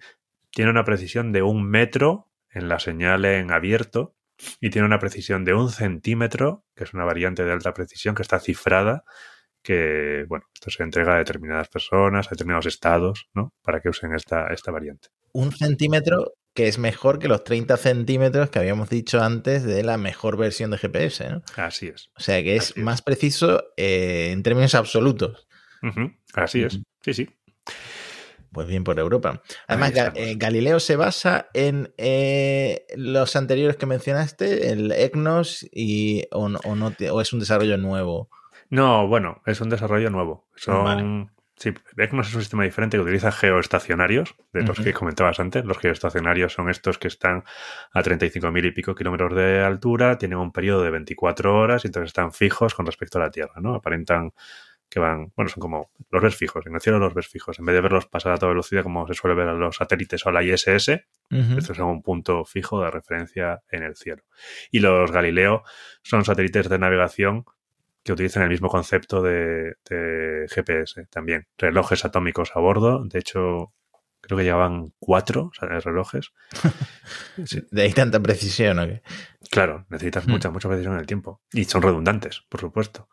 tiene 0.51 0.71
una 0.71 0.83
precisión 0.83 1.31
de 1.31 1.41
un 1.41 1.69
metro 1.69 2.31
en 2.51 2.67
la 2.67 2.79
señal 2.79 3.25
en 3.25 3.51
abierto 3.51 4.15
y 4.59 4.69
tiene 4.69 4.85
una 4.85 4.99
precisión 4.99 5.45
de 5.45 5.53
un 5.53 5.69
centímetro, 5.69 6.65
que 6.75 6.83
es 6.83 6.93
una 6.93 7.05
variante 7.05 7.43
de 7.43 7.51
alta 7.51 7.73
precisión 7.73 8.15
que 8.15 8.21
está 8.21 8.39
cifrada, 8.39 9.03
que, 9.61 10.25
bueno, 10.27 10.45
esto 10.53 10.71
se 10.71 10.83
entrega 10.83 11.15
a 11.15 11.17
determinadas 11.17 11.67
personas, 11.67 12.27
a 12.27 12.31
determinados 12.31 12.65
estados, 12.65 13.29
¿no? 13.33 13.53
Para 13.61 13.81
que 13.81 13.89
usen 13.89 14.15
esta, 14.15 14.47
esta 14.47 14.71
variante. 14.71 15.09
Un 15.33 15.51
centímetro 15.51 16.33
que 16.53 16.67
es 16.67 16.77
mejor 16.77 17.19
que 17.19 17.27
los 17.27 17.43
30 17.43 17.77
centímetros 17.77 18.49
que 18.49 18.59
habíamos 18.59 18.89
dicho 18.89 19.21
antes 19.21 19.63
de 19.63 19.83
la 19.83 19.97
mejor 19.97 20.37
versión 20.37 20.71
de 20.71 20.77
GPS, 20.77 21.29
¿no? 21.29 21.41
Así 21.55 21.87
es. 21.87 22.09
O 22.15 22.21
sea 22.21 22.41
que 22.41 22.55
es 22.55 22.75
más 22.77 23.01
preciso 23.01 23.63
eh, 23.77 24.31
en 24.31 24.43
términos 24.43 24.75
absolutos. 24.75 25.47
Así 26.33 26.63
es. 26.63 26.79
Sí, 27.01 27.13
sí. 27.13 27.29
Pues 28.51 28.67
bien 28.67 28.83
por 28.83 28.97
Europa. 28.99 29.41
Además, 29.67 29.93
eh, 30.15 30.35
Galileo 30.35 30.79
se 30.79 30.95
basa 30.95 31.49
en 31.53 31.93
eh, 31.97 32.85
los 32.95 33.35
anteriores 33.35 33.77
que 33.77 33.85
mencionaste, 33.85 34.71
el 34.71 34.91
EGNOS, 34.91 35.67
y, 35.71 36.25
o, 36.31 36.49
no, 36.49 36.59
o, 37.11 37.21
es 37.21 37.33
un 37.33 37.39
desarrollo 37.39 37.77
nuevo. 37.77 38.29
No, 38.69 39.07
bueno, 39.07 39.41
es 39.45 39.61
un 39.61 39.69
desarrollo 39.69 40.09
nuevo. 40.09 40.47
Son, 40.55 41.29
Sí, 41.59 41.73
EGNOS 41.97 42.29
es 42.29 42.35
un 42.35 42.41
sistema 42.41 42.63
diferente 42.63 42.95
que 42.95 43.01
utiliza 43.01 43.33
geoestacionarios, 43.33 44.33
de 44.53 44.61
los 44.61 44.79
que 44.79 44.93
comentabas 44.93 45.41
antes. 45.41 45.65
Los 45.65 45.77
geoestacionarios 45.77 46.53
son 46.53 46.69
estos 46.69 46.97
que 46.97 47.09
están 47.09 47.43
a 47.91 48.01
35.000 48.01 48.67
y 48.67 48.71
pico 48.71 48.95
kilómetros 48.95 49.35
de 49.35 49.59
altura, 49.59 50.17
tienen 50.17 50.37
un 50.37 50.53
periodo 50.53 50.83
de 50.83 50.91
24 50.91 51.53
horas 51.53 51.83
y 51.83 51.89
entonces 51.89 52.11
están 52.11 52.31
fijos 52.31 52.73
con 52.73 52.85
respecto 52.85 53.17
a 53.17 53.23
la 53.23 53.29
Tierra, 53.29 53.55
¿no? 53.57 53.75
Aparentan 53.75 54.31
que 54.89 54.99
van, 54.99 55.31
bueno, 55.35 55.49
son 55.49 55.61
como 55.61 55.91
los 56.09 56.21
ves 56.21 56.35
fijos, 56.35 56.65
en 56.65 56.73
el 56.73 56.81
cielo 56.81 56.97
los 56.99 57.13
ves 57.13 57.27
fijos, 57.27 57.59
en 57.59 57.65
vez 57.65 57.75
de 57.75 57.81
verlos 57.81 58.07
pasar 58.07 58.33
a 58.33 58.37
toda 58.37 58.49
velocidad 58.49 58.83
como 58.83 59.07
se 59.07 59.13
suele 59.13 59.35
ver 59.35 59.47
a 59.47 59.53
los 59.53 59.75
satélites 59.75 60.25
o 60.25 60.29
a 60.29 60.31
la 60.31 60.43
ISS, 60.43 60.89
estos 61.29 61.77
son 61.77 61.89
un 61.89 62.01
punto 62.01 62.43
fijo 62.43 62.81
de 62.83 62.89
referencia 62.89 63.61
en 63.69 63.83
el 63.83 63.95
cielo. 63.95 64.23
Y 64.71 64.79
los 64.79 65.11
Galileo 65.11 65.63
son 66.01 66.25
satélites 66.25 66.69
de 66.69 66.79
navegación 66.79 67.45
que 68.03 68.13
utilizan 68.13 68.41
el 68.41 68.49
mismo 68.49 68.67
concepto 68.67 69.21
de, 69.21 69.75
GPS 70.49 71.05
también, 71.11 71.47
relojes 71.57 72.03
atómicos 72.03 72.51
a 72.55 72.59
bordo, 72.59 73.05
de 73.05 73.19
hecho 73.19 73.73
creo 74.21 74.37
que 74.37 74.43
llevaban 74.43 74.91
cuatro 74.97 75.51
relojes. 75.59 76.33
De 77.71 77.83
ahí 77.83 77.93
tanta 77.93 78.19
precisión, 78.19 78.77
¿o 78.79 78.85
qué? 78.85 79.01
Claro, 79.49 79.85
necesitas 79.89 80.27
hmm. 80.27 80.31
mucha, 80.31 80.49
mucha 80.49 80.67
precisión 80.67 80.95
en 80.95 80.99
el 80.99 81.05
tiempo. 81.05 81.41
Y 81.53 81.63
son 81.63 81.81
redundantes, 81.81 82.43
por 82.49 82.59
supuesto 82.59 83.07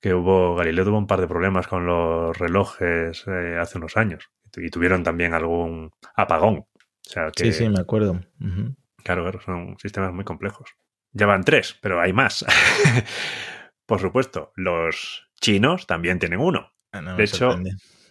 que 0.00 0.14
hubo, 0.14 0.54
Galileo 0.56 0.84
tuvo 0.84 0.98
un 0.98 1.06
par 1.06 1.20
de 1.20 1.28
problemas 1.28 1.66
con 1.66 1.86
los 1.86 2.36
relojes 2.38 3.24
eh, 3.26 3.56
hace 3.58 3.78
unos 3.78 3.96
años 3.96 4.30
y 4.56 4.70
tuvieron 4.70 5.02
también 5.02 5.34
algún 5.34 5.90
apagón. 6.14 6.66
sí, 7.34 7.52
sí, 7.52 7.68
me 7.68 7.80
acuerdo. 7.80 8.20
Claro, 9.02 9.22
claro, 9.22 9.40
son 9.40 9.76
sistemas 9.78 10.12
muy 10.12 10.24
complejos. 10.24 10.70
Ya 11.12 11.26
van 11.26 11.44
tres, 11.44 11.78
pero 11.80 12.00
hay 12.00 12.12
más. 12.12 12.44
Por 13.86 14.00
supuesto, 14.00 14.52
los 14.56 15.28
chinos 15.40 15.86
también 15.86 16.18
tienen 16.18 16.40
uno. 16.40 16.72
Ah, 16.92 17.14
de 17.16 17.24
hecho, 17.24 17.56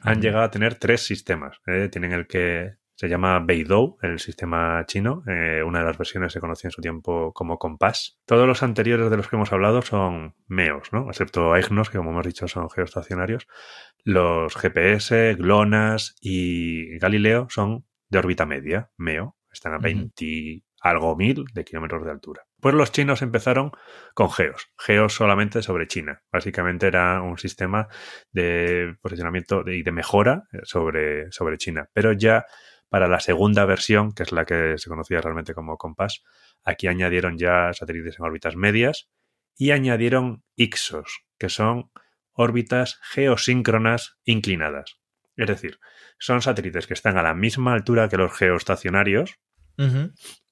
han 0.02 0.22
llegado 0.22 0.44
a 0.46 0.52
tener 0.52 0.76
tres 0.76 1.02
sistemas. 1.02 1.60
¿eh? 1.68 1.90
Tienen 1.92 2.14
el 2.14 2.28
que 2.28 2.76
se 2.96 3.10
llama 3.10 3.40
Beidou, 3.40 3.98
el 4.02 4.20
sistema 4.20 4.84
chino. 4.88 5.24
Eh, 5.28 5.62
una 5.64 5.80
de 5.80 5.86
las 5.86 5.98
versiones 5.98 6.32
se 6.32 6.40
conocía 6.40 6.70
en 6.70 6.72
su 6.72 6.82
tiempo 6.82 7.34
como 7.34 7.60
Compass. 7.60 8.20
Todos 8.26 8.48
los 8.48 8.64
anteriores 8.64 9.10
de 9.10 9.18
los 9.18 9.28
que 9.28 9.36
hemos 9.36 9.52
hablado 9.52 9.82
son 9.82 10.36
MEOS, 10.48 10.94
¿no? 10.94 11.10
Excepto 11.10 11.56
EGNOS, 11.56 11.90
que 11.90 11.98
como 11.98 12.12
hemos 12.12 12.26
dicho 12.26 12.48
son 12.48 12.70
geoestacionarios. 12.70 13.48
Los 14.04 14.56
GPS, 14.56 15.36
GLONASS 15.36 16.16
y 16.22 16.98
Galileo 17.00 17.48
son 17.50 17.86
de 18.10 18.20
órbita 18.20 18.46
media, 18.46 18.92
MEO. 18.98 19.36
Están 19.52 19.74
a 19.74 19.78
20 19.78 20.64
algo 20.82 21.16
mil 21.16 21.46
de 21.54 21.66
kilómetros 21.66 22.06
de 22.06 22.12
altura. 22.12 22.44
Pues 22.62 22.76
los 22.76 22.92
chinos 22.92 23.22
empezaron 23.22 23.72
con 24.14 24.30
GEOS. 24.30 24.72
GEOS 24.78 25.14
solamente 25.14 25.62
sobre 25.64 25.88
China. 25.88 26.22
Básicamente 26.32 26.88
era 26.88 27.22
un 27.22 27.38
sistema 27.38 27.88
de 28.32 28.96
posicionamiento 29.02 29.64
y 29.68 29.82
de 29.82 29.92
mejora 29.92 30.44
sobre, 30.64 31.32
sobre 31.32 31.58
China. 31.58 31.90
Pero 31.94 32.14
ya 32.14 32.46
para 32.90 33.08
la 33.08 33.20
segunda 33.20 33.66
versión, 33.66 34.14
que 34.14 34.24
es 34.24 34.32
la 34.32 34.46
que 34.46 34.78
se 34.78 34.90
conocía 34.90 35.22
realmente 35.22 35.54
como 35.54 35.78
Compass, 35.78 36.24
aquí 36.64 36.88
añadieron 36.88 37.38
ya 37.38 37.74
satélites 37.74 38.20
en 38.20 38.26
órbitas 38.26 38.56
medias 38.56 39.10
y 39.58 39.72
añadieron 39.72 40.44
IXOS, 40.56 41.26
que 41.38 41.50
son 41.50 41.92
órbitas 42.32 43.00
geosíncronas 43.02 44.18
inclinadas. 44.24 45.00
Es 45.36 45.48
decir, 45.48 45.80
son 46.20 46.42
satélites 46.42 46.88
que 46.88 46.94
están 46.94 47.18
a 47.18 47.24
la 47.24 47.34
misma 47.34 47.74
altura 47.74 48.10
que 48.10 48.18
los 48.18 48.34
geoestacionarios, 48.34 49.40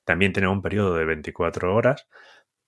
también 0.04 0.34
tienen 0.34 0.50
un 0.50 0.62
periodo 0.62 0.96
de 0.96 1.06
24 1.06 1.74
horas, 1.74 2.08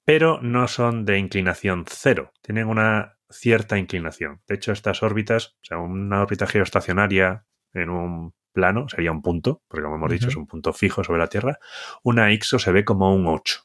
pero 0.06 0.40
no 0.42 0.68
son 0.68 1.04
de 1.04 1.18
inclinación 1.18 1.84
cero, 1.88 2.32
tienen 2.42 2.68
una 2.68 3.18
cierta 3.30 3.78
inclinación. 3.78 4.42
De 4.48 4.56
hecho, 4.56 4.72
estas 4.72 5.04
órbitas, 5.04 5.58
o 5.62 5.66
sea, 5.66 5.78
una 5.80 6.22
órbita 6.22 6.48
geoestacionaria 6.48 7.46
en 7.74 7.90
un 7.90 8.34
plano 8.56 8.90
sería 8.90 9.12
un 9.12 9.22
punto, 9.22 9.62
porque 9.68 9.84
como 9.84 9.98
hemos 9.98 10.12
dicho 10.12 10.30
es 10.30 10.36
un 10.36 10.48
punto 10.48 10.74
fijo 10.74 11.04
sobre 11.04 11.20
la 11.20 11.28
Tierra, 11.28 11.60
una 12.02 12.32
IXO 12.32 12.58
se 12.58 12.72
ve 12.72 12.84
como 12.84 13.14
un 13.14 13.28
8. 13.28 13.62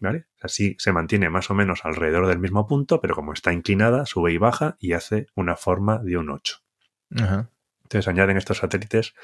¿Vale? 0.00 0.26
Así 0.42 0.76
se 0.78 0.92
mantiene 0.92 1.30
más 1.30 1.50
o 1.50 1.54
menos 1.54 1.86
alrededor 1.86 2.26
del 2.26 2.38
mismo 2.38 2.66
punto, 2.66 3.00
pero 3.00 3.14
como 3.14 3.32
está 3.32 3.54
inclinada, 3.54 4.04
sube 4.04 4.32
y 4.32 4.38
baja 4.38 4.76
y 4.78 4.92
hace 4.92 5.28
una 5.34 5.56
forma 5.56 5.98
de 6.00 6.18
un 6.18 6.28
8. 6.28 6.58
Entonces 7.10 8.08
añaden 8.08 8.36
estos 8.36 8.58
satélites 8.58 9.14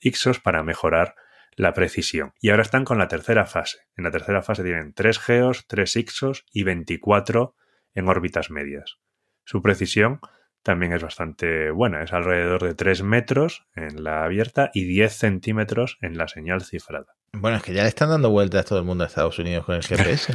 IXOS 0.00 0.40
para 0.40 0.64
mejorar 0.64 1.14
la 1.56 1.72
precisión. 1.72 2.32
Y 2.40 2.50
ahora 2.50 2.62
están 2.62 2.84
con 2.84 2.98
la 2.98 3.06
tercera 3.06 3.46
fase. 3.46 3.78
En 3.96 4.04
la 4.04 4.10
tercera 4.10 4.42
fase 4.42 4.64
tienen 4.64 4.92
3 4.94 5.18
GEOS, 5.18 5.66
3 5.68 5.96
IXOS 5.96 6.46
y 6.52 6.64
24 6.64 7.54
en 7.94 8.08
órbitas 8.08 8.50
medias. 8.50 8.98
Su 9.44 9.62
precisión 9.62 10.20
también 10.64 10.92
es 10.92 11.02
bastante 11.02 11.70
buena. 11.70 12.02
Es 12.02 12.12
alrededor 12.12 12.64
de 12.64 12.74
3 12.74 13.02
metros 13.02 13.66
en 13.76 14.02
la 14.02 14.24
abierta 14.24 14.70
y 14.74 14.84
10 14.84 15.12
centímetros 15.12 15.98
en 16.00 16.16
la 16.18 16.26
señal 16.26 16.62
cifrada. 16.62 17.14
Bueno, 17.32 17.58
es 17.58 17.62
que 17.62 17.74
ya 17.74 17.82
le 17.82 17.88
están 17.88 18.08
dando 18.08 18.30
vueltas 18.30 18.64
todo 18.64 18.78
el 18.78 18.84
mundo 18.84 19.04
a 19.04 19.06
Estados 19.06 19.38
Unidos 19.38 19.64
con 19.66 19.76
el 19.76 19.82
GPS. 19.86 20.34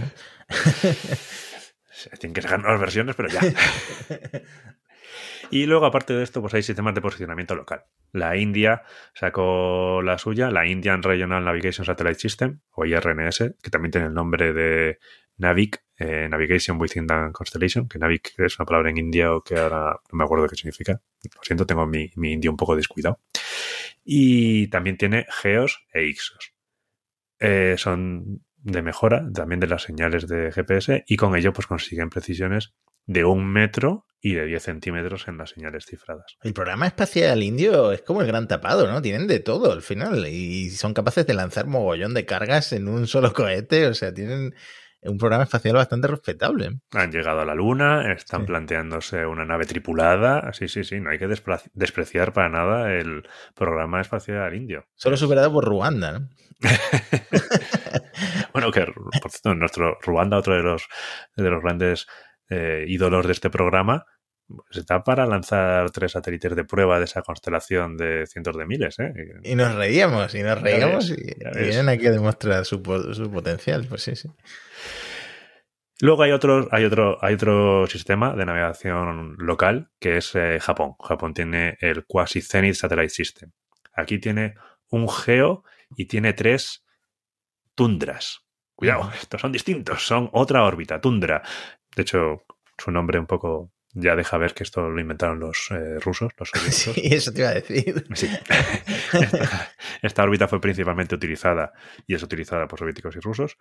Tienen 2.20 2.34
que 2.34 2.42
sacar 2.42 2.62
nuevas 2.62 2.80
versiones, 2.80 3.16
pero 3.16 3.28
ya. 3.28 3.42
Y 5.52 5.66
luego, 5.66 5.88
aparte 5.88 6.14
de 6.14 6.24
esto, 6.24 6.42
pues 6.42 6.54
hay 6.54 6.62
sistemas 6.62 6.94
de 6.94 7.02
posicionamiento 7.02 7.56
local. 7.56 7.84
La 8.12 8.38
India 8.38 8.84
sacó 9.16 10.02
la 10.04 10.20
suya, 10.20 10.52
la 10.52 10.68
Indian 10.68 11.02
Regional 11.02 11.44
Navigation 11.44 11.86
Satellite 11.86 12.20
System, 12.20 12.60
o 12.70 12.86
IRNS, 12.86 13.56
que 13.62 13.70
también 13.72 13.92
tiene 13.92 14.08
el 14.08 14.14
nombre 14.14 14.54
de 14.54 15.00
Navic, 15.38 15.84
eh, 16.00 16.28
Navigation 16.30 16.80
Within 16.80 17.06
the 17.06 17.32
Constellation, 17.34 17.88
que 17.88 18.00
Navic 18.00 18.34
es 18.40 18.58
una 18.58 18.66
palabra 18.66 18.90
en 18.90 18.98
India 18.98 19.34
o 19.34 19.42
que 19.44 19.58
ahora 19.58 20.00
no 20.12 20.18
me 20.18 20.24
acuerdo 20.24 20.48
qué 20.48 20.56
significa. 20.56 21.02
Lo 21.24 21.42
siento, 21.44 21.66
tengo 21.66 21.86
mi, 21.86 22.10
mi 22.16 22.32
indio 22.32 22.52
un 22.52 22.58
poco 22.58 22.76
descuidado. 22.76 23.20
Y 24.04 24.68
también 24.70 24.98
tiene 24.98 25.26
GEOS 25.30 25.86
e 25.94 26.06
IXOS. 26.06 26.54
Eh, 27.40 27.76
son 27.78 28.44
de 28.62 28.82
mejora 28.82 29.30
también 29.34 29.60
de 29.60 29.68
las 29.68 29.84
señales 29.84 30.28
de 30.28 30.52
GPS 30.52 31.04
y 31.08 31.16
con 31.16 31.36
ello 31.36 31.54
pues 31.54 31.68
consiguen 31.68 32.10
precisiones 32.10 32.74
de 33.06 33.24
un 33.24 33.46
metro 33.46 34.06
y 34.22 34.34
de 34.34 34.46
10 34.46 34.64
centímetros 34.64 35.28
en 35.28 35.38
las 35.38 35.52
señales 35.52 35.86
cifradas. 35.86 36.38
El 36.44 36.54
programa 36.54 36.88
espacial 36.88 37.42
indio 37.42 37.92
es 37.92 38.02
como 38.02 38.22
el 38.22 38.28
gran 38.28 38.48
tapado, 38.48 38.86
¿no? 38.92 39.02
Tienen 39.02 39.28
de 39.28 39.40
todo 39.40 39.72
al 39.72 39.82
final 39.82 40.28
y 40.28 40.70
son 40.72 40.94
capaces 40.94 41.26
de 41.26 41.34
lanzar 41.34 41.68
mogollón 41.68 42.14
de 42.14 42.26
cargas 42.26 42.74
en 42.74 42.90
un 42.90 43.08
solo 43.08 43.34
cohete, 43.34 43.88
o 43.88 43.94
sea, 43.94 44.14
tienen 44.14 44.54
un 45.02 45.18
programa 45.18 45.44
espacial 45.44 45.76
bastante 45.76 46.08
respetable. 46.08 46.80
Han 46.92 47.12
llegado 47.12 47.42
a 47.42 47.46
la 47.46 47.56
Luna, 47.56 48.12
están 48.12 48.42
sí. 48.42 48.48
planteándose 48.48 49.26
una 49.26 49.46
nave 49.46 49.66
tripulada. 49.66 50.52
Sí, 50.54 50.68
sí, 50.68 50.84
sí, 50.84 51.00
no 51.00 51.10
hay 51.10 51.20
que 51.20 51.28
despreciar 51.28 52.34
para 52.34 52.50
nada 52.50 52.94
el 52.94 53.28
programa 53.56 54.02
espacial 54.02 54.54
indio. 54.56 54.86
Solo 54.96 55.18
superado 55.18 55.52
por 55.52 55.66
Ruanda, 55.66 56.20
¿no? 56.20 56.30
bueno, 58.54 58.72
que 58.72 58.86
por 58.86 59.32
cierto, 59.32 59.56
nuestro 59.56 59.98
Ruanda, 60.02 60.38
otro 60.38 60.56
de 60.56 60.64
los, 60.64 60.88
de 61.36 61.50
los 61.50 61.62
grandes 61.62 62.08
eh, 62.50 62.86
ídolos 62.88 63.26
de 63.26 63.32
este 63.32 63.50
programa, 63.50 64.06
está 64.72 65.04
para 65.04 65.26
lanzar 65.26 65.92
tres 65.92 66.14
satélites 66.14 66.56
de 66.56 66.64
prueba 66.64 67.00
de 67.00 67.06
esa 67.06 67.22
constelación 67.22 67.98
de 67.98 68.26
cientos 68.28 68.58
de 68.58 68.66
miles. 68.66 69.00
¿eh? 69.00 69.14
Y 69.44 69.56
nos 69.56 69.76
reíamos, 69.76 70.34
y 70.36 70.44
nos 70.44 70.62
reíamos, 70.62 71.10
ves, 71.10 71.20
y, 71.20 71.60
y 71.60 71.64
vienen 71.64 71.90
aquí 71.90 72.08
a 72.08 72.12
demostrar 72.12 72.66
su, 72.66 72.78
su 73.14 73.32
potencial. 73.32 73.86
Pues 73.88 74.04
sí, 74.04 74.16
sí. 74.16 74.30
Luego 76.02 76.24
hay 76.24 76.32
otro, 76.32 76.70
hay 76.72 76.86
otro, 76.86 77.18
hay 77.22 77.34
otro 77.34 77.86
sistema 77.88 78.34
de 78.34 78.46
navegación 78.46 79.36
local 79.38 79.92
que 80.00 80.18
es 80.18 80.34
eh, 80.36 80.58
Japón. 80.62 80.96
Japón 81.00 81.34
tiene 81.34 81.78
el 81.82 82.06
Quasi 82.06 82.42
Zenith 82.42 82.76
Satellite 82.76 83.10
System. 83.10 83.52
Aquí 83.94 84.18
tiene 84.18 84.56
un 84.90 85.10
geo 85.10 85.64
y 85.98 86.06
tiene 86.06 86.34
tres 86.34 86.86
tundras. 87.76 88.46
Cuidado, 88.76 89.12
estos 89.14 89.42
son 89.42 89.52
distintos, 89.52 90.06
son 90.06 90.30
otra 90.32 90.64
órbita, 90.64 91.02
tundra. 91.02 91.44
De 91.94 92.04
hecho, 92.04 92.46
su 92.78 92.92
nombre 92.92 93.20
un 93.20 93.26
poco 93.26 93.74
ya 93.94 94.16
deja 94.16 94.38
ver 94.38 94.54
que 94.54 94.64
esto 94.64 94.90
lo 94.90 95.00
inventaron 95.00 95.40
los 95.40 95.70
eh, 95.72 96.00
rusos, 96.00 96.32
los 96.38 96.50
soviéticos. 96.54 96.94
Sí, 96.94 97.02
eso 97.12 97.32
te 97.32 97.42
iba 97.42 97.50
a 97.50 97.54
decir. 97.54 98.06
Sí. 98.14 98.30
esta, 99.14 99.72
esta, 100.02 100.24
órbita 100.24 100.48
fue 100.48 100.62
principalmente 100.62 101.16
utilizada 101.16 101.74
y 102.06 102.14
es 102.14 102.24
utilizada 102.24 102.68
por 102.68 102.80
soviéticos 102.80 103.16
y 103.16 103.20
rusos. 103.20 103.58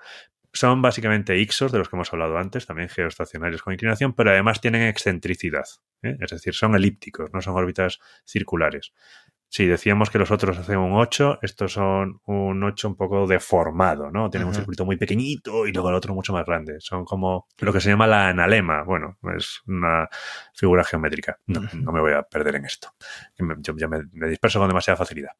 Son 0.53 0.83
básicamente 0.83 1.37
IXOS, 1.39 1.73
de 1.73 1.79
los 1.79 1.89
que 1.89 1.97
hemos 1.97 2.13
hablado 2.13 2.37
antes, 2.37 2.67
también 2.67 2.89
geoestacionarios 2.89 3.63
con 3.63 3.73
inclinación, 3.73 4.13
pero 4.13 4.31
además 4.31 4.61
tienen 4.61 4.83
excentricidad. 4.83 5.65
¿eh? 6.03 6.17
Es 6.21 6.31
decir, 6.31 6.55
son 6.55 6.75
elípticos, 6.75 7.31
no 7.33 7.41
son 7.41 7.57
órbitas 7.57 7.99
circulares. 8.25 8.93
Si 9.51 9.67
decíamos 9.67 10.11
que 10.11 10.19
los 10.19 10.31
otros 10.31 10.59
hacen 10.59 10.79
un 10.79 10.93
8, 10.93 11.39
estos 11.43 11.73
son 11.73 12.21
un 12.27 12.63
8 12.63 12.89
un 12.89 12.97
poco 12.97 13.27
deformado, 13.27 14.11
¿no? 14.11 14.29
Tienen 14.29 14.47
uh 14.47 14.51
-huh. 14.51 14.55
un 14.55 14.57
circuito 14.57 14.85
muy 14.85 14.97
pequeñito 14.97 15.67
y 15.67 15.73
luego 15.73 15.89
el 15.89 15.95
otro 15.95 16.15
mucho 16.15 16.33
más 16.33 16.45
grande. 16.45 16.77
Son 16.81 17.05
como 17.05 17.47
lo 17.59 17.73
que 17.73 17.81
se 17.81 17.89
llama 17.89 18.07
la 18.07 18.29
analema. 18.29 18.83
Bueno, 18.85 19.17
es 19.37 19.63
una 19.67 20.09
figura 20.55 20.85
geométrica. 20.85 21.39
No, 21.47 21.61
uh 21.61 21.65
-huh. 21.65 21.83
no 21.83 21.93
me 21.93 22.01
voy 22.01 22.13
a 22.13 22.23
perder 22.23 22.57
en 22.57 22.67
esto. 22.67 22.91
Yo 23.39 23.75
ya 23.77 23.89
me, 23.89 24.03
me, 24.13 24.29
disperso 24.29 24.59
con 24.59 24.69
demasiada 24.69 24.97
facilidad. 24.97 25.33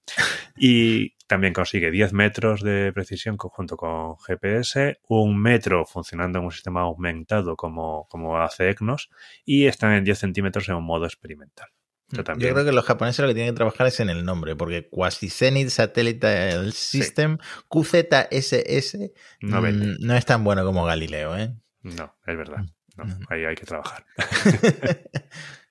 Y 0.57 1.15
también 1.27 1.53
consigue 1.53 1.91
10 1.91 2.13
metros 2.15 2.63
de 2.63 2.93
precisión 2.93 3.37
junto 3.37 3.77
con 3.77 4.17
GPS, 4.17 4.99
un 5.09 5.41
metro 5.41 5.85
funcionando 5.85 6.39
en 6.39 6.47
un 6.47 6.51
sistema 6.51 6.81
aumentado 6.81 7.57
como, 7.57 8.07
como 8.09 8.39
hace 8.39 8.71
EGNOS 8.71 9.11
y 9.45 9.67
están 9.67 9.93
en 9.93 10.05
10 10.05 10.19
centímetros 10.19 10.69
en 10.69 10.77
un 10.77 10.85
modo 10.85 11.05
experimental. 11.05 11.69
Yo, 12.11 12.23
Yo, 12.23 12.55
creo 12.55 12.65
que 12.65 12.73
los 12.73 12.85
japoneses 12.87 13.21
lo 13.21 13.29
que 13.29 13.35
tienen 13.35 13.53
que 13.53 13.57
trabajar 13.57 13.87
es 13.87 14.01
en 14.01 14.09
el 14.09 14.25
nombre, 14.25 14.57
porque 14.57 14.89
Quasi 14.89 15.29
Zenith 15.29 15.69
Satellite 15.69 16.73
System, 16.73 17.37
sí. 17.39 17.67
QZSS, 17.69 18.99
no, 19.43 19.61
mmm, 19.61 19.97
no, 20.01 20.17
es 20.17 20.25
tan 20.25 20.43
bueno 20.43 20.65
como 20.65 20.85
Galileo, 20.85 21.37
¿eh? 21.37 21.55
No, 21.83 22.17
es 22.27 22.37
verdad. 22.37 22.65
No. 22.97 23.05
Ahí 23.29 23.45
hay 23.45 23.55
que 23.55 23.67
trabajar. 23.67 24.07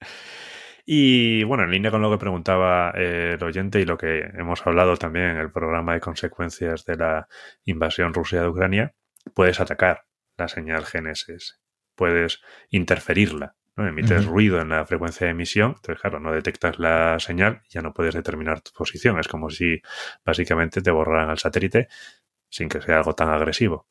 y 0.86 1.44
bueno, 1.44 1.64
en 1.64 1.72
línea 1.72 1.90
con 1.90 2.04
lo 2.04 2.12
que 2.12 2.20
preguntaba 2.20 2.94
eh, 2.96 3.36
el 3.38 3.44
oyente 3.44 3.82
y 3.82 3.86
lo 3.86 3.98
que 3.98 4.20
hemos 4.38 4.66
hablado 4.66 4.96
también 4.96 5.26
en 5.32 5.38
el 5.38 5.52
programa 5.52 5.96
de 5.96 6.00
consecuencias 6.00 6.86
de 6.86 6.98
la 6.98 7.28
invasión 7.66 8.14
rusa 8.14 8.42
de 8.42 8.48
Ucrania, 8.48 8.94
puedes 9.34 9.60
atacar 9.60 10.06
la 10.38 10.48
señal 10.48 10.84
GNSS, 10.84 11.60
puedes 11.96 12.42
interferirla 12.70 13.57
¿no? 13.78 13.88
Emites 13.88 14.26
uh 14.26 14.28
-huh. 14.28 14.32
ruido 14.32 14.60
en 14.60 14.70
la 14.70 14.86
frecuencia 14.86 15.26
de 15.26 15.32
emisión, 15.32 15.76
entonces, 15.76 16.02
claro, 16.02 16.20
no 16.20 16.34
detectas 16.34 16.80
la 16.80 17.20
señal 17.20 17.62
ya 17.70 17.82
no 17.82 17.94
puedes 17.94 18.16
determinar 18.16 18.62
tu 18.62 18.72
posición. 18.72 19.20
Es 19.20 19.28
como 19.28 19.50
si 19.50 19.82
básicamente 20.26 20.82
te 20.82 20.92
borraran 20.92 21.30
al 21.30 21.38
satélite 21.38 21.88
sin 22.50 22.68
que 22.70 22.82
sea 22.82 22.98
algo 22.98 23.14
tan 23.14 23.30
agresivo. 23.30 23.88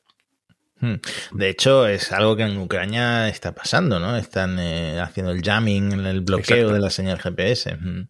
Hmm. 0.78 0.96
De 1.32 1.48
hecho, 1.48 1.86
es 1.86 2.12
algo 2.12 2.36
que 2.36 2.42
en 2.42 2.58
Ucrania 2.58 3.28
está 3.28 3.54
pasando, 3.54 3.98
¿no? 3.98 4.16
Están 4.16 4.58
eh, 4.58 5.00
haciendo 5.00 5.32
el 5.32 5.42
jamming, 5.42 5.92
el 5.92 6.20
bloqueo 6.20 6.70
de 6.70 6.80
la 6.80 6.90
señal 6.90 7.18
GPS. 7.18 7.76
Hmm. 7.76 8.08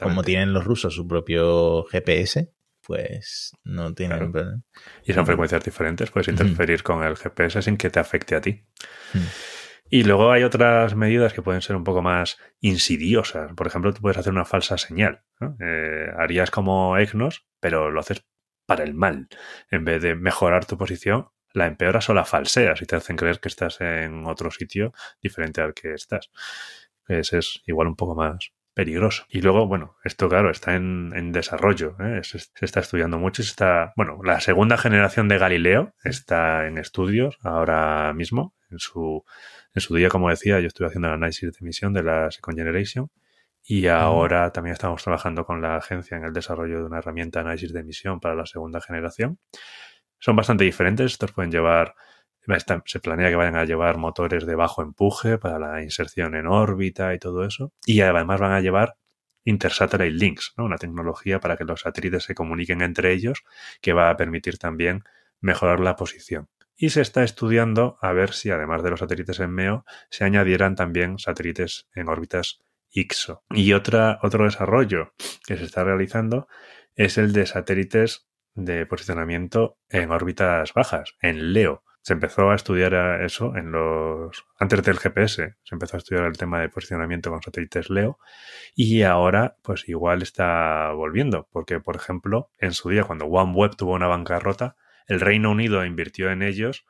Como 0.00 0.22
tienen 0.22 0.52
los 0.52 0.64
rusos 0.64 0.94
su 0.94 1.08
propio 1.08 1.84
GPS, 1.84 2.52
pues 2.86 3.52
no 3.64 3.94
tienen 3.94 4.30
claro. 4.30 4.62
Y 5.04 5.12
son 5.12 5.26
frecuencias 5.26 5.64
diferentes, 5.64 6.10
puedes 6.10 6.28
interferir 6.28 6.80
uh 6.80 6.82
-huh. 6.82 6.84
con 6.84 7.02
el 7.02 7.16
GPS 7.16 7.62
sin 7.62 7.76
que 7.76 7.90
te 7.90 7.98
afecte 7.98 8.36
a 8.36 8.40
ti. 8.40 8.62
Hmm. 9.12 9.26
Y 9.94 10.02
luego 10.02 10.32
hay 10.32 10.42
otras 10.42 10.96
medidas 10.96 11.32
que 11.34 11.40
pueden 11.40 11.62
ser 11.62 11.76
un 11.76 11.84
poco 11.84 12.02
más 12.02 12.36
insidiosas. 12.60 13.52
Por 13.52 13.68
ejemplo, 13.68 13.94
tú 13.94 14.00
puedes 14.00 14.18
hacer 14.18 14.32
una 14.32 14.44
falsa 14.44 14.76
señal. 14.76 15.22
Eh, 15.60 16.08
harías 16.18 16.50
como 16.50 16.98
EGNOS, 16.98 17.46
pero 17.60 17.92
lo 17.92 18.00
haces 18.00 18.26
para 18.66 18.82
el 18.82 18.92
mal. 18.92 19.28
En 19.70 19.84
vez 19.84 20.02
de 20.02 20.16
mejorar 20.16 20.64
tu 20.64 20.76
posición, 20.76 21.28
la 21.52 21.68
empeoras 21.68 22.10
o 22.10 22.14
la 22.14 22.24
falseas 22.24 22.82
y 22.82 22.86
te 22.86 22.96
hacen 22.96 23.14
creer 23.14 23.38
que 23.38 23.46
estás 23.46 23.80
en 23.80 24.26
otro 24.26 24.50
sitio 24.50 24.92
diferente 25.22 25.60
al 25.60 25.74
que 25.74 25.94
estás. 25.94 26.28
Ese 27.06 27.38
es 27.38 27.62
igual 27.64 27.86
un 27.86 27.94
poco 27.94 28.16
más 28.16 28.50
peligroso. 28.74 29.24
Y 29.28 29.40
luego, 29.40 29.66
bueno, 29.66 29.96
esto 30.04 30.28
claro, 30.28 30.50
está 30.50 30.74
en, 30.74 31.12
en 31.14 31.32
desarrollo, 31.32 31.96
¿eh? 32.00 32.20
se, 32.24 32.38
está 32.60 32.80
estudiando 32.80 33.18
mucho. 33.18 33.42
Está, 33.42 33.92
bueno, 33.96 34.18
la 34.22 34.40
segunda 34.40 34.76
generación 34.76 35.28
de 35.28 35.38
Galileo 35.38 35.94
está 36.02 36.66
en 36.66 36.78
estudios 36.78 37.38
ahora 37.42 38.12
mismo, 38.12 38.53
en 38.70 38.78
su 38.78 39.24
en 39.74 39.80
su 39.80 39.94
día, 39.94 40.08
como 40.08 40.30
decía, 40.30 40.60
yo 40.60 40.68
estuve 40.68 40.88
haciendo 40.88 41.08
el 41.08 41.14
análisis 41.14 41.52
de 41.52 41.58
emisión 41.60 41.92
de 41.92 42.02
la 42.02 42.30
Second 42.30 42.58
Generation 42.58 43.10
y 43.66 43.86
ahora 43.86 44.52
también 44.52 44.74
estamos 44.74 45.02
trabajando 45.02 45.46
con 45.46 45.62
la 45.62 45.76
agencia 45.76 46.16
en 46.18 46.24
el 46.24 46.32
desarrollo 46.34 46.80
de 46.80 46.84
una 46.84 46.98
herramienta 46.98 47.38
de 47.40 47.46
análisis 47.46 47.72
de 47.72 47.80
emisión 47.80 48.20
para 48.20 48.34
la 48.34 48.46
segunda 48.46 48.80
generación. 48.80 49.38
Son 50.18 50.36
bastante 50.36 50.64
diferentes. 50.64 51.12
Estos 51.12 51.32
pueden 51.32 51.50
llevar, 51.50 51.94
se 52.86 53.00
planea 53.00 53.30
que 53.30 53.36
vayan 53.36 53.56
a 53.56 53.64
llevar 53.64 53.96
motores 53.96 54.46
de 54.46 54.54
bajo 54.54 54.82
empuje 54.82 55.38
para 55.38 55.58
la 55.58 55.82
inserción 55.82 56.34
en 56.34 56.46
órbita 56.46 57.14
y 57.14 57.18
todo 57.18 57.44
eso. 57.46 57.72
Y 57.86 58.02
además 58.02 58.38
van 58.40 58.52
a 58.52 58.60
llevar 58.60 58.96
Intersatellite 59.44 60.10
Links, 60.10 60.54
¿no? 60.56 60.64
una 60.64 60.78
tecnología 60.78 61.40
para 61.40 61.56
que 61.56 61.64
los 61.64 61.80
satélites 61.82 62.24
se 62.24 62.34
comuniquen 62.34 62.82
entre 62.82 63.12
ellos 63.12 63.44
que 63.80 63.92
va 63.92 64.10
a 64.10 64.16
permitir 64.16 64.58
también 64.58 65.04
mejorar 65.40 65.80
la 65.80 65.96
posición 65.96 66.48
y 66.76 66.90
se 66.90 67.00
está 67.00 67.22
estudiando 67.22 67.98
a 68.00 68.12
ver 68.12 68.32
si 68.32 68.50
además 68.50 68.82
de 68.82 68.90
los 68.90 69.00
satélites 69.00 69.40
en 69.40 69.50
MEO 69.50 69.84
se 70.10 70.24
añadieran 70.24 70.74
también 70.74 71.18
satélites 71.18 71.88
en 71.94 72.08
órbitas 72.08 72.60
IXO. 72.90 73.44
Y 73.50 73.72
otro 73.72 74.18
desarrollo 74.44 75.14
que 75.46 75.56
se 75.56 75.64
está 75.64 75.84
realizando 75.84 76.48
es 76.94 77.18
el 77.18 77.32
de 77.32 77.46
satélites 77.46 78.28
de 78.54 78.86
posicionamiento 78.86 79.78
en 79.88 80.10
órbitas 80.10 80.72
bajas, 80.74 81.14
en 81.20 81.52
LEO. 81.52 81.82
Se 82.02 82.12
empezó 82.12 82.50
a 82.50 82.54
estudiar 82.54 83.22
eso 83.22 83.56
en 83.56 83.72
los 83.72 84.44
antes 84.58 84.82
del 84.82 84.98
GPS, 84.98 85.56
se 85.62 85.74
empezó 85.74 85.96
a 85.96 85.98
estudiar 85.98 86.26
el 86.26 86.36
tema 86.36 86.60
de 86.60 86.68
posicionamiento 86.68 87.30
con 87.30 87.42
satélites 87.42 87.88
LEO 87.88 88.18
y 88.74 89.02
ahora 89.02 89.56
pues 89.62 89.88
igual 89.88 90.20
está 90.20 90.92
volviendo, 90.92 91.48
porque 91.50 91.80
por 91.80 91.96
ejemplo, 91.96 92.50
en 92.58 92.72
su 92.72 92.90
día 92.90 93.04
cuando 93.04 93.24
OneWeb 93.24 93.74
tuvo 93.74 93.94
una 93.94 94.06
bancarrota, 94.06 94.76
el 95.06 95.20
Reino 95.20 95.50
Unido 95.50 95.84
invirtió 95.84 96.30
en 96.30 96.42
ellos 96.42 96.84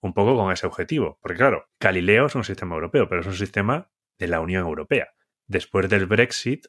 un 0.00 0.14
poco 0.14 0.36
con 0.36 0.52
ese 0.52 0.66
objetivo. 0.66 1.18
Porque 1.22 1.38
claro, 1.38 1.68
Galileo 1.78 2.26
es 2.26 2.34
un 2.34 2.44
sistema 2.44 2.74
europeo, 2.74 3.08
pero 3.08 3.20
es 3.20 3.26
un 3.26 3.34
sistema 3.34 3.90
de 4.18 4.28
la 4.28 4.40
Unión 4.40 4.62
Europea. 4.62 5.08
Después 5.46 5.88
del 5.88 6.06
Brexit, 6.06 6.66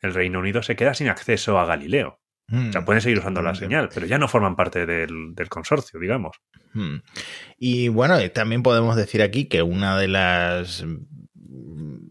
el 0.00 0.14
Reino 0.14 0.38
Unido 0.38 0.62
se 0.62 0.76
queda 0.76 0.94
sin 0.94 1.08
acceso 1.08 1.58
a 1.58 1.66
Galileo. 1.66 2.20
Mm. 2.48 2.70
O 2.70 2.72
sea, 2.72 2.84
pueden 2.84 3.02
seguir 3.02 3.18
usando 3.18 3.42
la 3.42 3.54
señal, 3.54 3.90
pero 3.92 4.06
ya 4.06 4.18
no 4.18 4.28
forman 4.28 4.56
parte 4.56 4.86
del, 4.86 5.34
del 5.34 5.48
consorcio, 5.48 6.00
digamos. 6.00 6.36
Mm. 6.72 6.96
Y 7.58 7.88
bueno, 7.88 8.16
también 8.30 8.62
podemos 8.62 8.96
decir 8.96 9.22
aquí 9.22 9.46
que 9.46 9.62
una 9.62 9.98
de 9.98 10.08
las 10.08 10.84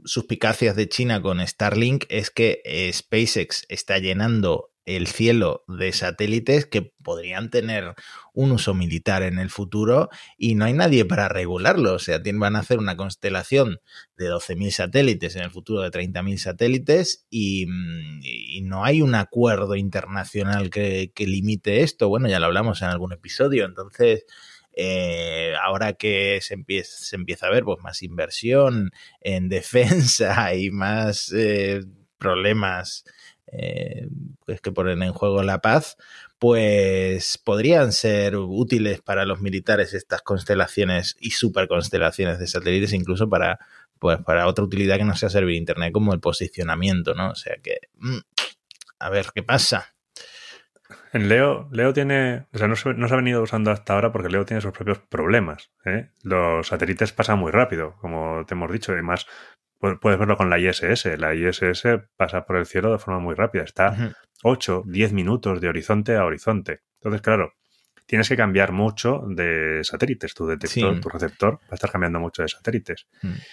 suspicacias 0.06 0.76
de 0.76 0.90
China 0.90 1.22
con 1.22 1.46
Starlink 1.46 2.06
es 2.10 2.32
que 2.32 2.62
eh, 2.66 2.92
SpaceX 2.92 3.66
está 3.70 4.00
llenando 4.00 4.72
el 4.96 5.08
cielo 5.08 5.64
de 5.68 5.92
satélites 5.92 6.66
que 6.66 6.82
podrían 7.04 7.52
tener 7.52 7.94
un 8.34 8.52
uso 8.52 8.74
militar 8.74 9.22
en 9.22 9.38
el 9.38 9.52
futuro 9.52 10.10
y 10.38 10.56
no 10.56 10.66
hay 10.66 10.74
nadie 10.74 11.06
para 11.06 11.30
regularlo. 11.30 11.94
O 11.94 12.00
sea, 12.00 12.20
van 12.24 12.56
a 12.56 12.60
hacer 12.60 12.80
una 12.80 12.98
constelación 12.98 13.82
de 14.18 14.32
12.000 14.32 14.72
satélites 14.72 15.36
en 15.36 15.44
el 15.44 15.52
futuro 15.52 15.82
de 15.82 15.92
30.000 15.92 16.38
satélites 16.38 17.28
y, 17.30 17.68
mm, 17.68 18.20
y, 18.24 18.62
no 18.62 18.84
hay 18.84 19.02
un 19.02 19.14
acuerdo 19.14 19.76
internacional 19.76 20.70
que, 20.70 21.12
limite 21.18 21.82
esto. 21.82 22.10
Bueno, 22.10 22.28
ya 22.28 22.40
lo 22.40 22.48
hablamos 22.48 22.82
en 22.82 22.88
algún 22.88 23.14
episodio. 23.14 23.66
Entonces, 23.66 24.26
eh, 24.74 25.54
ahora 25.62 25.94
que 25.94 26.40
se 26.42 26.56
empieza, 26.56 26.98
se 26.98 27.16
empieza 27.16 27.48
a 27.48 27.52
ver 27.52 27.64
pues, 27.64 27.80
más 27.84 28.02
inversión 28.02 28.92
en 29.22 29.50
defensa 29.50 30.56
y 30.56 30.72
más 30.72 31.32
eh, 31.36 31.82
problemas 32.18 33.04
eh, 33.52 34.08
pues, 34.46 34.62
que 34.62 34.72
ponen 34.72 35.04
en 35.04 35.14
juego 35.14 35.44
la 35.44 35.60
paz, 35.60 35.98
pues 36.38 37.38
podrían 37.38 37.92
ser 37.92 38.38
útiles 38.38 39.02
para 39.02 39.26
los 39.26 39.42
militares 39.42 39.94
estas 39.94 40.22
constelaciones 40.22 41.16
y 41.20 41.32
superconstelaciones 41.32 42.40
de 42.40 42.48
satélites, 42.48 42.94
incluso 42.94 43.30
para, 43.30 43.60
pues, 44.00 44.20
para 44.20 44.48
otra 44.48 44.64
utilidad 44.64 44.98
que 44.98 45.06
no 45.06 45.16
sea 45.16 45.30
servir 45.30 45.56
Internet, 45.56 45.92
como 45.92 46.14
el 46.14 46.20
posicionamiento, 46.20 47.14
¿no? 47.14 47.32
O 47.32 47.36
sea 47.36 47.58
que, 47.62 47.80
mm, 47.96 48.20
a 49.00 49.10
ver 49.10 49.28
qué 49.34 49.44
pasa. 49.44 49.94
En 51.14 51.28
Leo, 51.28 51.68
Leo 51.72 51.94
tiene, 51.94 52.46
o 52.54 52.58
sea, 52.58 52.68
no 52.68 52.76
se, 52.76 52.94
no 52.94 53.08
se, 53.08 53.14
ha 53.14 53.18
venido 53.18 53.42
usando 53.42 53.72
hasta 53.72 53.94
ahora 53.94 54.12
porque 54.12 54.30
Leo 54.30 54.46
tiene 54.46 54.62
sus 54.62 54.72
propios 54.72 55.00
problemas. 55.00 55.72
¿eh? 55.86 56.10
Los 56.24 56.68
satélites 56.68 57.14
pasan 57.14 57.40
muy 57.40 57.52
rápido, 57.52 57.96
como 58.00 58.46
te 58.46 58.54
hemos 58.54 58.72
dicho, 58.72 58.92
además 58.92 59.26
puedes 59.80 60.20
verlo 60.20 60.38
con 60.38 60.50
la 60.50 60.60
ISS. 60.60 61.06
La 61.18 61.34
ISS 61.34 61.84
pasa 62.18 62.46
por 62.46 62.58
el 62.58 62.66
cielo 62.66 62.92
de 62.92 63.00
forma 63.00 63.20
muy 63.20 63.36
rápida, 63.36 63.64
está 63.64 63.90
uh 63.92 63.94
-huh. 63.94 64.16
8, 64.44 64.84
10 64.86 65.14
minutos 65.14 65.62
de 65.62 65.68
horizonte 65.70 66.16
a 66.16 66.26
horizonte. 66.26 66.82
Entonces, 67.00 67.22
claro, 67.22 67.54
tienes 68.06 68.28
que 68.30 68.36
cambiar 68.36 68.72
mucho 68.72 69.24
de 69.28 69.82
satélites. 69.84 70.34
Tu 70.34 70.48
detector, 70.48 70.96
sí. 70.96 71.02
tu 71.02 71.10
receptor 71.10 71.56
va 71.64 71.72
a 71.72 71.76
estar 71.76 71.92
cambiando 71.92 72.20
mucho 72.20 72.42
de 72.42 72.50
satélites. 72.50 73.08
Uh 73.24 73.28
-huh. 73.28 73.44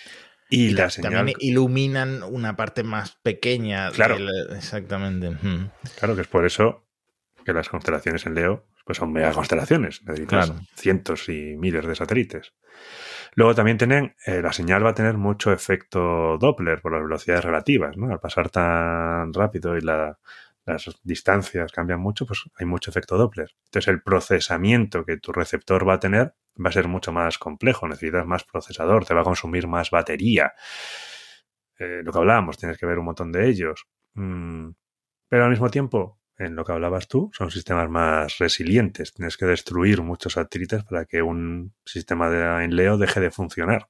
Y, 0.48 0.66
y 0.66 0.70
la 0.70 0.90
señal... 0.90 1.12
también 1.12 1.36
iluminan 1.40 2.22
una 2.22 2.54
parte 2.54 2.84
más 2.84 3.18
pequeña. 3.22 3.90
Claro. 3.90 4.18
La... 4.18 4.56
exactamente. 4.56 5.28
Uh 5.28 5.34
-huh. 5.34 5.70
Claro, 5.98 6.14
que 6.14 6.22
es 6.22 6.28
por 6.28 6.44
eso 6.46 6.86
que 7.44 7.52
las 7.52 7.68
constelaciones 7.68 8.26
en 8.26 8.34
Leo 8.34 8.66
pues 8.84 8.98
son 8.98 9.12
mega 9.12 9.32
constelaciones, 9.32 10.04
necesitas 10.04 10.46
claro. 10.46 10.62
cientos 10.76 11.28
y 11.28 11.56
miles 11.56 11.84
de 11.84 11.96
satélites. 11.96 12.52
Luego 13.36 13.54
también 13.54 13.76
tienen, 13.76 14.16
eh, 14.26 14.40
la 14.42 14.52
señal 14.52 14.84
va 14.84 14.90
a 14.90 14.94
tener 14.94 15.18
mucho 15.18 15.52
efecto 15.52 16.38
Doppler 16.38 16.80
por 16.80 16.92
las 16.92 17.02
velocidades 17.02 17.44
relativas, 17.44 17.96
¿no? 17.96 18.10
Al 18.10 18.18
pasar 18.18 18.48
tan 18.50 19.32
rápido 19.34 19.76
y 19.76 19.82
la, 19.82 20.18
las 20.64 20.98
distancias 21.04 21.70
cambian 21.70 22.00
mucho, 22.00 22.26
pues 22.26 22.44
hay 22.58 22.64
mucho 22.66 22.90
efecto 22.90 23.18
Doppler. 23.18 23.50
Entonces 23.66 23.88
el 23.88 24.02
procesamiento 24.02 25.04
que 25.04 25.18
tu 25.18 25.32
receptor 25.32 25.86
va 25.86 25.94
a 25.94 26.00
tener 26.00 26.34
va 26.64 26.70
a 26.70 26.72
ser 26.72 26.88
mucho 26.88 27.12
más 27.12 27.36
complejo, 27.36 27.86
necesitas 27.86 28.26
más 28.26 28.44
procesador, 28.44 29.04
te 29.04 29.12
va 29.12 29.20
a 29.20 29.24
consumir 29.24 29.66
más 29.66 29.90
batería. 29.90 30.54
Eh, 31.78 32.00
lo 32.02 32.12
que 32.12 32.18
hablábamos, 32.18 32.56
tienes 32.56 32.78
que 32.78 32.86
ver 32.86 32.98
un 32.98 33.04
montón 33.04 33.32
de 33.32 33.48
ellos. 33.48 33.86
Mm, 34.14 34.70
pero 35.28 35.44
al 35.44 35.50
mismo 35.50 35.68
tiempo, 35.70 36.18
en 36.38 36.56
lo 36.56 36.64
que 36.64 36.72
hablabas 36.72 37.08
tú, 37.08 37.30
son 37.32 37.50
sistemas 37.50 37.88
más 37.88 38.38
resilientes. 38.38 39.12
Tienes 39.12 39.36
que 39.36 39.46
destruir 39.46 40.02
muchos 40.02 40.34
satélites 40.34 40.84
para 40.84 41.04
que 41.06 41.22
un 41.22 41.74
sistema 41.84 42.30
de 42.30 42.64
enleo 42.64 42.98
deje 42.98 43.20
de 43.20 43.30
funcionar. 43.30 43.88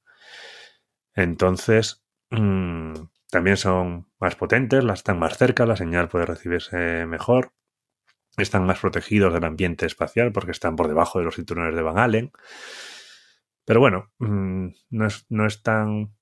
Entonces, 1.14 2.04
mmm, 2.30 2.92
también 3.30 3.56
son 3.56 4.08
más 4.20 4.36
potentes, 4.36 4.84
las 4.84 5.00
están 5.00 5.18
más 5.18 5.36
cerca, 5.36 5.66
la 5.66 5.76
señal 5.76 6.08
puede 6.08 6.26
recibirse 6.26 7.06
mejor, 7.06 7.52
están 8.36 8.66
más 8.66 8.80
protegidos 8.80 9.32
del 9.32 9.44
ambiente 9.44 9.86
espacial 9.86 10.32
porque 10.32 10.52
están 10.52 10.76
por 10.76 10.88
debajo 10.88 11.18
de 11.18 11.24
los 11.24 11.36
cinturones 11.36 11.74
de 11.74 11.82
Van 11.82 11.98
Allen. 11.98 12.32
Pero 13.64 13.80
bueno, 13.80 14.12
mmm, 14.18 14.68
no, 14.90 15.06
es, 15.06 15.26
no 15.28 15.46
es 15.46 15.62
tan 15.62 16.14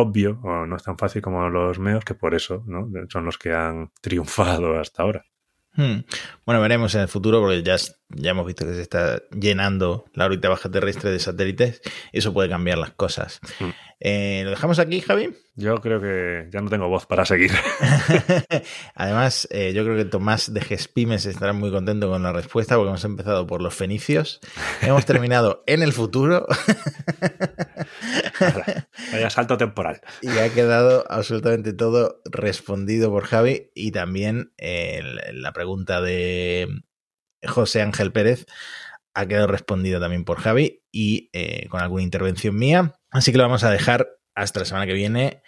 obvio 0.00 0.40
o 0.42 0.66
no 0.66 0.76
es 0.76 0.82
tan 0.82 0.98
fácil 0.98 1.22
como 1.22 1.48
los 1.48 1.78
meos 1.78 2.04
que 2.04 2.14
por 2.14 2.34
eso 2.34 2.62
¿no? 2.66 2.88
son 3.08 3.24
los 3.24 3.38
que 3.38 3.52
han 3.52 3.90
triunfado 4.00 4.78
hasta 4.78 5.02
ahora. 5.02 5.24
Hmm. 5.74 6.00
Bueno, 6.44 6.60
veremos 6.60 6.94
en 6.96 7.02
el 7.02 7.08
futuro 7.08 7.40
porque 7.40 7.62
ya, 7.62 7.76
ya 8.08 8.30
hemos 8.32 8.44
visto 8.44 8.66
que 8.66 8.74
se 8.74 8.82
está 8.82 9.22
llenando 9.30 10.04
la 10.14 10.26
órbita 10.26 10.48
baja 10.48 10.68
terrestre 10.68 11.10
de 11.10 11.20
satélites. 11.20 11.80
Eso 12.12 12.32
puede 12.32 12.48
cambiar 12.48 12.78
las 12.78 12.90
cosas. 12.90 13.40
Hmm. 13.60 13.70
Eh, 14.00 14.40
¿Lo 14.44 14.50
dejamos 14.50 14.78
aquí, 14.78 15.00
Javi? 15.00 15.30
Yo 15.54 15.76
creo 15.76 16.00
que 16.00 16.48
ya 16.50 16.60
no 16.60 16.70
tengo 16.70 16.88
voz 16.88 17.06
para 17.06 17.24
seguir. 17.24 17.52
Además, 18.94 19.46
eh, 19.50 19.72
yo 19.74 19.84
creo 19.84 19.96
que 19.96 20.06
Tomás 20.06 20.52
de 20.52 20.60
Gespimes 20.60 21.26
estará 21.26 21.52
muy 21.52 21.70
contento 21.70 22.08
con 22.08 22.22
la 22.22 22.32
respuesta 22.32 22.76
porque 22.76 22.88
hemos 22.88 23.04
empezado 23.04 23.46
por 23.46 23.62
los 23.62 23.74
fenicios. 23.74 24.40
hemos 24.80 25.06
terminado 25.06 25.62
en 25.66 25.82
el 25.82 25.92
futuro. 25.92 26.46
Vaya 29.12 29.30
salto 29.30 29.56
temporal. 29.56 30.00
Y 30.22 30.28
ha 30.38 30.52
quedado 30.52 31.04
absolutamente 31.10 31.72
todo 31.72 32.20
respondido 32.24 33.10
por 33.10 33.24
Javi 33.24 33.70
y 33.74 33.92
también 33.92 34.52
eh, 34.58 35.02
la 35.32 35.52
pregunta 35.52 36.00
de 36.00 36.68
José 37.46 37.82
Ángel 37.82 38.12
Pérez 38.12 38.46
ha 39.14 39.26
quedado 39.26 39.46
respondida 39.46 40.00
también 40.00 40.24
por 40.24 40.40
Javi 40.40 40.82
y 40.92 41.30
eh, 41.32 41.68
con 41.68 41.80
alguna 41.80 42.02
intervención 42.02 42.56
mía. 42.56 42.94
Así 43.10 43.32
que 43.32 43.38
lo 43.38 43.44
vamos 43.44 43.64
a 43.64 43.70
dejar 43.70 44.08
hasta 44.34 44.60
la 44.60 44.66
semana 44.66 44.86
que 44.86 44.94
viene, 44.94 45.42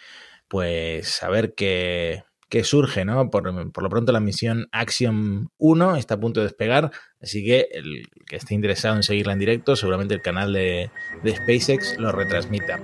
pues 0.49 1.23
a 1.23 1.29
ver 1.29 1.55
qué, 1.55 2.25
qué 2.53 2.65
surge, 2.65 3.07
¿no? 3.07 3.31
Por, 3.31 3.73
por, 3.73 3.83
lo 3.83 3.89
pronto 3.89 4.13
la 4.13 4.21
misión 4.21 4.69
Axiom 4.73 5.49
1 5.57 5.97
está 5.97 6.17
a 6.17 6.21
punto 6.21 6.41
de 6.41 6.49
despegar, 6.49 6.91
así 7.23 7.43
que 7.43 7.69
el 7.73 8.11
que 8.27 8.37
esté 8.37 8.53
interesado 8.53 8.95
en 8.95 9.03
seguirla 9.03 9.33
en 9.33 9.39
directo, 9.39 9.75
seguramente 9.75 10.13
el 10.13 10.21
canal 10.21 10.53
de, 10.53 10.91
de 11.23 11.35
SpaceX 11.35 11.97
lo 11.97 12.13
retransmita. 12.13 12.79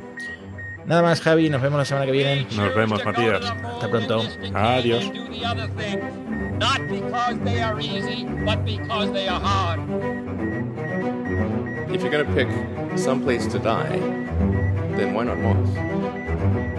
Nada 0.86 1.02
más, 1.02 1.20
Javi, 1.20 1.50
nos 1.50 1.60
vemos 1.60 1.76
la 1.76 1.84
semana 1.84 2.06
que 2.06 2.12
viene. 2.12 2.46
Nos 2.56 2.74
vemos, 2.74 3.04
Matías. 3.04 3.44
Hasta 3.44 3.90
pronto. 3.90 4.22
Adiós. 4.54 5.04
If 11.90 12.02
you're 12.02 12.10
going 12.10 12.26
to 12.26 12.32
pick 12.34 12.48
some 12.98 13.22
place 13.22 13.46
to 13.46 13.58
die, 13.58 13.98
then 14.96 15.14
why 15.14 15.24
not 15.24 15.38
Mars? 15.38 16.77